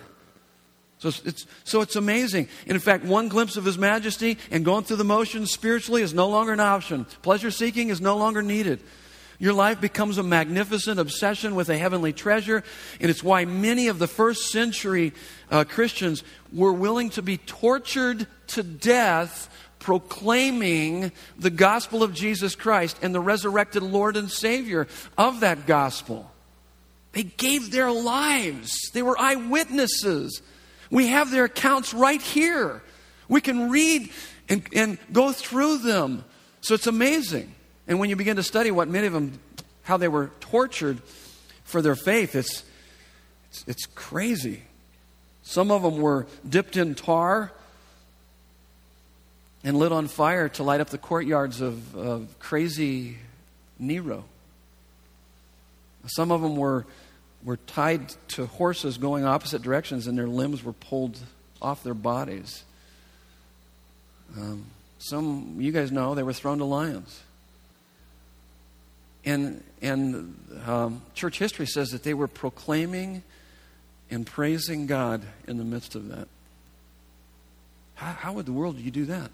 So 1.00 1.10
it's, 1.26 1.46
so 1.64 1.82
it's 1.82 1.96
amazing. 1.96 2.48
And 2.64 2.74
in 2.74 2.80
fact, 2.80 3.04
one 3.06 3.30
glimpse 3.30 3.56
of 3.56 3.66
His 3.66 3.78
majesty 3.78 4.38
and 4.50 4.66
going 4.66 4.84
through 4.84 4.98
the 4.98 5.04
motions 5.04 5.52
spiritually 5.52 6.02
is 6.02 6.14
no 6.14 6.28
longer 6.28 6.54
an 6.54 6.60
option. 6.60 7.06
Pleasure 7.22 7.52
seeking 7.52 7.90
is 7.90 8.02
no 8.02 8.18
longer 8.18 8.42
needed. 8.42 8.82
Your 9.40 9.54
life 9.54 9.80
becomes 9.80 10.18
a 10.18 10.24
magnificent 10.24 11.00
obsession 11.00 11.54
with 11.54 11.70
a 11.70 11.78
heavenly 11.78 12.12
treasure, 12.12 12.64
and 13.00 13.12
it's 13.12 13.24
why 13.24 13.46
many 13.46 13.88
of 13.88 14.00
the 14.00 14.08
first 14.08 14.50
century 14.52 15.14
uh, 15.52 15.64
Christians 15.64 16.24
were 16.52 16.74
willing 16.74 17.12
to 17.12 17.22
be 17.22 17.38
tortured 17.38 18.26
to 18.48 18.64
death 18.64 19.54
proclaiming 19.78 21.12
the 21.38 21.52
gospel 21.52 22.02
of 22.02 22.16
Jesus 22.16 22.56
Christ 22.56 22.98
and 23.04 23.14
the 23.14 23.20
resurrected 23.20 23.84
Lord 23.84 24.18
and 24.18 24.32
Savior 24.32 24.88
of 25.18 25.42
that 25.42 25.68
gospel. 25.68 26.32
They 27.12 27.24
gave 27.24 27.72
their 27.72 27.92
lives, 27.92 28.90
they 28.94 29.04
were 29.04 29.18
eyewitnesses. 29.20 30.42
We 30.90 31.08
have 31.08 31.32
their 31.32 31.46
accounts 31.46 31.94
right 31.94 32.22
here. 32.22 32.82
We 33.28 33.42
can 33.42 33.70
read 33.70 34.12
and, 34.50 34.66
and 34.74 34.98
go 35.12 35.32
through 35.32 35.80
them. 35.80 36.24
So 36.62 36.74
it's 36.74 36.88
amazing. 36.88 37.54
And 37.88 38.00
when 38.00 38.10
you 38.10 38.16
begin 38.16 38.36
to 38.38 38.44
study 38.44 38.72
what 38.72 38.88
many 38.88 39.08
of 39.08 39.14
them, 39.14 39.40
how 39.84 39.98
they 39.98 40.08
were 40.08 40.32
tortured 40.40 41.02
for 41.64 41.82
their 41.82 41.96
faith, 41.96 42.36
it's, 42.36 42.64
it's, 43.50 43.64
it's 43.68 43.86
crazy. 43.88 44.64
Some 45.44 45.72
of 45.72 45.82
them 45.82 45.98
were 45.98 46.28
dipped 46.48 46.76
in 46.76 46.96
tar 46.96 47.52
and 49.64 49.78
lit 49.78 49.92
on 49.92 50.08
fire 50.08 50.50
to 50.50 50.64
light 50.64 50.82
up 50.82 50.90
the 50.90 50.98
courtyards 50.98 51.62
of, 51.62 51.96
of 51.96 52.40
crazy 52.40 53.18
Nero. 53.80 54.26
Some 56.08 56.32
of 56.32 56.42
them 56.42 56.56
were, 56.56 56.86
were 57.48 57.56
tied 57.56 58.10
to 58.28 58.46
horses 58.46 58.98
going 58.98 59.24
opposite 59.24 59.62
directions, 59.62 60.06
and 60.06 60.18
their 60.18 60.28
limbs 60.28 60.66
were 60.66 60.74
pulled 60.74 61.18
off 61.62 61.82
their 61.82 61.94
bodies. 61.94 62.66
Um, 64.36 64.66
some, 65.00 65.56
you 65.58 65.72
guys 65.72 65.90
know, 65.90 66.14
they 66.14 66.24
were 66.24 66.34
thrown 66.34 66.58
to 66.58 66.66
lions. 66.66 67.22
And, 69.24 69.64
and 69.82 70.36
um, 70.66 71.02
church 71.14 71.40
history 71.40 71.68
says 71.68 71.92
that 71.92 72.04
they 72.04 72.14
were 72.14 72.28
proclaiming 72.28 73.24
and 74.12 74.28
praising 74.28 74.86
God 74.86 75.22
in 75.48 75.58
the 75.58 75.64
midst 75.64 75.96
of 75.96 76.10
that. 76.10 76.28
How, 77.96 78.12
how 78.12 78.34
would 78.34 78.46
the 78.46 78.52
world 78.52 78.78
you 78.78 78.92
do 78.92 79.06
that? 79.06 79.32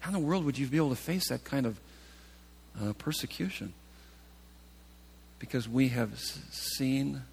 How 0.00 0.10
in 0.10 0.12
the 0.12 0.18
world 0.18 0.44
would 0.44 0.58
you 0.58 0.66
be 0.66 0.76
able 0.76 0.90
to 0.90 0.96
face 0.96 1.30
that 1.30 1.44
kind 1.44 1.64
of 1.64 1.80
uh, 2.78 2.92
persecution? 2.98 3.72
Because 5.42 5.68
we 5.68 5.88
have 5.88 6.16
seen 6.20 7.24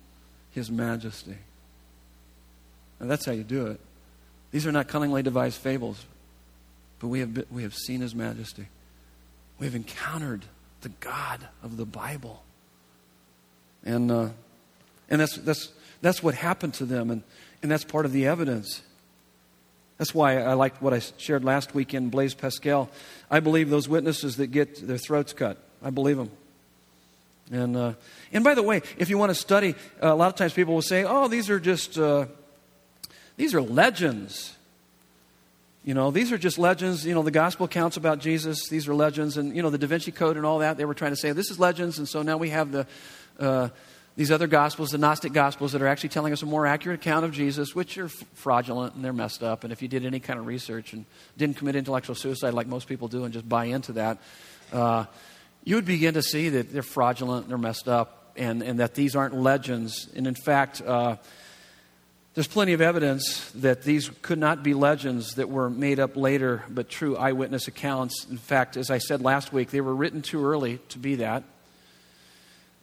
his 0.50 0.72
majesty. 0.72 1.38
And 3.00 3.10
that's 3.10 3.24
how 3.24 3.34
you 3.34 3.44
do 3.44 3.68
it. 3.68 3.80
These 4.50 4.66
are 4.66 4.72
not 4.72 4.88
cunningly 4.88 5.22
devised 5.22 5.58
fables, 5.58 6.04
but 6.98 7.10
we 7.10 7.20
have, 7.20 7.36
been, 7.36 7.46
we 7.52 7.62
have 7.62 7.76
seen 7.76 8.02
his 8.02 8.16
majesty. 8.16 8.66
We 9.60 9.68
have 9.68 9.76
encountered 9.76 10.44
the 10.82 10.90
God 10.90 11.48
of 11.62 11.78
the 11.78 11.86
Bible. 11.86 12.42
And, 13.86 14.10
uh, 14.10 14.30
and 15.08 15.22
that's, 15.22 15.38
that's, 15.38 15.70
that's 16.02 16.24
what 16.24 16.34
happened 16.34 16.74
to 16.76 16.86
them, 16.86 17.12
and, 17.12 17.22
and 17.62 17.70
that's 17.72 17.84
part 17.84 18.08
of 18.08 18.12
the 18.12 18.26
evidence. 18.26 18.82
That's 20.00 20.16
why 20.16 20.42
I 20.42 20.54
liked 20.54 20.82
what 20.82 20.96
I 20.96 21.00
shared 21.18 21.44
last 21.44 21.76
week 21.76 21.94
in 21.94 22.10
Blaise 22.10 22.34
Pascal. 22.34 22.90
I 23.30 23.40
believe 23.40 23.70
those 23.70 23.88
witnesses 23.88 24.38
that 24.38 24.48
get 24.48 24.88
their 24.88 24.98
throats 24.98 25.32
cut. 25.32 25.60
I 25.84 25.92
believe 25.92 26.18
them. 26.18 26.32
And, 27.52 27.76
uh, 27.76 27.94
and 28.32 28.44
by 28.44 28.54
the 28.54 28.64
way, 28.64 28.82
if 28.98 29.10
you 29.10 29.18
want 29.18 29.32
to 29.32 29.36
study, 29.36 29.76
uh, 30.02 30.14
a 30.14 30.16
lot 30.16 30.28
of 30.28 30.36
times 30.36 30.54
people 30.54 30.74
will 30.74 30.82
say, 30.82 31.04
oh, 31.04 31.28
these 31.28 31.50
are 31.50 31.60
just, 31.60 31.98
uh, 31.98 32.28
these 33.38 33.56
are 33.56 33.62
legends. 33.62 34.56
You 35.84 35.94
know, 35.94 36.12
these 36.12 36.32
are 36.32 36.38
just 36.38 36.60
legends. 36.60 37.06
You 37.06 37.16
know, 37.16 37.24
the 37.24 37.32
gospel 37.32 37.66
accounts 37.66 37.98
about 37.98 38.20
Jesus, 38.20 38.68
these 38.70 38.88
are 38.88 38.94
legends. 38.94 39.38
And, 39.38 39.56
you 39.56 39.64
know, 39.64 39.70
the 39.70 39.78
Da 39.78 39.88
Vinci 39.88 40.12
Code 40.12 40.38
and 40.38 40.46
all 40.46 40.60
that, 40.60 40.78
they 40.78 40.86
were 40.86 40.94
trying 40.94 41.12
to 41.12 41.18
say, 41.18 41.32
this 41.32 41.50
is 41.50 41.60
legends. 41.60 41.98
And 41.98 42.08
so 42.08 42.22
now 42.22 42.38
we 42.38 42.50
have 42.50 42.72
the, 42.72 42.86
uh, 43.40 43.70
these 44.16 44.32
other 44.32 44.48
gospels, 44.48 44.92
the 44.92 44.98
Gnostic 44.98 45.32
gospels, 45.32 45.72
that 45.72 45.82
are 45.82 45.88
actually 45.88 46.10
telling 46.10 46.34
us 46.34 46.42
a 46.44 46.46
more 46.46 46.68
accurate 46.68 47.00
account 47.00 47.24
of 47.24 47.32
Jesus, 47.32 47.74
which 47.74 47.98
are 47.98 48.06
f- 48.06 48.24
fraudulent 48.34 48.94
and 48.94 49.04
they're 49.04 49.14
messed 49.14 49.42
up. 49.42 49.64
And 49.64 49.72
if 49.72 49.82
you 49.82 49.88
did 49.88 50.06
any 50.06 50.20
kind 50.20 50.38
of 50.38 50.46
research 50.46 50.92
and 50.92 51.06
didn't 51.38 51.56
commit 51.56 51.78
intellectual 51.78 52.16
suicide 52.16 52.54
like 52.54 52.68
most 52.68 52.88
people 52.88 53.08
do 53.08 53.24
and 53.24 53.34
just 53.34 53.48
buy 53.48 53.66
into 53.66 53.94
that, 53.94 54.18
uh, 54.74 55.06
you 55.64 55.76
would 55.76 55.86
begin 55.86 56.14
to 56.16 56.22
see 56.22 56.50
that 56.50 56.72
they're 56.72 56.82
fraudulent, 56.82 57.48
they're 57.48 57.58
messed 57.58 57.88
up, 57.88 58.34
and, 58.36 58.62
and 58.64 58.80
that 58.80 58.96
these 58.96 59.16
aren't 59.16 59.36
legends. 59.36 60.08
And 60.16 60.26
in 60.28 60.36
fact, 60.36 60.82
uh, 60.82 61.18
there's 62.36 62.48
plenty 62.48 62.74
of 62.74 62.82
evidence 62.82 63.52
that 63.56 63.84
these 63.84 64.10
could 64.22 64.40
not 64.40 64.64
be 64.64 64.74
legends 64.74 65.36
that 65.36 65.50
were 65.50 65.70
made 65.70 66.00
up 66.00 66.16
later, 66.16 66.64
but 66.70 66.88
true 66.88 67.18
eyewitness 67.18 67.68
accounts. 67.68 68.26
In 68.30 68.38
fact, 68.38 68.78
as 68.78 68.90
I 68.90 69.00
said 69.00 69.22
last 69.22 69.52
week, 69.52 69.72
they 69.72 69.82
were 69.82 69.96
written 69.96 70.22
too 70.22 70.46
early 70.46 70.80
to 70.90 71.00
be 71.00 71.16
that. 71.16 71.44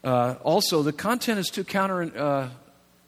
Uh, 0.05 0.35
also, 0.43 0.83
the 0.83 0.93
content 0.93 1.39
is 1.39 1.49
too 1.49 1.65
counter, 1.65 2.03
uh, 2.17 2.49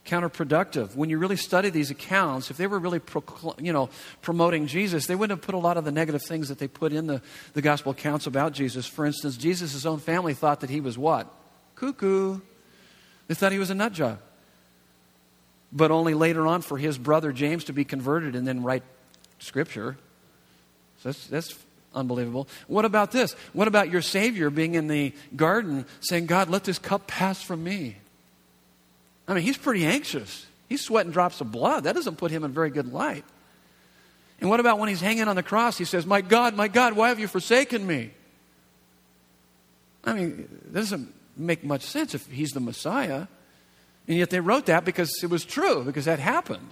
counterproductive. 0.08 0.96
When 0.96 1.10
you 1.10 1.18
really 1.18 1.36
study 1.36 1.70
these 1.70 1.90
accounts, 1.90 2.50
if 2.50 2.56
they 2.56 2.66
were 2.66 2.78
really 2.78 2.98
procl- 2.98 3.62
you 3.62 3.72
know, 3.72 3.90
promoting 4.22 4.66
Jesus, 4.66 5.06
they 5.06 5.14
wouldn't 5.14 5.38
have 5.38 5.44
put 5.44 5.54
a 5.54 5.58
lot 5.58 5.76
of 5.76 5.84
the 5.84 5.92
negative 5.92 6.22
things 6.22 6.48
that 6.48 6.58
they 6.58 6.66
put 6.66 6.92
in 6.92 7.06
the, 7.06 7.20
the 7.52 7.62
gospel 7.62 7.92
accounts 7.92 8.26
about 8.26 8.52
Jesus. 8.52 8.86
For 8.86 9.04
instance, 9.04 9.36
Jesus' 9.36 9.84
own 9.84 9.98
family 9.98 10.34
thought 10.34 10.60
that 10.60 10.70
he 10.70 10.80
was 10.80 10.96
what? 10.96 11.32
Cuckoo. 11.74 12.40
They 13.26 13.34
thought 13.34 13.52
he 13.52 13.58
was 13.58 13.70
a 13.70 13.74
nut 13.74 13.92
job. 13.92 14.18
But 15.70 15.90
only 15.90 16.14
later 16.14 16.46
on 16.46 16.62
for 16.62 16.78
his 16.78 16.96
brother 16.96 17.30
James 17.30 17.64
to 17.64 17.74
be 17.74 17.84
converted 17.84 18.34
and 18.34 18.48
then 18.48 18.62
write 18.62 18.82
scripture. 19.38 19.98
So 21.02 21.10
that's, 21.10 21.26
that's 21.26 21.58
unbelievable. 21.94 22.48
What 22.66 22.86
about 22.86 23.12
this? 23.12 23.34
What 23.52 23.68
about 23.68 23.90
your 23.90 24.00
Savior 24.02 24.48
being 24.48 24.74
in 24.74 24.88
the 24.88 25.12
garden 25.36 25.84
saying, 26.00 26.26
God, 26.26 26.48
let 26.48 26.64
this 26.64 26.78
cup 26.78 27.06
pass 27.06 27.42
from 27.42 27.62
me? 27.62 27.98
I 29.28 29.34
mean, 29.34 29.44
he's 29.44 29.58
pretty 29.58 29.84
anxious. 29.84 30.46
He's 30.68 30.82
sweating 30.82 31.12
drops 31.12 31.40
of 31.40 31.52
blood. 31.52 31.84
That 31.84 31.94
doesn't 31.94 32.16
put 32.16 32.30
him 32.30 32.44
in 32.44 32.52
very 32.52 32.70
good 32.70 32.92
light. 32.92 33.24
And 34.40 34.48
what 34.48 34.60
about 34.60 34.78
when 34.78 34.88
he's 34.88 35.00
hanging 35.00 35.28
on 35.28 35.36
the 35.36 35.42
cross? 35.42 35.76
He 35.76 35.84
says, 35.84 36.06
My 36.06 36.20
God, 36.20 36.54
my 36.54 36.68
God, 36.68 36.94
why 36.94 37.08
have 37.08 37.18
you 37.18 37.28
forsaken 37.28 37.86
me? 37.86 38.10
I 40.04 40.14
mean, 40.14 40.48
that 40.70 40.80
doesn't 40.80 41.12
make 41.36 41.64
much 41.64 41.82
sense 41.82 42.14
if 42.14 42.26
he's 42.26 42.52
the 42.52 42.60
Messiah. 42.60 43.26
And 44.06 44.16
yet 44.16 44.30
they 44.30 44.40
wrote 44.40 44.66
that 44.66 44.84
because 44.84 45.22
it 45.22 45.28
was 45.28 45.44
true, 45.44 45.84
because 45.84 46.06
that 46.06 46.18
happened. 46.18 46.66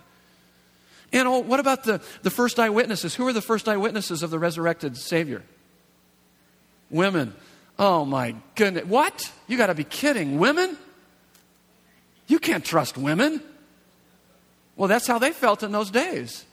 And 1.13 1.49
what 1.49 1.61
about 1.61 1.85
the, 1.85 2.01
the 2.23 2.31
first 2.31 2.59
eyewitnesses? 2.59 3.15
Who 3.15 3.27
are 3.29 3.33
the 3.33 3.43
first 3.43 3.69
eyewitnesses 3.69 4.23
of 4.23 4.31
the 4.31 4.39
resurrected 4.39 4.97
Savior? 4.97 5.43
Women. 6.91 7.35
Oh 7.79 8.05
my 8.05 8.35
goodness. 8.55 8.85
What? 8.87 9.31
You 9.47 9.57
got 9.57 9.67
to 9.67 9.75
be 9.75 9.85
kidding. 9.85 10.39
Women? 10.39 10.77
You 12.27 12.39
can't 12.39 12.65
trust 12.65 12.97
women. 12.99 13.41
Well, 14.77 14.89
that's 14.89 15.07
how 15.07 15.19
they 15.19 15.33
felt 15.33 15.63
in 15.63 15.73
those 15.73 15.91
days. 15.91 16.45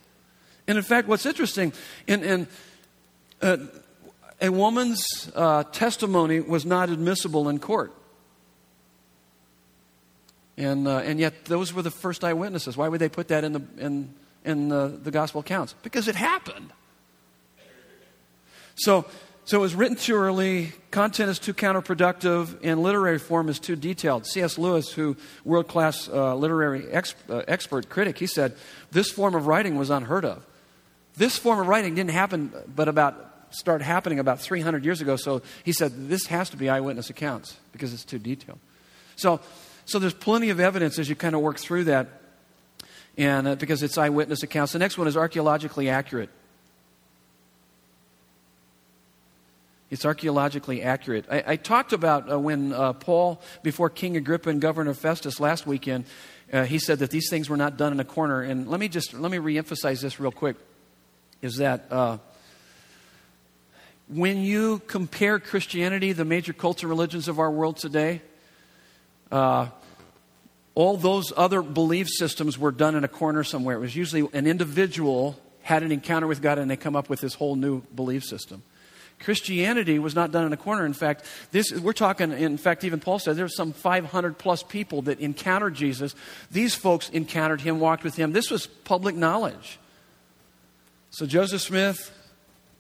And 0.67 0.77
in 0.77 0.83
fact, 0.83 1.07
what's 1.07 1.25
interesting, 1.25 1.73
in, 2.07 2.23
in 2.23 2.47
uh, 3.41 3.57
a 4.41 4.49
woman's 4.49 5.31
uh, 5.35 5.63
testimony 5.65 6.39
was 6.39 6.65
not 6.65 6.89
admissible 6.89 7.49
in 7.49 7.59
court. 7.59 7.91
And, 10.57 10.87
uh, 10.87 10.97
and 10.99 11.19
yet, 11.19 11.45
those 11.45 11.73
were 11.73 11.81
the 11.81 11.91
first 11.91 12.23
eyewitnesses. 12.23 12.77
Why 12.77 12.87
would 12.87 13.01
they 13.01 13.09
put 13.09 13.27
that 13.29 13.43
in 13.43 13.53
the, 13.53 13.61
in, 13.77 14.13
in 14.45 14.69
the, 14.69 14.99
the 15.01 15.11
gospel 15.11 15.41
accounts? 15.41 15.73
Because 15.81 16.07
it 16.07 16.15
happened. 16.15 16.71
So, 18.75 19.05
so 19.45 19.57
it 19.57 19.61
was 19.61 19.75
written 19.75 19.97
too 19.97 20.15
early, 20.15 20.71
content 20.91 21.29
is 21.29 21.37
too 21.37 21.53
counterproductive, 21.53 22.57
and 22.63 22.81
literary 22.81 23.19
form 23.19 23.49
is 23.49 23.59
too 23.59 23.75
detailed. 23.75 24.25
C.S. 24.25 24.57
Lewis, 24.57 24.91
who 24.91 25.17
world 25.43 25.67
class 25.67 26.07
uh, 26.07 26.35
literary 26.35 26.89
ex, 26.89 27.13
uh, 27.29 27.41
expert 27.47 27.89
critic, 27.89 28.17
he 28.17 28.27
said 28.27 28.55
this 28.91 29.11
form 29.11 29.35
of 29.35 29.47
writing 29.47 29.75
was 29.75 29.89
unheard 29.89 30.23
of. 30.23 30.45
This 31.15 31.37
form 31.37 31.59
of 31.59 31.67
writing 31.67 31.93
didn't 31.93 32.11
happen, 32.11 32.53
but 32.73 32.87
about 32.87 33.31
start 33.49 33.81
happening 33.81 34.17
about 34.17 34.39
300 34.39 34.83
years 34.83 35.01
ago. 35.01 35.15
So 35.15 35.41
he 35.63 35.73
said 35.73 36.09
this 36.09 36.25
has 36.27 36.49
to 36.51 36.57
be 36.57 36.69
eyewitness 36.69 37.09
accounts 37.09 37.57
because 37.71 37.93
it's 37.93 38.05
too 38.05 38.19
detailed. 38.19 38.59
So, 39.15 39.41
so 39.85 39.99
there's 39.99 40.13
plenty 40.13 40.49
of 40.49 40.59
evidence 40.59 40.97
as 40.97 41.09
you 41.09 41.15
kind 41.15 41.35
of 41.35 41.41
work 41.41 41.59
through 41.59 41.83
that, 41.85 42.07
and 43.17 43.47
uh, 43.47 43.55
because 43.55 43.83
it's 43.83 43.97
eyewitness 43.97 44.41
accounts. 44.41 44.71
The 44.71 44.79
next 44.79 44.97
one 44.97 45.07
is 45.07 45.17
archaeologically 45.17 45.89
accurate. 45.89 46.29
It's 49.93 50.05
archaeologically 50.05 50.81
accurate. 50.81 51.25
I, 51.29 51.43
I 51.45 51.55
talked 51.55 51.93
about 51.93 52.31
uh, 52.31 52.39
when 52.39 52.73
uh, 52.73 52.93
Paul, 52.93 53.39
before 53.61 53.91
King 53.91 54.17
Agrippa 54.17 54.49
and 54.49 54.59
Governor 54.59 54.95
Festus 54.95 55.39
last 55.39 55.67
weekend, 55.67 56.05
uh, 56.51 56.63
he 56.63 56.79
said 56.79 56.97
that 56.97 57.11
these 57.11 57.29
things 57.29 57.47
were 57.47 57.57
not 57.57 57.77
done 57.77 57.91
in 57.91 57.99
a 57.99 58.03
corner. 58.03 58.41
And 58.41 58.67
let 58.67 58.79
me 58.79 58.87
just 58.87 59.13
let 59.13 59.31
me 59.31 59.37
reemphasize 59.37 60.01
this 60.01 60.19
real 60.19 60.31
quick: 60.31 60.55
is 61.43 61.57
that 61.57 61.85
uh, 61.91 62.17
when 64.07 64.39
you 64.41 64.81
compare 64.87 65.37
Christianity, 65.37 66.11
the 66.11 66.25
major 66.25 66.53
cults 66.53 66.81
and 66.81 66.89
religions 66.89 67.27
of 67.27 67.37
our 67.37 67.51
world 67.51 67.77
today, 67.77 68.23
uh, 69.31 69.67
all 70.73 70.97
those 70.97 71.31
other 71.37 71.61
belief 71.61 72.07
systems 72.09 72.57
were 72.57 72.71
done 72.71 72.95
in 72.95 73.03
a 73.03 73.07
corner 73.07 73.43
somewhere. 73.43 73.75
It 73.75 73.81
was 73.81 73.95
usually 73.95 74.27
an 74.33 74.47
individual 74.47 75.39
had 75.61 75.83
an 75.83 75.91
encounter 75.91 76.25
with 76.25 76.41
God 76.41 76.57
and 76.57 76.69
they 76.69 76.77
come 76.77 76.95
up 76.95 77.09
with 77.09 77.21
this 77.21 77.35
whole 77.35 77.55
new 77.55 77.81
belief 77.95 78.23
system. 78.23 78.63
Christianity 79.19 79.99
was 79.99 80.15
not 80.15 80.31
done 80.31 80.45
in 80.45 80.53
a 80.53 80.57
corner. 80.57 80.85
In 80.85 80.93
fact, 80.93 81.25
this 81.51 81.71
we're 81.71 81.93
talking. 81.93 82.31
In 82.31 82.57
fact, 82.57 82.83
even 82.83 82.99
Paul 82.99 83.19
said 83.19 83.35
there's 83.35 83.55
some 83.55 83.71
500 83.71 84.37
plus 84.37 84.63
people 84.63 85.03
that 85.03 85.19
encountered 85.19 85.75
Jesus. 85.75 86.13
These 86.51 86.75
folks 86.75 87.09
encountered 87.09 87.61
him, 87.61 87.79
walked 87.79 88.03
with 88.03 88.15
him. 88.15 88.33
This 88.33 88.51
was 88.51 88.67
public 88.67 89.15
knowledge. 89.15 89.79
So 91.11 91.25
Joseph 91.25 91.61
Smith, 91.61 92.11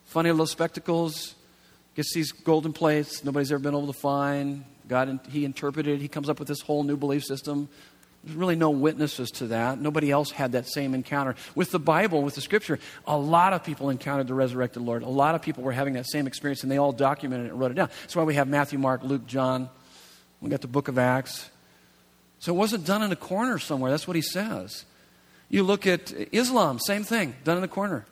funny 0.05 0.31
little 0.31 0.47
spectacles, 0.47 1.35
gets 1.95 2.13
these 2.13 2.31
golden 2.31 2.73
plates 2.73 3.23
nobody's 3.23 3.51
ever 3.51 3.61
been 3.61 3.73
able 3.73 3.87
to 3.87 3.99
find. 3.99 4.65
God, 4.87 5.19
he 5.29 5.45
interpreted. 5.45 6.01
He 6.01 6.07
comes 6.07 6.29
up 6.29 6.39
with 6.39 6.47
this 6.47 6.61
whole 6.61 6.83
new 6.83 6.97
belief 6.97 7.23
system. 7.23 7.69
There's 8.23 8.37
really 8.37 8.55
no 8.55 8.69
witnesses 8.69 9.31
to 9.31 9.47
that. 9.47 9.79
Nobody 9.79 10.09
else 10.09 10.31
had 10.31 10.53
that 10.53 10.67
same 10.67 10.93
encounter. 10.93 11.35
With 11.55 11.71
the 11.71 11.79
Bible, 11.79 12.21
with 12.21 12.35
the 12.35 12.41
scripture, 12.41 12.79
a 13.05 13.17
lot 13.17 13.51
of 13.51 13.65
people 13.65 13.89
encountered 13.89 14.27
the 14.27 14.33
resurrected 14.33 14.81
Lord. 14.81 15.03
A 15.03 15.09
lot 15.09 15.35
of 15.35 15.41
people 15.41 15.63
were 15.63 15.73
having 15.73 15.95
that 15.95 16.07
same 16.07 16.25
experience, 16.25 16.63
and 16.63 16.71
they 16.71 16.77
all 16.77 16.93
documented 16.93 17.47
it 17.47 17.49
and 17.49 17.59
wrote 17.59 17.71
it 17.71 17.73
down. 17.73 17.89
That's 18.01 18.15
why 18.15 18.23
we 18.23 18.35
have 18.35 18.47
Matthew, 18.47 18.79
Mark, 18.79 19.03
Luke, 19.03 19.25
John. 19.27 19.69
We 20.39 20.49
got 20.49 20.61
the 20.61 20.67
book 20.67 20.87
of 20.87 20.97
Acts. 20.97 21.49
So 22.39 22.53
it 22.53 22.57
wasn't 22.57 22.85
done 22.85 23.03
in 23.03 23.11
a 23.11 23.17
corner 23.17 23.59
somewhere. 23.59 23.91
That's 23.91 24.07
what 24.07 24.15
he 24.15 24.21
says. 24.21 24.85
You 25.49 25.63
look 25.63 25.85
at 25.85 26.13
Islam, 26.31 26.79
same 26.79 27.03
thing, 27.03 27.35
done 27.43 27.57
in 27.57 27.61
the 27.61 27.67
corner. 27.67 28.05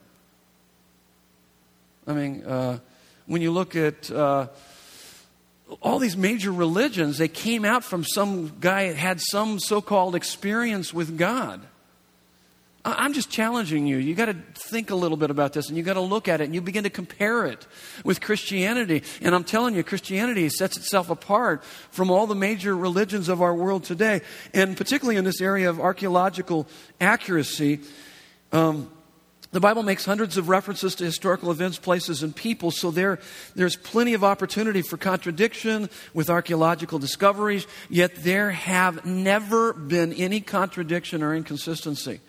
I 2.06 2.14
mean, 2.14 2.44
uh, 2.44 2.80
when 3.28 3.42
you 3.42 3.52
look 3.52 3.78
at. 3.78 4.12
Uh, 4.12 4.48
all 5.80 6.00
these 6.00 6.18
major 6.18 6.52
religions, 6.52 7.18
they 7.18 7.28
came 7.28 7.64
out 7.64 7.84
from 7.84 8.04
some 8.04 8.54
guy 8.60 8.90
that 8.90 8.98
had 8.98 9.22
some 9.22 9.60
so 9.60 9.82
called 9.82 10.16
experience 10.16 10.94
with 10.94 11.18
God. 11.18 11.62
I'm 12.84 13.14
just 13.14 13.30
challenging 13.30 13.86
you. 13.86 13.98
You 13.98 14.16
got 14.16 14.26
to 14.26 14.36
think 14.56 14.90
a 14.90 14.96
little 14.96 15.18
bit 15.18 15.30
about 15.30 15.54
this 15.54 15.70
and 15.70 15.78
you 15.78 15.84
got 15.84 15.94
to 15.94 16.02
look 16.02 16.28
at 16.28 16.42
it 16.42 16.46
and 16.46 16.56
you 16.56 16.62
begin 16.62 16.84
to 16.84 16.90
compare 16.90 17.46
it 17.46 17.68
with 18.04 18.22
Christianity. 18.22 19.04
And 19.22 19.36
I'm 19.36 19.44
telling 19.44 19.76
you, 19.76 19.84
Christianity 19.84 20.50
sets 20.50 20.78
itself 20.78 21.12
apart 21.12 21.64
from 21.92 22.10
all 22.10 22.26
the 22.26 22.34
major 22.34 22.76
religions 22.76 23.30
of 23.30 23.40
our 23.40 23.54
world 23.54 23.84
today. 23.84 24.22
And 24.54 24.76
particularly 24.76 25.18
in 25.18 25.26
this 25.26 25.42
area 25.42 25.70
of 25.70 25.80
archaeological 25.80 26.68
accuracy, 27.00 27.82
um, 28.52 28.90
The 29.52 29.60
Bible 29.60 29.84
makes 29.84 30.06
hundreds 30.06 30.38
of 30.38 30.48
references 30.48 30.96
to 30.96 31.04
historical 31.04 31.52
events, 31.52 31.78
places, 31.78 32.24
and 32.24 32.34
people, 32.34 32.72
so 32.72 32.90
there, 32.90 33.20
there's 33.54 33.76
plenty 33.76 34.14
of 34.14 34.24
opportunity 34.24 34.82
for 34.82 34.96
contradiction 34.96 35.90
with 36.14 36.30
archaeological 36.30 37.00
discoveries, 37.00 37.68
yet 37.90 38.16
there 38.16 38.52
have 38.52 39.06
never 39.06 39.74
been 39.74 40.14
any 40.14 40.40
contradiction 40.40 41.22
or 41.22 41.36
inconsistency. 41.36 42.22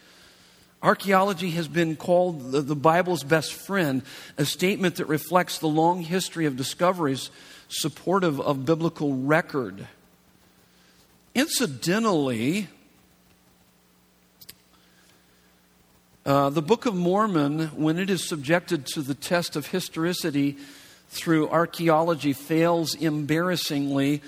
Archaeology 0.83 1.51
has 1.51 1.69
been 1.69 1.95
called 1.95 2.51
the, 2.51 2.61
the 2.61 2.75
Bible's 2.75 3.23
best 3.23 3.53
friend, 3.53 4.03
a 4.37 4.45
statement 4.45 4.97
that 4.97 5.07
reflects 5.07 5.59
the 5.59 5.69
long 5.69 6.01
history 6.03 6.47
of 6.47 6.57
discoveries 6.57 7.31
supportive 7.69 8.41
of 8.41 8.65
biblical 8.65 9.15
record. 9.15 9.87
Incidentally, 11.37 12.69
uh, 16.25 16.51
the 16.51 16.63
Book 16.63 16.87
of 16.87 16.95
Mormon, 16.95 17.69
when 17.69 17.99
it 17.99 18.09
is 18.09 18.29
subjected 18.29 18.87
to 18.95 19.03
the 19.03 19.15
test 19.15 19.57
of 19.57 19.67
historicity 19.67 20.57
through 21.09 21.49
archaeology, 21.49 22.33
fails 22.33 22.95
embarrassingly 22.95 24.23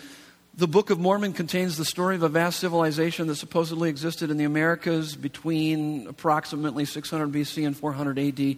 the 0.57 0.68
Book 0.68 0.90
of 0.90 1.01
Mormon 1.01 1.32
contains 1.32 1.76
the 1.76 1.84
story 1.84 2.14
of 2.14 2.22
a 2.22 2.28
vast 2.28 2.61
civilization 2.61 3.26
that 3.26 3.34
supposedly 3.34 3.90
existed 3.90 4.30
in 4.30 4.36
the 4.36 4.45
Americas 4.45 5.16
between 5.16 6.07
approximately 6.07 6.84
600 6.84 7.32
BC 7.32 7.66
and 7.66 7.76
400 7.76 8.18
AD. 8.20 8.57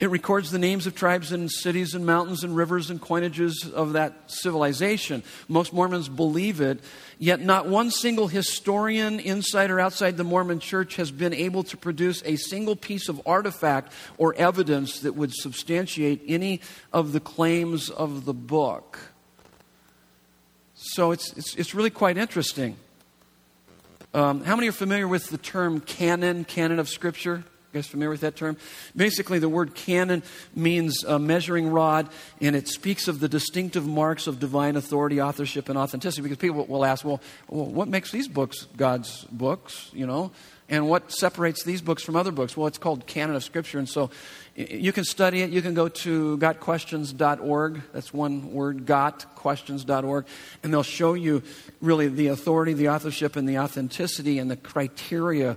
It 0.00 0.08
records 0.08 0.50
the 0.50 0.58
names 0.58 0.86
of 0.86 0.94
tribes 0.94 1.30
and 1.30 1.50
cities 1.50 1.94
and 1.94 2.06
mountains 2.06 2.42
and 2.42 2.56
rivers 2.56 2.88
and 2.88 2.98
coinages 2.98 3.70
of 3.70 3.92
that 3.92 4.30
civilization. 4.30 5.22
Most 5.46 5.74
Mormons 5.74 6.08
believe 6.08 6.62
it, 6.62 6.80
yet 7.18 7.42
not 7.42 7.68
one 7.68 7.90
single 7.90 8.26
historian, 8.26 9.20
inside 9.20 9.70
or 9.70 9.78
outside 9.78 10.16
the 10.16 10.24
Mormon 10.24 10.58
church, 10.58 10.96
has 10.96 11.10
been 11.10 11.34
able 11.34 11.64
to 11.64 11.76
produce 11.76 12.22
a 12.24 12.36
single 12.36 12.76
piece 12.76 13.10
of 13.10 13.20
artifact 13.26 13.92
or 14.16 14.34
evidence 14.36 15.00
that 15.00 15.16
would 15.16 15.34
substantiate 15.34 16.22
any 16.26 16.62
of 16.94 17.12
the 17.12 17.20
claims 17.20 17.90
of 17.90 18.24
the 18.24 18.34
book. 18.34 18.98
So 20.74 21.10
it's, 21.10 21.34
it's, 21.34 21.54
it's 21.56 21.74
really 21.74 21.90
quite 21.90 22.16
interesting. 22.16 22.76
Um, 24.14 24.44
how 24.44 24.56
many 24.56 24.68
are 24.68 24.72
familiar 24.72 25.06
with 25.06 25.28
the 25.28 25.36
term 25.36 25.80
canon, 25.80 26.46
canon 26.46 26.78
of 26.78 26.88
Scripture? 26.88 27.44
You 27.72 27.78
guys 27.78 27.86
familiar 27.86 28.10
with 28.10 28.22
that 28.22 28.34
term? 28.34 28.56
Basically, 28.96 29.38
the 29.38 29.48
word 29.48 29.76
canon 29.76 30.24
means 30.56 31.04
a 31.04 31.20
measuring 31.20 31.70
rod, 31.70 32.08
and 32.40 32.56
it 32.56 32.66
speaks 32.66 33.06
of 33.06 33.20
the 33.20 33.28
distinctive 33.28 33.86
marks 33.86 34.26
of 34.26 34.40
divine 34.40 34.74
authority, 34.74 35.22
authorship, 35.22 35.68
and 35.68 35.78
authenticity. 35.78 36.22
Because 36.22 36.38
people 36.38 36.66
will 36.66 36.84
ask, 36.84 37.04
well, 37.04 37.20
well 37.48 37.66
what 37.66 37.86
makes 37.86 38.10
these 38.10 38.26
books 38.26 38.66
God's 38.76 39.22
books? 39.30 39.88
You 39.92 40.08
know, 40.08 40.32
and 40.68 40.88
what 40.88 41.12
separates 41.12 41.62
these 41.62 41.80
books 41.80 42.02
from 42.02 42.16
other 42.16 42.32
books? 42.32 42.56
Well, 42.56 42.66
it's 42.66 42.76
called 42.76 43.06
canon 43.06 43.36
of 43.36 43.44
Scripture, 43.44 43.78
and 43.78 43.88
so 43.88 44.10
you 44.56 44.90
can 44.90 45.04
study 45.04 45.42
it. 45.42 45.50
You 45.50 45.62
can 45.62 45.74
go 45.74 45.86
to 45.88 46.38
gotquestions.org. 46.38 47.82
That's 47.92 48.12
one 48.12 48.52
word, 48.52 48.84
gotquestions.org. 48.84 50.26
And 50.64 50.72
they'll 50.72 50.82
show 50.82 51.14
you 51.14 51.44
really 51.80 52.08
the 52.08 52.28
authority, 52.28 52.72
the 52.72 52.88
authorship, 52.88 53.36
and 53.36 53.48
the 53.48 53.58
authenticity 53.58 54.40
and 54.40 54.50
the 54.50 54.56
criteria 54.56 55.56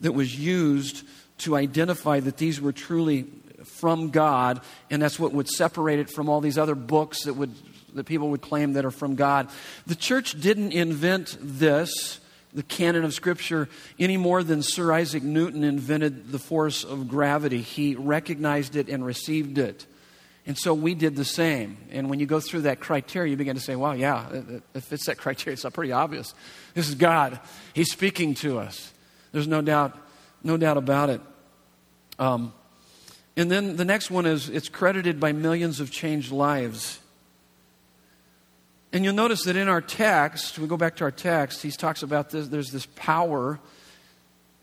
that 0.00 0.12
was 0.12 0.38
used 0.38 1.04
to 1.38 1.56
identify 1.56 2.20
that 2.20 2.36
these 2.36 2.60
were 2.60 2.72
truly 2.72 3.26
from 3.64 4.10
God. 4.10 4.60
And 4.90 5.00
that's 5.00 5.18
what 5.18 5.32
would 5.32 5.48
separate 5.48 5.98
it 5.98 6.10
from 6.10 6.28
all 6.28 6.40
these 6.40 6.58
other 6.58 6.74
books 6.74 7.24
that, 7.24 7.34
would, 7.34 7.54
that 7.94 8.04
people 8.04 8.30
would 8.30 8.42
claim 8.42 8.74
that 8.74 8.84
are 8.84 8.90
from 8.90 9.14
God. 9.14 9.48
The 9.86 9.94
church 9.94 10.40
didn't 10.40 10.72
invent 10.72 11.36
this 11.40 12.20
the 12.54 12.62
canon 12.62 13.04
of 13.04 13.12
Scripture 13.12 13.68
any 13.98 14.16
more 14.16 14.42
than 14.42 14.62
Sir 14.62 14.92
Isaac 14.92 15.22
Newton 15.22 15.64
invented 15.64 16.32
the 16.32 16.38
force 16.38 16.82
of 16.82 17.06
gravity. 17.08 17.60
He 17.60 17.94
recognized 17.94 18.74
it 18.74 18.88
and 18.88 19.04
received 19.04 19.58
it. 19.58 19.86
And 20.46 20.56
so 20.56 20.72
we 20.72 20.94
did 20.94 21.14
the 21.14 21.26
same. 21.26 21.76
And 21.90 22.08
when 22.08 22.20
you 22.20 22.26
go 22.26 22.40
through 22.40 22.62
that 22.62 22.80
criteria, 22.80 23.30
you 23.30 23.36
begin 23.36 23.56
to 23.56 23.60
say, 23.60 23.76
well, 23.76 23.94
yeah, 23.94 24.26
if 24.74 24.90
it's 24.92 25.04
that 25.06 25.18
criteria, 25.18 25.52
it's 25.52 25.66
pretty 25.74 25.92
obvious. 25.92 26.32
This 26.72 26.88
is 26.88 26.94
God. 26.94 27.38
He's 27.74 27.92
speaking 27.92 28.34
to 28.36 28.58
us. 28.58 28.92
There's 29.30 29.46
no 29.46 29.60
doubt, 29.60 29.98
no 30.42 30.56
doubt 30.56 30.76
about 30.76 31.10
it. 31.10 31.20
Um, 32.18 32.52
and 33.36 33.50
then 33.50 33.76
the 33.76 33.84
next 33.84 34.10
one 34.10 34.26
is 34.26 34.48
it's 34.48 34.68
credited 34.68 35.20
by 35.20 35.32
millions 35.32 35.80
of 35.80 35.90
changed 35.90 36.32
lives. 36.32 36.98
And 38.92 39.04
you'll 39.04 39.14
notice 39.14 39.44
that 39.44 39.54
in 39.54 39.68
our 39.68 39.80
text, 39.80 40.58
we 40.58 40.66
go 40.66 40.76
back 40.76 40.96
to 40.96 41.04
our 41.04 41.10
text, 41.10 41.62
he 41.62 41.70
talks 41.70 42.02
about 42.02 42.30
this, 42.30 42.48
there's 42.48 42.70
this 42.70 42.86
power. 42.96 43.60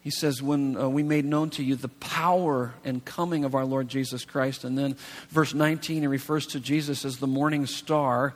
He 0.01 0.09
says, 0.09 0.41
When 0.41 0.77
uh, 0.77 0.89
we 0.89 1.03
made 1.03 1.25
known 1.25 1.51
to 1.51 1.63
you 1.63 1.75
the 1.75 1.87
power 1.87 2.73
and 2.83 3.03
coming 3.03 3.45
of 3.45 3.55
our 3.55 3.65
Lord 3.65 3.87
Jesus 3.87 4.25
Christ. 4.25 4.63
And 4.63 4.77
then 4.77 4.97
verse 5.29 5.53
19, 5.53 6.01
he 6.01 6.07
refers 6.07 6.45
to 6.47 6.59
Jesus 6.59 7.05
as 7.05 7.17
the 7.17 7.27
morning 7.27 7.65
star. 7.65 8.35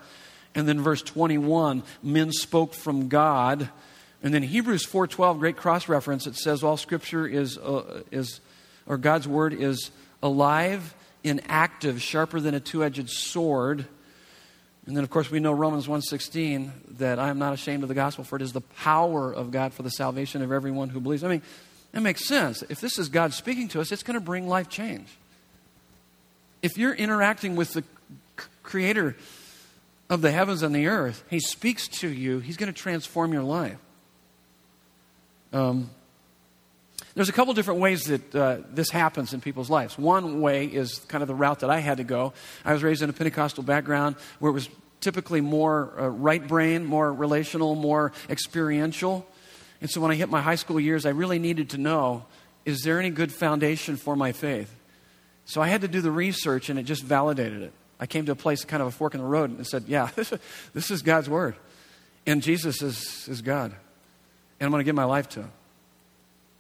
And 0.55 0.67
then 0.67 0.81
verse 0.81 1.01
21, 1.01 1.83
men 2.01 2.31
spoke 2.31 2.73
from 2.73 3.07
God. 3.07 3.69
And 4.22 4.34
then 4.34 4.43
Hebrews 4.43 4.86
4:12, 4.86 5.39
great 5.39 5.57
cross 5.57 5.88
reference. 5.88 6.28
It 6.28 6.36
says 6.36 6.63
all 6.63 6.78
Scripture 6.78 7.28
is 7.28 7.57
uh, 7.57 8.03
is, 8.11 8.41
or 8.86 8.97
God's 8.97 9.28
word 9.28 9.53
is 9.53 9.91
alive 10.22 10.93
and 11.24 11.41
active, 11.47 12.01
sharper 12.01 12.39
than 12.39 12.53
a 12.53 12.59
two-edged 12.59 13.09
sword 13.09 13.86
and 14.89 14.97
then, 14.97 15.03
of 15.03 15.11
course, 15.11 15.30
we 15.30 15.39
know 15.39 15.51
Romans 15.51 15.86
1.16 15.86 16.72
that 16.97 17.20
I 17.20 17.30
am 17.30 17.38
not 17.38 17.53
ashamed 17.53 17.84
of 17.84 17.89
the 17.89 17.95
gospel, 17.95 18.24
for 18.24 18.38
it 18.38 18.41
is 18.41 18.53
the 18.53 18.61
power 18.61 19.32
of 19.32 19.51
God 19.51 19.72
for 19.72 19.84
the 19.84 19.91
salvation 19.91 20.41
of 20.41 20.51
everyone 20.51 20.89
who 20.89 20.99
believes. 20.99 21.24
I 21.24 21.28
mean, 21.28 21.43
that 21.91 22.01
makes 22.01 22.28
sense. 22.28 22.63
If 22.70 22.82
this 22.82 22.97
is 22.97 23.07
God 23.07 23.36
speaking 23.36 23.67
to 23.67 23.82
us, 23.82 23.91
it's 23.91 24.01
going 24.01 24.15
to 24.15 24.20
bring 24.20 24.47
life 24.47 24.67
change. 24.67 25.07
If 26.63 26.76
you're 26.76 26.95
interacting 26.95 27.55
with 27.55 27.74
the 27.74 27.84
creator 28.63 29.15
of 30.09 30.22
the 30.24 30.32
heavens 30.32 30.63
and 30.63 30.74
the 30.74 30.88
earth, 30.88 31.24
he 31.30 31.39
speaks 31.39 31.88
to 31.99 32.07
you, 32.07 32.39
he's 32.39 32.57
going 32.57 32.74
to 32.74 32.78
transform 32.78 33.32
your 33.32 33.43
life. 33.43 33.78
Um, 35.53 35.89
there's 37.15 37.29
a 37.29 37.33
couple 37.33 37.53
different 37.53 37.79
ways 37.79 38.03
that 38.03 38.35
uh, 38.35 38.57
this 38.71 38.89
happens 38.89 39.33
in 39.33 39.41
people's 39.41 39.69
lives. 39.69 39.97
One 39.97 40.41
way 40.41 40.65
is 40.65 40.99
kind 41.07 41.21
of 41.21 41.27
the 41.27 41.35
route 41.35 41.61
that 41.61 41.69
I 41.69 41.79
had 41.79 41.97
to 41.97 42.03
go. 42.03 42.33
I 42.63 42.73
was 42.73 42.83
raised 42.83 43.01
in 43.01 43.09
a 43.09 43.13
Pentecostal 43.13 43.63
background 43.63 44.15
where 44.39 44.49
it 44.49 44.53
was 44.53 44.69
typically 45.01 45.41
more 45.41 45.93
uh, 45.99 46.07
right 46.07 46.45
brain, 46.45 46.85
more 46.85 47.11
relational, 47.11 47.75
more 47.75 48.11
experiential. 48.29 49.25
And 49.81 49.89
so 49.89 50.01
when 50.01 50.11
I 50.11 50.15
hit 50.15 50.29
my 50.29 50.41
high 50.41 50.55
school 50.55 50.79
years, 50.79 51.05
I 51.05 51.09
really 51.09 51.39
needed 51.39 51.71
to 51.71 51.77
know 51.77 52.25
is 52.65 52.81
there 52.81 52.99
any 52.99 53.09
good 53.09 53.31
foundation 53.31 53.95
for 53.95 54.15
my 54.15 54.31
faith? 54.31 54.73
So 55.45 55.61
I 55.61 55.67
had 55.67 55.81
to 55.81 55.87
do 55.87 56.01
the 56.01 56.11
research, 56.11 56.69
and 56.69 56.77
it 56.77 56.83
just 56.83 57.03
validated 57.03 57.63
it. 57.63 57.73
I 57.99 58.05
came 58.05 58.25
to 58.27 58.33
a 58.33 58.35
place, 58.35 58.63
kind 58.63 58.81
of 58.81 58.87
a 58.87 58.91
fork 58.91 59.15
in 59.15 59.21
the 59.21 59.25
road, 59.25 59.49
and 59.49 59.65
said, 59.65 59.85
Yeah, 59.87 60.09
this 60.73 60.91
is 60.91 61.01
God's 61.01 61.29
Word. 61.29 61.55
And 62.27 62.43
Jesus 62.43 62.81
is, 62.81 63.27
is 63.27 63.41
God. 63.41 63.73
And 64.60 64.66
I'm 64.66 64.72
going 64.72 64.82
to 64.82 64.86
give 64.86 64.95
my 64.95 65.05
life 65.05 65.30
to 65.30 65.41
Him 65.41 65.51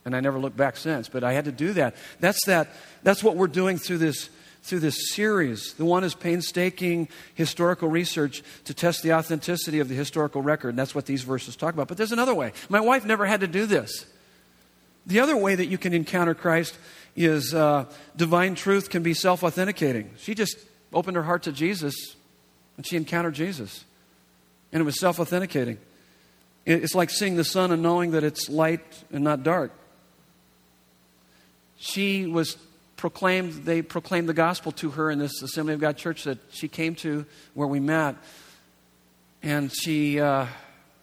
and 0.05 0.15
I 0.15 0.21
never 0.21 0.39
looked 0.39 0.57
back 0.57 0.77
since. 0.77 1.07
But 1.07 1.23
I 1.23 1.33
had 1.33 1.45
to 1.45 1.51
do 1.51 1.73
that. 1.73 1.95
That's 2.19 2.43
that. 2.45 2.69
That's 3.03 3.23
what 3.23 3.35
we're 3.35 3.47
doing 3.47 3.77
through 3.77 3.99
this 3.99 4.29
through 4.61 4.79
this 4.79 5.13
series. 5.13 5.73
The 5.75 5.85
one 5.85 6.03
is 6.03 6.13
painstaking 6.13 7.07
historical 7.33 7.87
research 7.87 8.43
to 8.65 8.73
test 8.73 9.03
the 9.03 9.13
authenticity 9.13 9.79
of 9.79 9.87
the 9.87 9.95
historical 9.95 10.41
record. 10.41 10.69
And 10.69 10.79
that's 10.79 10.93
what 10.93 11.05
these 11.05 11.23
verses 11.23 11.55
talk 11.55 11.73
about. 11.73 11.87
But 11.87 11.97
there's 11.97 12.11
another 12.11 12.35
way. 12.35 12.51
My 12.67 12.81
wife 12.81 13.05
never 13.05 13.25
had 13.25 13.39
to 13.39 13.47
do 13.47 13.65
this. 13.65 14.05
The 15.05 15.21
other 15.21 15.37
way 15.37 15.55
that 15.55 15.67
you 15.67 15.77
can 15.77 15.93
encounter 15.93 16.35
Christ 16.35 16.77
is 17.15 17.53
uh, 17.53 17.85
divine 18.15 18.55
truth 18.55 18.89
can 18.89 19.03
be 19.03 19.13
self 19.13 19.43
authenticating. 19.43 20.11
She 20.17 20.35
just 20.35 20.57
opened 20.91 21.17
her 21.17 21.23
heart 21.23 21.43
to 21.43 21.51
Jesus 21.51 22.15
and 22.77 22.85
she 22.85 22.97
encountered 22.97 23.35
Jesus. 23.35 23.85
And 24.71 24.81
it 24.81 24.83
was 24.83 24.99
self 24.99 25.19
authenticating. 25.19 25.77
It's 26.65 26.93
like 26.93 27.09
seeing 27.09 27.35
the 27.35 27.43
sun 27.43 27.71
and 27.71 27.81
knowing 27.81 28.11
that 28.11 28.23
it's 28.23 28.49
light 28.49 29.03
and 29.11 29.23
not 29.23 29.43
dark 29.43 29.71
she 31.79 32.25
was 32.27 32.57
proclaimed, 32.97 33.53
they 33.63 33.81
proclaimed 33.81 34.27
the 34.29 34.33
gospel 34.33 34.71
to 34.73 34.91
her 34.91 35.09
in 35.09 35.17
this 35.17 35.41
Assembly 35.41 35.73
of 35.73 35.79
God 35.79 35.97
church 35.97 36.25
that 36.25 36.37
she 36.51 36.67
came 36.67 36.93
to 36.95 37.25
where 37.53 37.67
we 37.67 37.79
met. 37.79 38.15
And 39.41 39.71
she, 39.71 40.19
uh, 40.19 40.47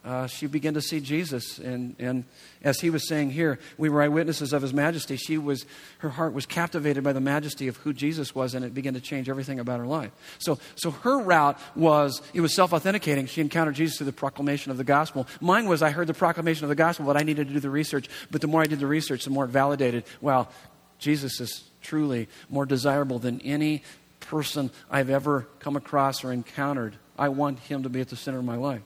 uh, 0.06 0.28
she 0.28 0.46
began 0.46 0.74
to 0.74 0.80
see 0.80 1.00
Jesus. 1.00 1.58
And, 1.58 1.96
and 1.98 2.24
as 2.62 2.78
he 2.78 2.90
was 2.90 3.08
saying 3.08 3.32
here, 3.32 3.58
we 3.76 3.88
were 3.88 4.02
eyewitnesses 4.02 4.52
of 4.52 4.62
his 4.62 4.72
majesty. 4.72 5.16
She 5.16 5.36
was, 5.36 5.66
her 5.98 6.10
heart 6.10 6.32
was 6.32 6.46
captivated 6.46 7.02
by 7.02 7.12
the 7.12 7.20
majesty 7.20 7.66
of 7.66 7.76
who 7.78 7.92
Jesus 7.92 8.32
was, 8.32 8.54
and 8.54 8.64
it 8.64 8.72
began 8.72 8.94
to 8.94 9.00
change 9.00 9.28
everything 9.28 9.58
about 9.58 9.80
her 9.80 9.86
life. 9.86 10.12
So, 10.38 10.60
so 10.76 10.92
her 10.92 11.18
route 11.18 11.58
was, 11.74 12.22
it 12.32 12.40
was 12.40 12.54
self 12.54 12.72
authenticating. 12.72 13.26
She 13.26 13.40
encountered 13.40 13.74
Jesus 13.74 13.98
through 13.98 14.06
the 14.06 14.12
proclamation 14.12 14.70
of 14.70 14.78
the 14.78 14.84
gospel. 14.84 15.26
Mine 15.40 15.66
was, 15.66 15.82
I 15.82 15.90
heard 15.90 16.06
the 16.06 16.14
proclamation 16.14 16.64
of 16.64 16.68
the 16.68 16.76
gospel, 16.76 17.04
but 17.04 17.16
I 17.16 17.24
needed 17.24 17.48
to 17.48 17.54
do 17.54 17.60
the 17.60 17.68
research. 17.68 18.08
But 18.30 18.40
the 18.40 18.46
more 18.46 18.62
I 18.62 18.66
did 18.66 18.78
the 18.78 18.86
research, 18.86 19.24
the 19.24 19.30
more 19.30 19.46
it 19.46 19.50
validated, 19.50 20.04
well, 20.20 20.52
Jesus 21.00 21.40
is 21.40 21.64
truly 21.82 22.28
more 22.48 22.64
desirable 22.64 23.18
than 23.18 23.40
any 23.40 23.82
person 24.20 24.70
I've 24.88 25.10
ever 25.10 25.48
come 25.58 25.74
across 25.74 26.22
or 26.22 26.32
encountered. 26.32 26.96
I 27.18 27.28
want 27.30 27.58
him 27.58 27.82
to 27.82 27.88
be 27.88 28.00
at 28.00 28.08
the 28.08 28.16
center 28.16 28.38
of 28.38 28.44
my 28.44 28.56
life. 28.56 28.82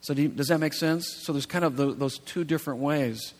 So, 0.00 0.14
do 0.14 0.22
you, 0.22 0.28
does 0.28 0.48
that 0.48 0.58
make 0.58 0.72
sense? 0.72 1.06
So, 1.08 1.32
there's 1.32 1.46
kind 1.46 1.64
of 1.64 1.76
the, 1.76 1.92
those 1.92 2.18
two 2.18 2.44
different 2.44 2.80
ways 2.80 3.34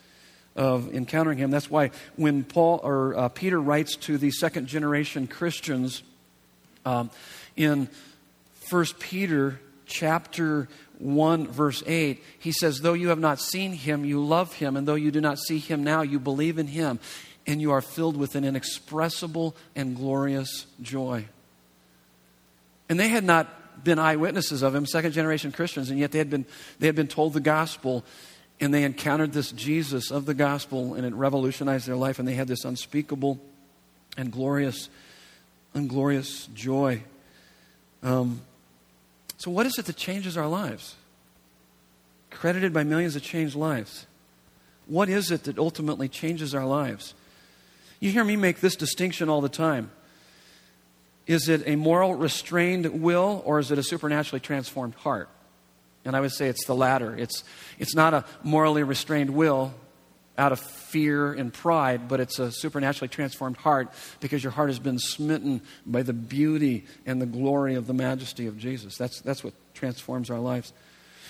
of 0.56 0.92
encountering 0.94 1.38
him. 1.38 1.50
That's 1.50 1.70
why 1.70 1.90
when 2.16 2.44
Paul 2.44 2.80
or 2.82 3.16
uh, 3.16 3.28
Peter 3.28 3.60
writes 3.60 3.96
to 3.96 4.18
the 4.18 4.30
second 4.30 4.66
generation 4.66 5.26
Christians 5.26 6.02
um, 6.84 7.10
in 7.56 7.88
1 8.68 8.86
Peter 8.98 9.60
chapter 9.86 10.68
1 10.98 11.48
verse 11.48 11.82
8 11.86 12.22
he 12.38 12.52
says 12.52 12.80
though 12.80 12.92
you 12.92 13.08
have 13.08 13.18
not 13.18 13.40
seen 13.40 13.72
him 13.72 14.04
you 14.04 14.24
love 14.24 14.52
him 14.52 14.76
and 14.76 14.86
though 14.86 14.94
you 14.94 15.10
do 15.10 15.20
not 15.20 15.36
see 15.38 15.58
him 15.58 15.82
now 15.82 16.02
you 16.02 16.20
believe 16.20 16.58
in 16.58 16.68
him 16.68 17.00
and 17.46 17.60
you 17.60 17.72
are 17.72 17.80
filled 17.80 18.16
with 18.16 18.36
an 18.36 18.44
inexpressible 18.44 19.56
and 19.74 19.96
glorious 19.96 20.66
joy 20.80 21.24
and 22.88 23.00
they 23.00 23.08
had 23.08 23.24
not 23.24 23.48
been 23.84 23.98
eyewitnesses 23.98 24.62
of 24.62 24.74
him 24.74 24.86
second 24.86 25.12
generation 25.12 25.52
christians 25.52 25.90
and 25.90 25.98
yet 25.98 26.12
they 26.12 26.18
had 26.18 26.30
been 26.30 26.44
they 26.78 26.86
had 26.86 26.96
been 26.96 27.08
told 27.08 27.32
the 27.32 27.40
gospel 27.40 28.04
and 28.60 28.74
they 28.74 28.84
encountered 28.84 29.32
this 29.32 29.52
Jesus 29.52 30.10
of 30.10 30.26
the 30.26 30.34
gospel, 30.34 30.94
and 30.94 31.06
it 31.06 31.14
revolutionized 31.14 31.88
their 31.88 31.96
life, 31.96 32.18
and 32.18 32.28
they 32.28 32.34
had 32.34 32.46
this 32.46 32.64
unspeakable 32.64 33.40
and 34.16 34.30
glorious, 34.30 34.90
unglorious 35.74 36.46
joy. 36.48 37.02
Um, 38.02 38.42
so, 39.38 39.50
what 39.50 39.64
is 39.64 39.78
it 39.78 39.86
that 39.86 39.96
changes 39.96 40.36
our 40.36 40.46
lives? 40.46 40.94
Credited 42.30 42.74
by 42.74 42.84
millions 42.84 43.16
of 43.16 43.22
changed 43.22 43.56
lives. 43.56 44.06
What 44.86 45.08
is 45.08 45.30
it 45.30 45.44
that 45.44 45.58
ultimately 45.58 46.08
changes 46.08 46.54
our 46.54 46.66
lives? 46.66 47.14
You 47.98 48.10
hear 48.10 48.24
me 48.24 48.36
make 48.36 48.60
this 48.60 48.76
distinction 48.76 49.28
all 49.28 49.40
the 49.40 49.48
time. 49.48 49.90
Is 51.30 51.48
it 51.48 51.62
a 51.64 51.76
moral 51.76 52.16
restrained 52.16 53.02
will, 53.02 53.40
or 53.44 53.60
is 53.60 53.70
it 53.70 53.78
a 53.78 53.84
supernaturally 53.84 54.40
transformed 54.40 54.96
heart? 54.96 55.28
And 56.04 56.16
I 56.16 56.20
would 56.20 56.32
say 56.32 56.48
it's 56.48 56.64
the 56.64 56.74
latter. 56.74 57.16
It's, 57.16 57.44
it's 57.78 57.94
not 57.94 58.14
a 58.14 58.24
morally 58.42 58.82
restrained 58.82 59.30
will 59.30 59.72
out 60.36 60.50
of 60.50 60.58
fear 60.58 61.32
and 61.32 61.52
pride, 61.52 62.08
but 62.08 62.18
it's 62.18 62.40
a 62.40 62.50
supernaturally 62.50 63.06
transformed 63.06 63.58
heart 63.58 63.92
because 64.18 64.42
your 64.42 64.50
heart 64.50 64.70
has 64.70 64.80
been 64.80 64.98
smitten 64.98 65.62
by 65.86 66.02
the 66.02 66.12
beauty 66.12 66.84
and 67.06 67.22
the 67.22 67.26
glory 67.26 67.76
of 67.76 67.86
the 67.86 67.94
majesty 67.94 68.48
of 68.48 68.58
Jesus. 68.58 68.96
That's, 68.96 69.20
that's 69.20 69.44
what 69.44 69.54
transforms 69.72 70.30
our 70.30 70.40
lives. 70.40 70.72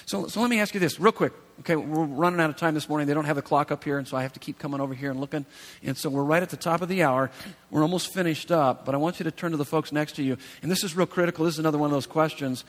So, 0.07 0.27
so 0.29 0.41
let 0.41 0.51
me 0.51 0.61
ask 0.61 0.75
you 0.75 0.81
this 0.81 0.99
real 0.99 1.13
quick. 1.13 1.33
Okay, 1.61 1.77
we're 1.77 2.05
running 2.05 2.41
out 2.41 2.51
of 2.51 2.57
time 2.57 2.75
this 2.75 2.89
morning. 2.89 3.07
They 3.07 3.15
don't 3.15 3.27
have 3.27 3.37
the 3.37 3.43
clock 3.43 3.71
up 3.71 3.85
here, 3.85 3.99
and 3.99 4.09
so 4.09 4.17
I 4.17 4.23
have 4.23 4.33
to 4.33 4.41
keep 4.41 4.59
coming 4.59 4.81
over 4.81 4.95
here 4.95 5.11
and 5.11 5.21
looking. 5.21 5.45
And 5.83 5.97
so 5.97 6.09
we're 6.09 6.25
right 6.25 6.43
at 6.43 6.49
the 6.49 6.57
top 6.57 6.81
of 6.81 6.89
the 6.89 7.03
hour. 7.03 7.31
We're 7.71 7.83
almost 7.83 8.15
finished 8.15 8.51
up, 8.51 8.87
but 8.87 8.95
I 8.95 8.99
want 8.99 9.21
you 9.21 9.25
to 9.25 9.31
turn 9.31 9.51
to 9.51 9.59
the 9.59 9.65
folks 9.65 9.93
next 9.93 10.17
to 10.17 10.23
you. 10.23 10.39
And 10.63 10.71
this 10.71 10.83
is 10.83 10.97
real 10.97 11.07
critical. 11.07 11.45
This 11.45 11.55
is 11.55 11.59
another 11.59 11.77
one 11.77 11.91
of 11.91 11.93
those 11.93 12.07
questions 12.07 12.65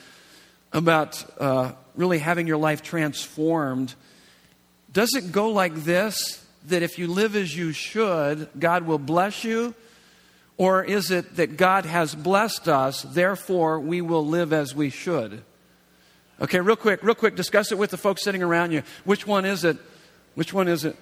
about 0.74 1.24
uh, 1.40 1.72
really 1.96 2.20
having 2.20 2.48
your 2.48 2.58
life 2.58 2.82
transformed, 2.82 3.94
does 4.92 5.14
it 5.16 5.32
go 5.32 5.50
like 5.50 5.76
this 5.76 6.46
that 6.68 6.84
if 6.84 7.00
you 7.00 7.08
live 7.08 7.36
as 7.36 7.56
you 7.56 7.72
should, 7.72 8.48
God 8.60 8.86
will 8.86 9.00
bless 9.00 9.44
you? 9.44 9.74
Or 10.58 10.84
is 10.84 11.10
it 11.10 11.38
that 11.38 11.58
God 11.58 11.86
has 11.86 12.14
blessed 12.14 12.68
us, 12.68 13.02
therefore 13.02 13.80
we 13.80 14.02
will 14.02 14.26
live 14.26 14.54
as 14.54 14.76
we 14.76 14.90
should? 14.90 15.44
Okay, 16.42 16.60
real 16.60 16.76
quick, 16.76 17.04
real 17.04 17.14
quick, 17.14 17.36
discuss 17.36 17.72
it 17.72 17.78
with 17.78 17.92
the 17.92 17.98
folks 17.98 18.24
sitting 18.24 18.42
around 18.42 18.72
you. 18.72 18.82
Which 19.06 19.28
one 19.28 19.46
is 19.46 19.64
it? 19.64 19.78
Which 20.34 20.52
one 20.52 20.68
is 20.68 20.86
it? 20.86 20.96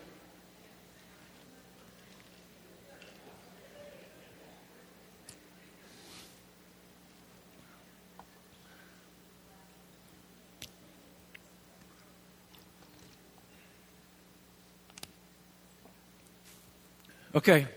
Okay. 17.33 17.67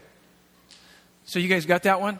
So 1.25 1.39
you 1.39 1.47
guys 1.47 1.65
got 1.65 1.85
that 1.85 2.01
one? 2.01 2.19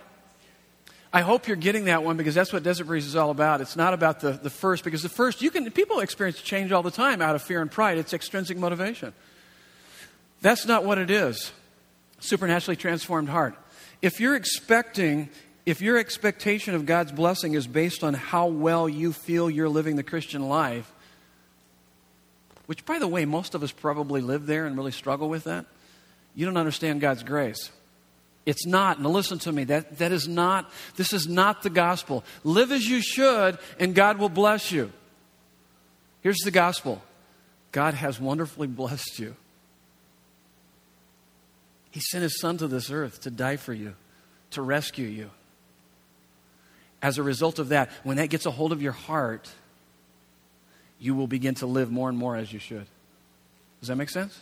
I 1.13 1.21
hope 1.21 1.47
you're 1.47 1.57
getting 1.57 1.85
that 1.85 2.03
one 2.03 2.17
because 2.17 2.35
that's 2.35 2.53
what 2.53 2.63
Desert 2.63 2.85
Breeze 2.85 3.07
is 3.07 3.17
all 3.17 3.31
about. 3.31 3.61
It's 3.61 3.77
not 3.77 3.93
about 3.93 4.21
the, 4.21 4.33
the 4.33 4.51
first, 4.51 4.83
because 4.83 5.03
the 5.03 5.11
first, 5.11 5.43
you 5.43 5.51
can, 5.51 5.71
people 5.71 6.01
experience 6.01 6.41
change 6.41 6.73
all 6.73 6.83
the 6.83 6.91
time 6.91 7.21
out 7.21 7.35
of 7.35 7.43
fear 7.43 7.61
and 7.61 7.71
pride. 7.71 7.99
It's 7.99 8.15
extrinsic 8.15 8.57
motivation. 8.57 9.13
That's 10.41 10.67
not 10.67 10.85
what 10.85 10.99
it 10.99 11.11
is. 11.11 11.53
Supernaturally 12.21 12.77
transformed 12.77 13.29
heart. 13.29 13.55
If 14.01 14.21
you're 14.21 14.35
expecting, 14.35 15.29
if 15.67 15.83
your 15.83 15.99
expectation 15.99 16.75
of 16.75 16.87
God's 16.87 17.13
blessing 17.13 17.55
is 17.55 17.67
based 17.67 18.03
on 18.03 18.15
how 18.15 18.47
well 18.47 18.89
you 18.89 19.13
feel 19.13 19.51
you're 19.51 19.69
living 19.69 19.97
the 19.97 20.03
Christian 20.03 20.49
life, 20.49 20.91
which, 22.67 22.87
by 22.87 22.99
the 22.99 23.09
way, 23.09 23.27
most 23.27 23.55
of 23.55 23.63
us 23.63 23.71
probably 23.71 24.23
live 24.23 24.47
there 24.47 24.65
and 24.67 24.77
really 24.77 24.93
struggle 24.93 25.29
with 25.29 25.45
that 25.45 25.67
you 26.35 26.47
don't 26.47 26.57
understand 26.57 27.01
God's 27.01 27.23
grace. 27.23 27.71
It's 28.45 28.67
not. 28.67 29.01
Now 29.01 29.11
listen 29.11 29.39
to 29.41 29.53
me. 29.53 29.65
That, 29.65 29.99
that 29.99 30.13
is 30.13 30.27
not, 30.27 30.71
this 30.97 31.13
is 31.13 31.29
not 31.29 31.63
the 31.63 31.71
gospel. 31.71 32.25
Live 32.43 32.73
as 32.73 32.89
you 32.89 33.01
should, 33.01 33.59
and 33.79 33.95
God 33.95 34.19
will 34.19 34.29
bless 34.29 34.73
you. 34.73 34.93
Here's 36.23 36.41
the 36.45 36.51
gospel 36.51 37.03
God 37.71 37.95
has 37.95 38.21
wonderfully 38.21 38.67
blessed 38.67 39.19
you. 39.19 39.37
He 41.91 42.01
sent 42.01 42.23
his 42.23 42.41
son 42.41 42.57
to 42.59 42.69
this 42.69 42.91
earth 42.91 43.21
to 43.23 43.31
die 43.31 43.57
for 43.57 43.73
you, 43.73 43.95
to 44.53 44.63
rescue 44.63 45.07
you. 45.07 45.31
As 47.03 47.19
a 47.19 47.23
result 47.23 47.59
of 47.59 47.69
that, 47.69 47.91
when 48.03 48.17
that 48.17 48.31
gets 48.31 48.47
a 48.47 48.51
hold 48.51 48.73
of 48.73 48.81
your 48.81 48.93
heart, 48.93 49.51
you 50.99 51.15
will 51.15 51.27
begin 51.27 51.55
to 51.57 51.67
live 51.67 51.91
more 51.91 52.09
and 52.09 52.17
more 52.17 52.37
as 52.37 52.53
you 52.53 52.59
should. 52.59 52.87
Does 53.81 53.89
that 53.89 53.97
make 53.97 54.09
sense? 54.09 54.41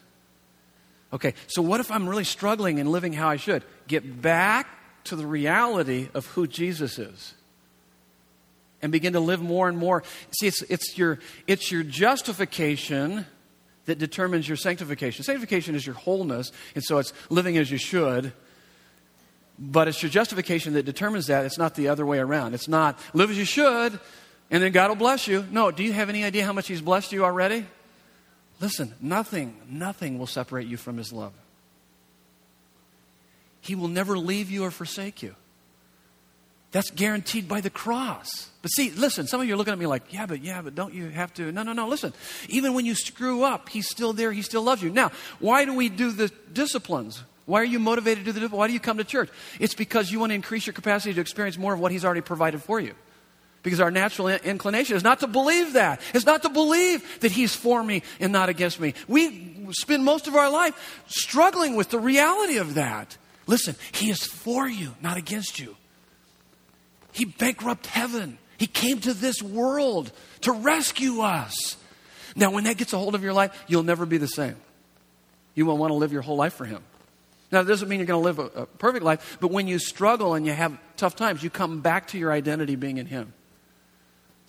Okay, 1.12 1.34
so 1.48 1.60
what 1.60 1.80
if 1.80 1.90
I'm 1.90 2.08
really 2.08 2.24
struggling 2.24 2.78
and 2.78 2.90
living 2.90 3.12
how 3.12 3.28
I 3.28 3.36
should? 3.36 3.64
Get 3.88 4.22
back 4.22 4.68
to 5.04 5.16
the 5.16 5.26
reality 5.26 6.08
of 6.14 6.26
who 6.26 6.46
Jesus 6.46 6.98
is 6.98 7.34
and 8.82 8.92
begin 8.92 9.12
to 9.14 9.20
live 9.20 9.42
more 9.42 9.68
and 9.68 9.76
more. 9.76 10.02
See, 10.38 10.46
it's, 10.46 10.62
it's, 10.62 10.96
your, 10.96 11.18
it's 11.46 11.70
your 11.70 11.82
justification 11.82 13.26
that 13.86 13.98
determines 13.98 14.46
your 14.46 14.56
sanctification. 14.56 15.24
Sanctification 15.24 15.74
is 15.74 15.84
your 15.84 15.96
wholeness, 15.96 16.52
and 16.74 16.84
so 16.84 16.98
it's 16.98 17.12
living 17.28 17.56
as 17.58 17.70
you 17.70 17.78
should. 17.78 18.32
But 19.58 19.88
it's 19.88 20.02
your 20.02 20.10
justification 20.10 20.74
that 20.74 20.84
determines 20.84 21.26
that. 21.26 21.44
It's 21.44 21.58
not 21.58 21.74
the 21.74 21.88
other 21.88 22.06
way 22.06 22.18
around. 22.18 22.54
It's 22.54 22.68
not 22.68 22.98
live 23.12 23.30
as 23.30 23.36
you 23.36 23.44
should, 23.44 23.98
and 24.50 24.62
then 24.62 24.72
God 24.72 24.88
will 24.88 24.96
bless 24.96 25.26
you. 25.26 25.44
No, 25.50 25.70
do 25.70 25.82
you 25.82 25.92
have 25.92 26.08
any 26.08 26.24
idea 26.24 26.46
how 26.46 26.52
much 26.52 26.68
He's 26.68 26.80
blessed 26.80 27.12
you 27.12 27.24
already? 27.24 27.66
Listen, 28.60 28.94
nothing, 29.00 29.56
nothing 29.68 30.18
will 30.18 30.26
separate 30.26 30.66
you 30.66 30.76
from 30.76 30.98
His 30.98 31.12
love. 31.12 31.32
He 33.60 33.74
will 33.74 33.88
never 33.88 34.16
leave 34.18 34.50
you 34.50 34.64
or 34.64 34.70
forsake 34.70 35.22
you. 35.22 35.34
That's 36.72 36.90
guaranteed 36.90 37.48
by 37.48 37.60
the 37.60 37.70
cross. 37.70 38.48
But 38.62 38.68
see, 38.68 38.90
listen, 38.90 39.26
some 39.26 39.40
of 39.40 39.48
you 39.48 39.54
are 39.54 39.56
looking 39.56 39.72
at 39.72 39.78
me 39.78 39.86
like, 39.86 40.12
yeah, 40.12 40.26
but 40.26 40.42
yeah, 40.42 40.62
but 40.62 40.74
don't 40.74 40.94
you 40.94 41.08
have 41.08 41.34
to? 41.34 41.50
No, 41.50 41.62
no, 41.62 41.72
no, 41.72 41.88
listen. 41.88 42.12
Even 42.48 42.74
when 42.74 42.86
you 42.86 42.94
screw 42.94 43.42
up, 43.42 43.68
He's 43.68 43.88
still 43.88 44.12
there. 44.12 44.30
He 44.30 44.42
still 44.42 44.62
loves 44.62 44.82
you. 44.82 44.90
Now, 44.90 45.10
why 45.40 45.64
do 45.64 45.74
we 45.74 45.88
do 45.88 46.12
the 46.12 46.30
disciplines? 46.52 47.22
Why 47.46 47.62
are 47.62 47.64
you 47.64 47.80
motivated 47.80 48.24
to 48.26 48.32
do 48.32 48.48
the 48.48 48.56
Why 48.56 48.68
do 48.68 48.72
you 48.72 48.78
come 48.78 48.98
to 48.98 49.04
church? 49.04 49.30
It's 49.58 49.74
because 49.74 50.12
you 50.12 50.20
want 50.20 50.30
to 50.30 50.34
increase 50.34 50.66
your 50.66 50.74
capacity 50.74 51.12
to 51.14 51.20
experience 51.20 51.58
more 51.58 51.74
of 51.74 51.80
what 51.80 51.90
He's 51.90 52.04
already 52.04 52.20
provided 52.20 52.62
for 52.62 52.78
you. 52.78 52.94
Because 53.62 53.80
our 53.80 53.90
natural 53.90 54.28
inclination 54.28 54.96
is 54.96 55.04
not 55.04 55.20
to 55.20 55.26
believe 55.26 55.74
that. 55.74 56.00
It's 56.14 56.24
not 56.24 56.42
to 56.42 56.48
believe 56.48 57.20
that 57.20 57.30
He's 57.30 57.54
for 57.54 57.82
me 57.82 58.02
and 58.18 58.32
not 58.32 58.48
against 58.48 58.80
me. 58.80 58.94
We 59.06 59.68
spend 59.72 60.04
most 60.04 60.26
of 60.26 60.34
our 60.34 60.50
life 60.50 61.02
struggling 61.08 61.76
with 61.76 61.90
the 61.90 61.98
reality 61.98 62.56
of 62.56 62.74
that. 62.74 63.16
Listen, 63.46 63.76
He 63.92 64.10
is 64.10 64.24
for 64.24 64.66
you, 64.66 64.94
not 65.02 65.18
against 65.18 65.58
you. 65.58 65.76
He 67.12 67.24
bankrupted 67.26 67.90
heaven. 67.90 68.38
He 68.56 68.66
came 68.66 69.00
to 69.00 69.12
this 69.12 69.42
world 69.42 70.10
to 70.42 70.52
rescue 70.52 71.20
us. 71.20 71.76
Now, 72.36 72.52
when 72.52 72.64
that 72.64 72.76
gets 72.76 72.92
a 72.92 72.98
hold 72.98 73.14
of 73.14 73.22
your 73.22 73.32
life, 73.32 73.64
you'll 73.66 73.82
never 73.82 74.06
be 74.06 74.18
the 74.18 74.28
same. 74.28 74.56
You 75.54 75.66
won't 75.66 75.80
want 75.80 75.90
to 75.90 75.94
live 75.94 76.12
your 76.12 76.22
whole 76.22 76.36
life 76.36 76.54
for 76.54 76.64
Him. 76.64 76.82
Now, 77.52 77.60
it 77.60 77.64
doesn't 77.64 77.88
mean 77.88 77.98
you're 77.98 78.06
going 78.06 78.22
to 78.22 78.24
live 78.24 78.38
a, 78.38 78.62
a 78.62 78.66
perfect 78.66 79.04
life, 79.04 79.38
but 79.40 79.50
when 79.50 79.66
you 79.66 79.78
struggle 79.78 80.34
and 80.34 80.46
you 80.46 80.52
have 80.52 80.78
tough 80.96 81.16
times, 81.16 81.42
you 81.42 81.50
come 81.50 81.80
back 81.80 82.08
to 82.08 82.18
your 82.18 82.32
identity 82.32 82.76
being 82.76 82.98
in 82.98 83.06
Him. 83.06 83.32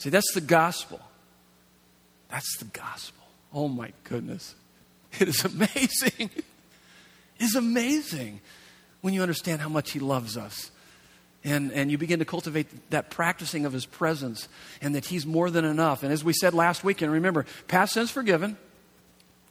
See, 0.02 0.10
that's 0.10 0.34
the 0.34 0.42
gospel. 0.42 1.00
That's 2.32 2.58
the 2.58 2.66
gospel. 2.66 3.24
Oh 3.54 3.68
my 3.68 3.94
goodness. 4.04 4.56
It 5.20 5.28
is 5.28 5.44
amazing. 5.44 6.32
It's 7.38 7.54
amazing 7.54 8.40
when 9.02 9.14
you 9.14 9.22
understand 9.22 9.62
how 9.62 9.68
much 9.70 9.92
He 9.92 10.00
loves 10.00 10.38
us. 10.38 10.72
And, 11.44 11.72
and 11.74 11.92
you 11.92 12.00
begin 12.00 12.18
to 12.20 12.26
cultivate 12.26 12.90
that 12.90 13.12
practicing 13.12 13.66
of 13.66 13.74
His 13.74 13.86
presence 13.86 14.48
and 14.82 14.96
that 14.96 15.06
He's 15.06 15.26
more 15.26 15.52
than 15.52 15.66
enough. 15.66 16.02
And 16.02 16.12
as 16.12 16.24
we 16.24 16.34
said 16.34 16.56
last 16.56 16.84
week, 16.84 17.04
and 17.04 17.12
remember, 17.12 17.46
past 17.68 17.94
sins 17.94 18.10
forgiven, 18.10 18.58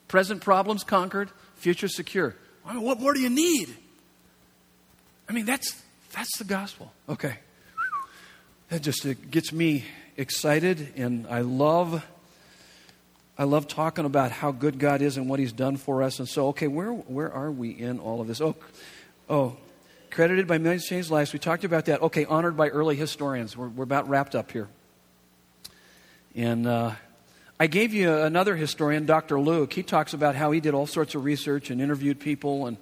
present 0.09 0.41
problems 0.41 0.83
conquered, 0.83 1.29
future 1.55 1.87
secure. 1.87 2.35
I 2.65 2.73
mean, 2.73 2.81
what 2.81 2.99
more 2.99 3.13
do 3.13 3.21
you 3.21 3.29
need? 3.29 3.69
I 5.29 5.33
mean, 5.33 5.45
that's, 5.45 5.81
that's 6.11 6.37
the 6.39 6.43
gospel. 6.43 6.91
Okay. 7.07 7.35
That 8.67 8.81
just 8.81 9.05
gets 9.29 9.53
me 9.53 9.85
excited 10.21 10.93
and 10.95 11.25
I 11.27 11.41
love 11.41 12.05
I 13.37 13.43
love 13.45 13.67
talking 13.67 14.05
about 14.05 14.29
how 14.31 14.51
good 14.51 14.77
God 14.77 15.01
is 15.01 15.17
and 15.17 15.27
what 15.27 15.39
He's 15.39 15.51
done 15.51 15.75
for 15.77 16.03
us. 16.03 16.19
And 16.19 16.29
so, 16.29 16.49
okay, 16.49 16.67
where, 16.67 16.91
where 16.91 17.33
are 17.33 17.49
we 17.49 17.71
in 17.71 17.97
all 17.99 18.21
of 18.21 18.27
this? 18.27 18.39
Oh, 18.39 18.55
oh, 19.27 19.57
credited 20.11 20.45
by 20.45 20.59
millions 20.59 20.85
changed 20.85 21.09
lives. 21.09 21.33
We 21.33 21.39
talked 21.39 21.63
about 21.63 21.85
that. 21.85 22.03
Okay, 22.03 22.25
honored 22.25 22.55
by 22.55 22.69
early 22.69 22.95
historians. 22.95 23.57
We're, 23.57 23.69
we're 23.69 23.85
about 23.85 24.07
wrapped 24.07 24.35
up 24.35 24.51
here. 24.51 24.67
And 26.35 26.67
uh, 26.67 26.91
I 27.59 27.65
gave 27.65 27.95
you 27.95 28.13
another 28.13 28.55
historian, 28.55 29.07
Dr. 29.07 29.39
Luke. 29.39 29.73
He 29.73 29.81
talks 29.81 30.13
about 30.13 30.35
how 30.35 30.51
he 30.51 30.59
did 30.59 30.75
all 30.75 30.85
sorts 30.85 31.15
of 31.15 31.23
research 31.23 31.71
and 31.71 31.81
interviewed 31.81 32.19
people 32.19 32.67
and, 32.67 32.77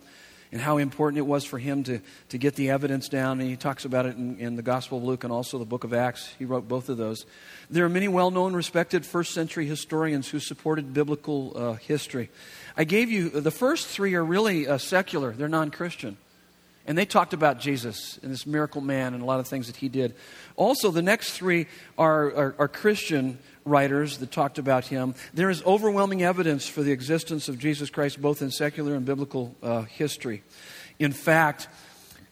and 0.52 0.60
how 0.60 0.78
important 0.78 1.20
it 1.20 1.28
was 1.28 1.46
for 1.46 1.60
him 1.60 1.84
to, 1.84 2.00
to 2.30 2.38
get 2.38 2.56
the 2.56 2.72
evidence 2.72 3.08
down. 3.08 3.40
And 3.40 3.50
he 3.50 3.56
talks 3.56 3.86
about 3.86 4.06
it 4.06 4.16
in, 4.16 4.38
in 4.40 4.56
the 4.56 4.62
Gospel 4.62 4.98
of 4.98 5.04
Luke 5.04 5.24
and 5.24 5.32
also 5.32 5.60
the 5.60 5.66
book 5.66 5.84
of 5.84 5.94
Acts. 5.94 6.34
He 6.40 6.46
wrote 6.46 6.68
both 6.68 6.90
of 6.90 6.98
those. 6.98 7.26
There 7.70 7.86
are 7.86 7.90
many 7.90 8.08
well 8.08 8.32
known, 8.32 8.56
respected 8.56 9.06
first 9.06 9.34
century 9.34 9.68
historians 9.68 10.30
who 10.30 10.40
supported 10.40 10.94
biblical 10.94 11.54
uh, 11.56 11.74
history. 11.74 12.30
I 12.76 12.84
gave 12.84 13.12
you 13.12 13.30
the 13.30 13.52
first 13.52 13.88
three 13.88 14.16
are 14.16 14.26
really 14.26 14.68
uh, 14.68 14.78
secular, 14.78 15.32
they're 15.32 15.48
non 15.48 15.70
Christian. 15.70 16.18
And 16.88 16.98
they 16.98 17.06
talked 17.06 17.34
about 17.34 17.60
Jesus 17.60 18.18
and 18.24 18.32
this 18.32 18.48
miracle 18.48 18.82
man 18.82 19.14
and 19.14 19.22
a 19.22 19.26
lot 19.26 19.40
of 19.40 19.48
things 19.48 19.68
that 19.68 19.76
he 19.76 19.90
did. 19.90 20.16
Also, 20.56 20.90
the 20.90 21.04
next 21.04 21.34
three 21.34 21.68
are, 22.00 22.26
are, 22.34 22.56
are, 22.58 22.68
Christian 22.68 23.38
writers 23.70 24.18
that 24.18 24.32
talked 24.32 24.58
about 24.58 24.86
him. 24.88 25.16
There 25.34 25.50
is 25.50 25.64
overwhelming 25.64 26.24
evidence 26.24 26.68
for 26.68 26.82
the 26.82 26.92
existence 26.92 27.48
of 27.48 27.60
Jesus 27.60 27.90
Christ 27.90 28.22
both 28.22 28.42
in 28.42 28.52
secular 28.52 28.96
and 28.96 29.06
biblical 29.06 29.56
uh, 29.62 29.84
history. 29.84 30.44
In 30.98 31.14
fact, 31.14 31.68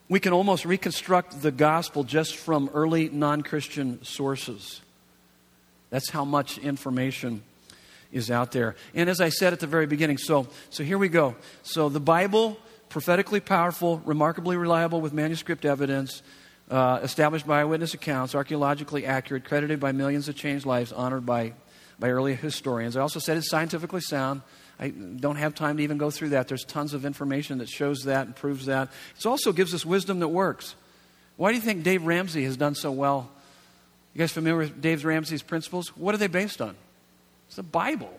we 0.09 0.19
can 0.19 0.33
almost 0.33 0.65
reconstruct 0.65 1.41
the 1.41 1.51
gospel 1.51 2.03
just 2.03 2.35
from 2.35 2.69
early 2.73 3.09
non 3.09 3.41
Christian 3.41 4.03
sources. 4.03 4.81
That's 5.89 6.09
how 6.09 6.25
much 6.25 6.57
information 6.57 7.43
is 8.11 8.31
out 8.31 8.51
there. 8.51 8.75
And 8.93 9.09
as 9.09 9.21
I 9.21 9.29
said 9.29 9.53
at 9.53 9.59
the 9.59 9.67
very 9.67 9.85
beginning, 9.85 10.17
so, 10.17 10.47
so 10.69 10.83
here 10.83 10.97
we 10.97 11.09
go. 11.09 11.35
So 11.63 11.89
the 11.89 11.99
Bible 11.99 12.57
prophetically 12.89 13.39
powerful, 13.39 14.01
remarkably 14.05 14.57
reliable 14.57 15.01
with 15.01 15.13
manuscript 15.13 15.65
evidence, 15.65 16.21
uh, 16.69 16.99
established 17.01 17.47
by 17.47 17.61
eyewitness 17.61 17.93
accounts, 17.93 18.35
archaeologically 18.35 19.05
accurate, 19.05 19.45
credited 19.45 19.79
by 19.79 19.91
millions 19.91 20.27
of 20.27 20.35
changed 20.35 20.65
lives, 20.65 20.91
honored 20.91 21.25
by, 21.25 21.53
by 21.99 22.09
early 22.09 22.35
historians. 22.35 22.97
I 22.97 23.01
also 23.01 23.19
said 23.19 23.37
it's 23.37 23.49
scientifically 23.49 24.01
sound. 24.01 24.41
I 24.79 24.89
don't 24.89 25.37
have 25.37 25.55
time 25.55 25.77
to 25.77 25.83
even 25.83 25.97
go 25.97 26.11
through 26.11 26.29
that. 26.29 26.47
There's 26.47 26.63
tons 26.63 26.93
of 26.93 27.05
information 27.05 27.59
that 27.59 27.69
shows 27.69 28.03
that 28.03 28.27
and 28.27 28.35
proves 28.35 28.65
that. 28.65 28.89
It 29.17 29.25
also 29.25 29.51
gives 29.51 29.73
us 29.73 29.85
wisdom 29.85 30.19
that 30.19 30.27
works. 30.27 30.75
Why 31.37 31.51
do 31.51 31.55
you 31.55 31.61
think 31.61 31.83
Dave 31.83 32.05
Ramsey 32.05 32.43
has 32.43 32.57
done 32.57 32.75
so 32.75 32.91
well? 32.91 33.29
You 34.13 34.19
guys 34.19 34.31
familiar 34.31 34.57
with 34.57 34.81
Dave 34.81 35.05
Ramsey's 35.05 35.41
principles? 35.43 35.95
What 35.95 36.13
are 36.13 36.17
they 36.17 36.27
based 36.27 36.61
on? 36.61 36.75
It's 37.47 37.55
the 37.55 37.63
Bible. 37.63 38.13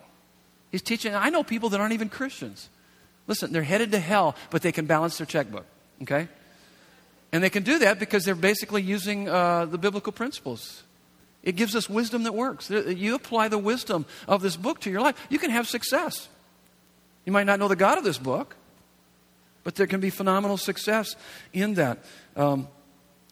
He's 0.71 0.81
teaching. 0.81 1.13
I 1.13 1.29
know 1.29 1.43
people 1.43 1.69
that 1.69 1.79
aren't 1.79 1.93
even 1.93 2.09
Christians. 2.09 2.69
Listen, 3.27 3.53
they're 3.53 3.63
headed 3.63 3.91
to 3.91 3.99
hell, 3.99 4.35
but 4.49 4.61
they 4.61 4.71
can 4.71 4.85
balance 4.85 5.17
their 5.17 5.27
checkbook, 5.27 5.65
okay? 6.01 6.27
And 7.31 7.43
they 7.43 7.49
can 7.49 7.63
do 7.63 7.79
that 7.79 7.99
because 7.99 8.25
they're 8.25 8.35
basically 8.35 8.81
using 8.81 9.29
uh, 9.29 9.65
the 9.65 9.77
biblical 9.77 10.11
principles. 10.11 10.83
It 11.43 11.55
gives 11.55 11.75
us 11.75 11.89
wisdom 11.89 12.23
that 12.23 12.33
works. 12.33 12.69
You 12.69 13.15
apply 13.15 13.47
the 13.47 13.57
wisdom 13.57 14.05
of 14.27 14.41
this 14.41 14.55
book 14.55 14.81
to 14.81 14.89
your 14.89 15.01
life, 15.01 15.15
you 15.29 15.39
can 15.39 15.51
have 15.51 15.67
success. 15.67 16.27
You 17.25 17.31
might 17.31 17.45
not 17.45 17.59
know 17.59 17.67
the 17.67 17.75
God 17.75 17.97
of 17.97 18.03
this 18.03 18.17
book, 18.17 18.55
but 19.63 19.75
there 19.75 19.87
can 19.87 19.99
be 19.99 20.09
phenomenal 20.09 20.57
success 20.57 21.15
in 21.53 21.75
that. 21.75 21.99
Um, 22.35 22.67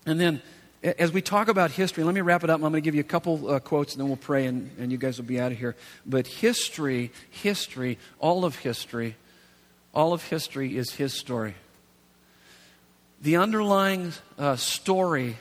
and 0.06 0.20
then, 0.20 0.42
as 0.84 1.12
we 1.12 1.22
talk 1.22 1.48
about 1.48 1.72
history, 1.72 2.04
let 2.04 2.14
me 2.14 2.22
wrap 2.22 2.44
it 2.44 2.50
up. 2.50 2.56
I'm 2.56 2.62
going 2.62 2.74
to 2.74 2.82
give 2.82 2.96
you 2.96 3.02
a 3.02 3.04
couple 3.04 3.50
uh, 3.50 3.60
quotes 3.60 3.94
and 3.94 4.02
then 4.02 4.08
we'll 4.08 4.18
pray 4.18 4.46
and, 4.46 4.70
and 4.78 4.92
you 4.92 4.98
guys 4.98 5.18
will 5.18 5.26
be 5.26 5.40
out 5.40 5.52
of 5.52 5.58
here. 5.58 5.76
But 6.06 6.28
history, 6.28 7.12
history, 7.30 7.98
all 8.20 8.46
of 8.46 8.58
history, 8.58 9.16
all 9.94 10.14
of 10.14 10.24
history 10.24 10.78
is 10.78 10.94
his 10.94 11.14
story. 11.14 11.56
The 13.22 13.38
underlying 13.38 14.14
uh, 14.38 14.56
story 14.56 15.38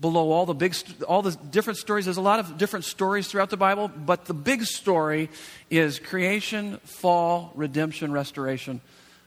below 0.00 0.30
all 0.30 0.46
the 0.46 0.54
big 0.54 0.74
all 1.06 1.20
the 1.20 1.36
different 1.50 1.78
stories 1.78 2.06
there's 2.06 2.16
a 2.16 2.22
lot 2.22 2.38
of 2.38 2.56
different 2.56 2.86
stories 2.86 3.28
throughout 3.28 3.50
the 3.50 3.56
bible 3.58 3.86
but 3.86 4.24
the 4.24 4.32
big 4.32 4.62
story 4.62 5.28
is 5.68 5.98
creation 5.98 6.78
fall 6.84 7.52
redemption 7.54 8.10
restoration 8.10 8.80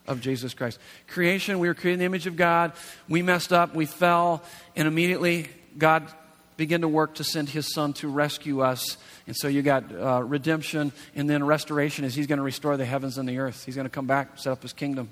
of 0.07 0.19
jesus 0.21 0.53
christ. 0.53 0.79
Creation 1.07 1.59
we 1.59 1.67
were 1.67 1.73
created 1.73 1.95
in 1.95 1.99
the 1.99 2.05
image 2.05 2.27
of 2.27 2.35
god. 2.35 2.73
We 3.07 3.21
messed 3.21 3.53
up. 3.53 3.75
We 3.75 3.85
fell. 3.85 4.43
And 4.75 4.87
immediately 4.87 5.47
god 5.77 6.11
began 6.57 6.81
to 6.81 6.87
work 6.87 7.15
to 7.15 7.23
send 7.23 7.49
his 7.49 7.73
son 7.73 7.93
to 7.93 8.07
rescue 8.07 8.61
us. 8.61 8.97
And 9.25 9.35
so 9.35 9.47
you 9.47 9.61
got 9.61 9.83
uh, 9.91 10.21
redemption 10.23 10.91
and 11.15 11.29
then 11.29 11.43
restoration 11.43 12.05
as 12.05 12.13
he's 12.13 12.27
going 12.27 12.37
to 12.37 12.43
restore 12.43 12.77
the 12.77 12.85
heavens 12.85 13.17
and 13.17 13.27
the 13.27 13.39
earth. 13.39 13.65
He's 13.65 13.75
going 13.75 13.85
to 13.85 13.91
come 13.91 14.05
back, 14.05 14.37
set 14.37 14.51
up 14.51 14.61
his 14.61 14.73
kingdom 14.73 15.11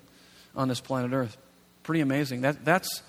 on 0.56 0.68
this 0.68 0.82
planet 0.82 1.14
earth. 1.14 1.38
Pretty 1.84 2.02
amazing. 2.02 2.42
That, 2.42 2.64
that's, 2.64 3.02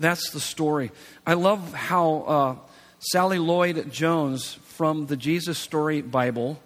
that's 0.00 0.30
the 0.30 0.40
story. 0.40 0.90
I 1.26 1.34
love 1.34 1.72
how 1.72 2.22
uh, 2.22 2.56
Sally 2.98 3.38
Lloyd 3.38 3.92
Jones 3.92 4.54
from 4.54 5.06
the 5.06 5.16
Jesus 5.16 5.58
Story 5.58 6.02
Bible 6.02 6.60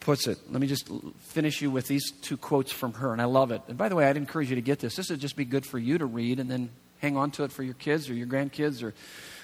puts 0.00 0.26
it. 0.26 0.38
Let 0.50 0.60
me 0.60 0.66
just 0.66 0.88
finish 1.20 1.62
you 1.62 1.70
with 1.70 1.86
these 1.86 2.12
two 2.22 2.36
quotes 2.36 2.72
from 2.72 2.92
her, 2.94 3.12
and 3.12 3.20
I 3.20 3.24
love 3.24 3.50
it. 3.50 3.62
And 3.68 3.78
by 3.78 3.88
the 3.88 3.96
way, 3.96 4.06
I'd 4.06 4.16
encourage 4.16 4.50
you 4.50 4.56
to 4.56 4.62
get 4.62 4.78
this. 4.78 4.96
This 4.96 5.10
would 5.10 5.20
just 5.20 5.36
be 5.36 5.44
good 5.44 5.64
for 5.64 5.78
you 5.78 5.98
to 5.98 6.06
read 6.06 6.40
and 6.40 6.50
then 6.50 6.70
hang 6.98 7.16
on 7.16 7.30
to 7.32 7.44
it 7.44 7.52
for 7.52 7.62
your 7.62 7.74
kids 7.74 8.08
or 8.08 8.14
your 8.14 8.26
grandkids 8.26 8.82
or 8.82 8.94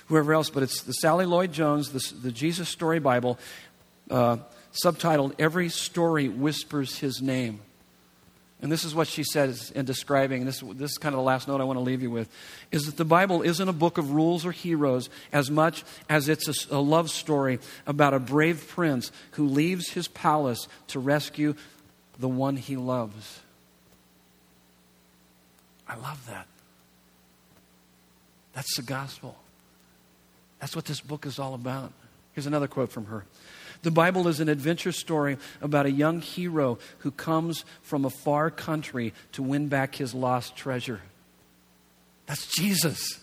whoever 0.07 0.33
else, 0.35 0.51
but 0.51 0.63
it's 0.63 0.83
the 0.83 0.93
Sally 0.93 1.25
Lloyd 1.25 1.53
Jones, 1.53 1.93
the, 1.93 2.15
the 2.21 2.33
Jesus 2.33 2.69
Story 2.69 2.99
Bible, 2.99 3.39
uh, 4.11 4.39
subtitled 4.73 5.35
Every 5.39 5.69
Story 5.69 6.29
Whispers 6.29 6.99
His 6.99 7.23
Name. 7.23 7.61
And 8.63 8.71
this 8.71 8.85
is 8.85 8.95
what 8.95 9.09
she 9.09 9.25
says 9.25 9.71
in 9.71 9.87
describing, 9.87 10.45
this, 10.45 10.61
this 10.61 10.91
is 10.93 10.99
kind 10.99 11.15
of 11.15 11.19
the 11.19 11.25
last 11.25 11.49
note 11.49 11.63
I 11.63 11.65
want 11.65 11.79
to 11.79 11.83
leave 11.83 12.03
you 12.03 12.11
with, 12.11 12.29
is 12.71 12.85
that 12.85 12.99
the 12.99 13.07
Bible 13.07 13.41
isn't 13.41 13.69
a 13.69 13.73
book 13.73 13.97
of 13.97 14.11
rules 14.11 14.45
or 14.45 14.53
heroes 14.53 15.09
as 15.33 15.51
much 15.51 15.83
as 16.11 16.29
it's 16.29 16.47
a, 16.71 16.77
a 16.77 16.81
love 16.81 17.11
story 17.11 17.59
about 17.87 18.13
a 18.13 18.19
brave 18.19 18.69
prince 18.69 19.13
who 19.33 19.47
leaves 19.47 19.91
his 19.91 20.09
palace 20.09 20.69
to 20.89 20.99
rescue 20.99 21.55
the 22.19 22.29
one 22.29 22.57
he 22.57 22.77
loves. 22.77 23.41
I 25.89 25.97
love 25.97 26.25
that. 26.29 26.47
That's 28.53 28.77
the 28.77 28.83
gospel. 28.83 29.37
That's 30.61 30.77
what 30.77 30.85
this 30.85 31.01
book 31.01 31.25
is 31.25 31.39
all 31.39 31.55
about. 31.55 31.93
Here's 32.35 32.47
another 32.47 32.69
quote 32.69 32.93
from 32.93 33.07
her. 33.07 33.25
The 33.83 33.91
Bible 33.91 34.29
is 34.29 34.41
an 34.41 34.49
adventure 34.49 34.93
story 34.93 35.39
about 35.63 35.87
a 35.87 35.91
young 35.91 36.21
hero 36.21 36.79
who 36.99 37.11
comes 37.11 37.65
from 37.83 38.05
a 38.05 38.11
far 38.11 38.51
country 38.51 39.15
to 39.33 39.43
win 39.43 39.69
back 39.69 39.95
his 39.95 40.13
lost 40.15 40.55
treasure. 40.55 41.01
That's 42.27 42.47
Jesus. 42.47 43.19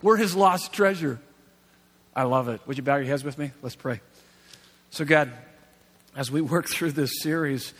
We're 0.00 0.16
his 0.16 0.34
lost 0.34 0.72
treasure. 0.72 1.20
I 2.14 2.22
love 2.22 2.48
it. 2.48 2.60
Would 2.66 2.78
you 2.78 2.82
bow 2.82 2.96
your 2.96 3.06
heads 3.06 3.22
with 3.22 3.36
me? 3.36 3.52
Let's 3.60 3.76
pray. 3.76 4.00
So, 4.90 5.04
God, 5.04 5.30
as 6.16 6.30
we 6.30 6.40
work 6.40 6.68
through 6.68 6.92
this 6.92 7.12
series, 7.20 7.74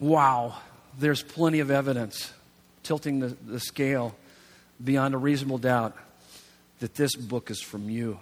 wow, 0.00 0.56
there's 0.98 1.22
plenty 1.22 1.60
of 1.60 1.70
evidence 1.70 2.32
tilting 2.82 3.20
the, 3.20 3.28
the 3.28 3.60
scale 3.60 4.16
beyond 4.82 5.14
a 5.14 5.18
reasonable 5.18 5.58
doubt 5.58 5.96
that 6.80 6.96
this 6.96 7.14
book 7.14 7.50
is 7.50 7.60
from 7.60 7.88
you 7.88 8.18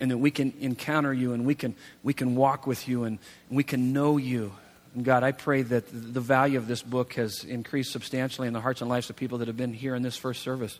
and 0.00 0.10
that 0.10 0.18
we 0.18 0.30
can 0.30 0.52
encounter 0.60 1.12
you 1.12 1.32
and 1.32 1.46
we 1.46 1.54
can, 1.54 1.74
we 2.02 2.12
can 2.12 2.36
walk 2.36 2.66
with 2.66 2.86
you 2.88 3.04
and 3.04 3.18
we 3.50 3.64
can 3.64 3.92
know 3.92 4.16
you. 4.16 4.52
And 4.94 5.04
God, 5.04 5.22
I 5.22 5.32
pray 5.32 5.62
that 5.62 5.84
the 5.90 6.20
value 6.20 6.58
of 6.58 6.66
this 6.68 6.82
book 6.82 7.14
has 7.14 7.44
increased 7.44 7.92
substantially 7.92 8.48
in 8.48 8.54
the 8.54 8.60
hearts 8.60 8.80
and 8.80 8.88
lives 8.88 9.10
of 9.10 9.16
people 9.16 9.38
that 9.38 9.48
have 9.48 9.56
been 9.56 9.74
here 9.74 9.94
in 9.94 10.02
this 10.02 10.16
first 10.16 10.42
service. 10.42 10.78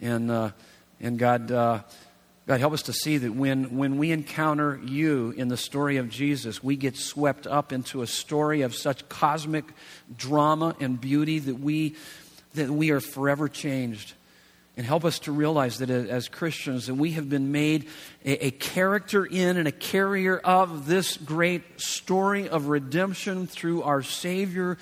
And, 0.00 0.30
uh, 0.30 0.50
and 1.00 1.18
God, 1.18 1.50
uh, 1.50 1.80
God, 2.46 2.60
help 2.60 2.72
us 2.72 2.82
to 2.82 2.92
see 2.92 3.18
that 3.18 3.32
when, 3.34 3.76
when 3.76 3.98
we 3.98 4.10
encounter 4.10 4.80
you 4.84 5.32
in 5.36 5.48
the 5.48 5.56
story 5.56 5.96
of 5.96 6.08
Jesus, 6.08 6.62
we 6.62 6.76
get 6.76 6.96
swept 6.96 7.46
up 7.46 7.72
into 7.72 8.02
a 8.02 8.06
story 8.06 8.62
of 8.62 8.74
such 8.74 9.08
cosmic 9.08 9.64
drama 10.16 10.74
and 10.80 11.00
beauty 11.00 11.38
that 11.38 11.60
we, 11.60 11.94
that 12.54 12.68
we 12.68 12.90
are 12.90 13.00
forever 13.00 13.48
changed. 13.48 14.14
And 14.76 14.86
help 14.86 15.04
us 15.04 15.18
to 15.20 15.32
realize 15.32 15.78
that 15.78 15.90
as 15.90 16.28
Christians, 16.28 16.86
that 16.86 16.94
we 16.94 17.12
have 17.12 17.28
been 17.28 17.52
made 17.52 17.88
a, 18.24 18.46
a, 18.46 18.50
character 18.52 19.24
in 19.24 19.58
and 19.58 19.68
a 19.68 19.72
carrier 19.72 20.38
of 20.38 20.86
this 20.86 21.18
great 21.18 21.78
story 21.78 22.48
of 22.48 22.68
redemption 22.68 23.46
through 23.46 23.82
our 23.82 24.02
Savior, 24.02 24.78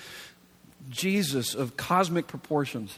Jesus, 0.89 1.55
of 1.55 1.75
cosmic 1.75 2.27
proportions. 2.27 2.97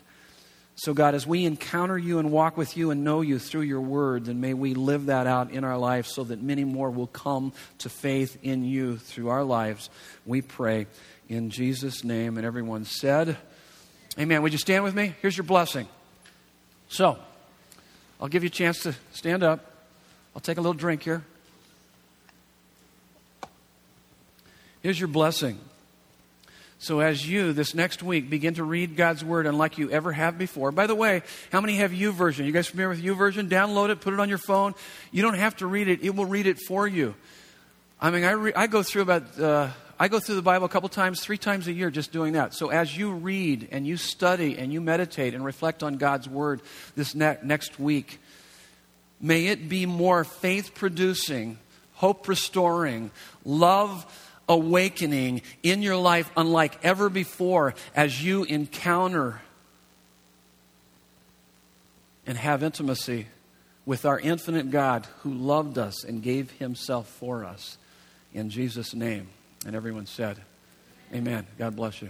So, 0.75 0.93
God, 0.93 1.13
as 1.13 1.27
we 1.27 1.45
encounter 1.45 1.97
you 1.97 2.17
and 2.19 2.31
walk 2.31 2.57
with 2.57 2.77
you 2.77 2.89
and 2.89 3.03
know 3.03 3.21
you 3.21 3.37
through 3.37 3.61
your 3.61 3.81
word, 3.81 4.25
then 4.25 4.39
may 4.39 4.53
we 4.53 4.73
live 4.73 5.07
that 5.07 5.27
out 5.27 5.51
in 5.51 5.63
our 5.63 5.77
lives 5.77 6.13
so 6.13 6.23
that 6.23 6.41
many 6.41 6.63
more 6.63 6.89
will 6.89 7.07
come 7.07 7.53
to 7.79 7.89
faith 7.89 8.37
in 8.41 8.65
you 8.65 8.97
through 8.97 9.29
our 9.29 9.43
lives. 9.43 9.89
We 10.25 10.41
pray 10.41 10.87
in 11.29 11.51
Jesus' 11.51 12.03
name. 12.03 12.37
And 12.37 12.45
everyone 12.45 12.85
said, 12.85 13.37
Amen. 14.17 14.41
Would 14.41 14.51
you 14.51 14.59
stand 14.59 14.83
with 14.83 14.95
me? 14.95 15.15
Here's 15.21 15.37
your 15.37 15.45
blessing. 15.45 15.87
So, 16.93 17.17
I'll 18.21 18.27
give 18.27 18.43
you 18.43 18.49
a 18.49 18.51
chance 18.51 18.83
to 18.83 18.93
stand 19.13 19.41
up. 19.41 19.65
I'll 20.35 20.41
take 20.43 20.59
a 20.59 20.61
little 20.61 20.75
drink 20.75 21.01
here. 21.01 21.23
Here's 24.83 24.99
your 24.99 25.07
blessing. 25.07 25.57
So, 26.77 26.99
as 26.99 27.27
you 27.27 27.51
this 27.51 27.73
next 27.73 28.03
week 28.03 28.29
begin 28.29 28.53
to 28.53 28.63
read 28.63 28.95
God's 28.95 29.25
Word 29.25 29.47
unlike 29.47 29.79
you 29.79 29.89
ever 29.89 30.11
have 30.11 30.37
before, 30.37 30.71
by 30.71 30.85
the 30.85 30.93
way, 30.93 31.23
how 31.51 31.61
many 31.61 31.77
have 31.77 31.93
U 31.93 32.13
YouVersion? 32.13 32.45
You 32.45 32.51
guys 32.51 32.67
familiar 32.67 32.89
with 32.89 32.99
U 32.99 33.15
YouVersion? 33.15 33.49
Download 33.49 33.89
it, 33.89 33.99
put 33.99 34.13
it 34.13 34.19
on 34.19 34.29
your 34.29 34.37
phone. 34.37 34.75
You 35.11 35.23
don't 35.23 35.33
have 35.33 35.55
to 35.57 35.65
read 35.65 35.87
it, 35.87 36.03
it 36.03 36.15
will 36.15 36.25
read 36.27 36.45
it 36.45 36.59
for 36.59 36.87
you. 36.87 37.15
I 38.03 38.11
mean, 38.11 38.25
I, 38.25 38.31
re- 38.31 38.53
I 38.53 38.67
go 38.67 38.83
through 38.83 39.03
about, 39.03 39.39
uh, 39.39 39.69
I 39.97 40.09
go 40.09 40.19
through 40.19 40.35
the 40.35 40.41
Bible 40.41 40.65
a 40.65 40.69
couple 40.69 40.89
times, 40.89 41.21
three 41.21 41.37
times 41.37 41.69
a 41.69 41.71
year 41.71 41.89
just 41.89 42.11
doing 42.11 42.33
that. 42.33 42.53
So, 42.53 42.67
as 42.67 42.97
you 42.97 43.13
read 43.13 43.69
and 43.71 43.87
you 43.87 43.95
study 43.95 44.57
and 44.57 44.73
you 44.73 44.81
meditate 44.81 45.33
and 45.33 45.45
reflect 45.45 45.83
on 45.83 45.95
God's 45.95 46.27
Word 46.27 46.61
this 46.97 47.15
ne- 47.15 47.37
next 47.43 47.79
week, 47.79 48.19
may 49.21 49.47
it 49.47 49.69
be 49.69 49.85
more 49.85 50.25
faith 50.25 50.75
producing, 50.75 51.57
hope 51.93 52.27
restoring, 52.27 53.09
love 53.45 54.05
awakening 54.49 55.41
in 55.63 55.81
your 55.81 55.95
life 55.95 56.29
unlike 56.35 56.77
ever 56.83 57.07
before 57.07 57.73
as 57.95 58.21
you 58.21 58.43
encounter 58.43 59.41
and 62.27 62.37
have 62.37 62.63
intimacy 62.63 63.27
with 63.85 64.03
our 64.03 64.19
infinite 64.19 64.71
God 64.71 65.07
who 65.19 65.33
loved 65.33 65.77
us 65.77 66.03
and 66.03 66.21
gave 66.21 66.51
himself 66.51 67.07
for 67.07 67.45
us. 67.45 67.77
In 68.34 68.49
Jesus' 68.49 68.93
name. 68.93 69.29
And 69.65 69.75
everyone 69.75 70.05
said, 70.05 70.38
Amen. 71.13 71.47
God 71.57 71.75
bless 71.75 72.01
you. 72.01 72.09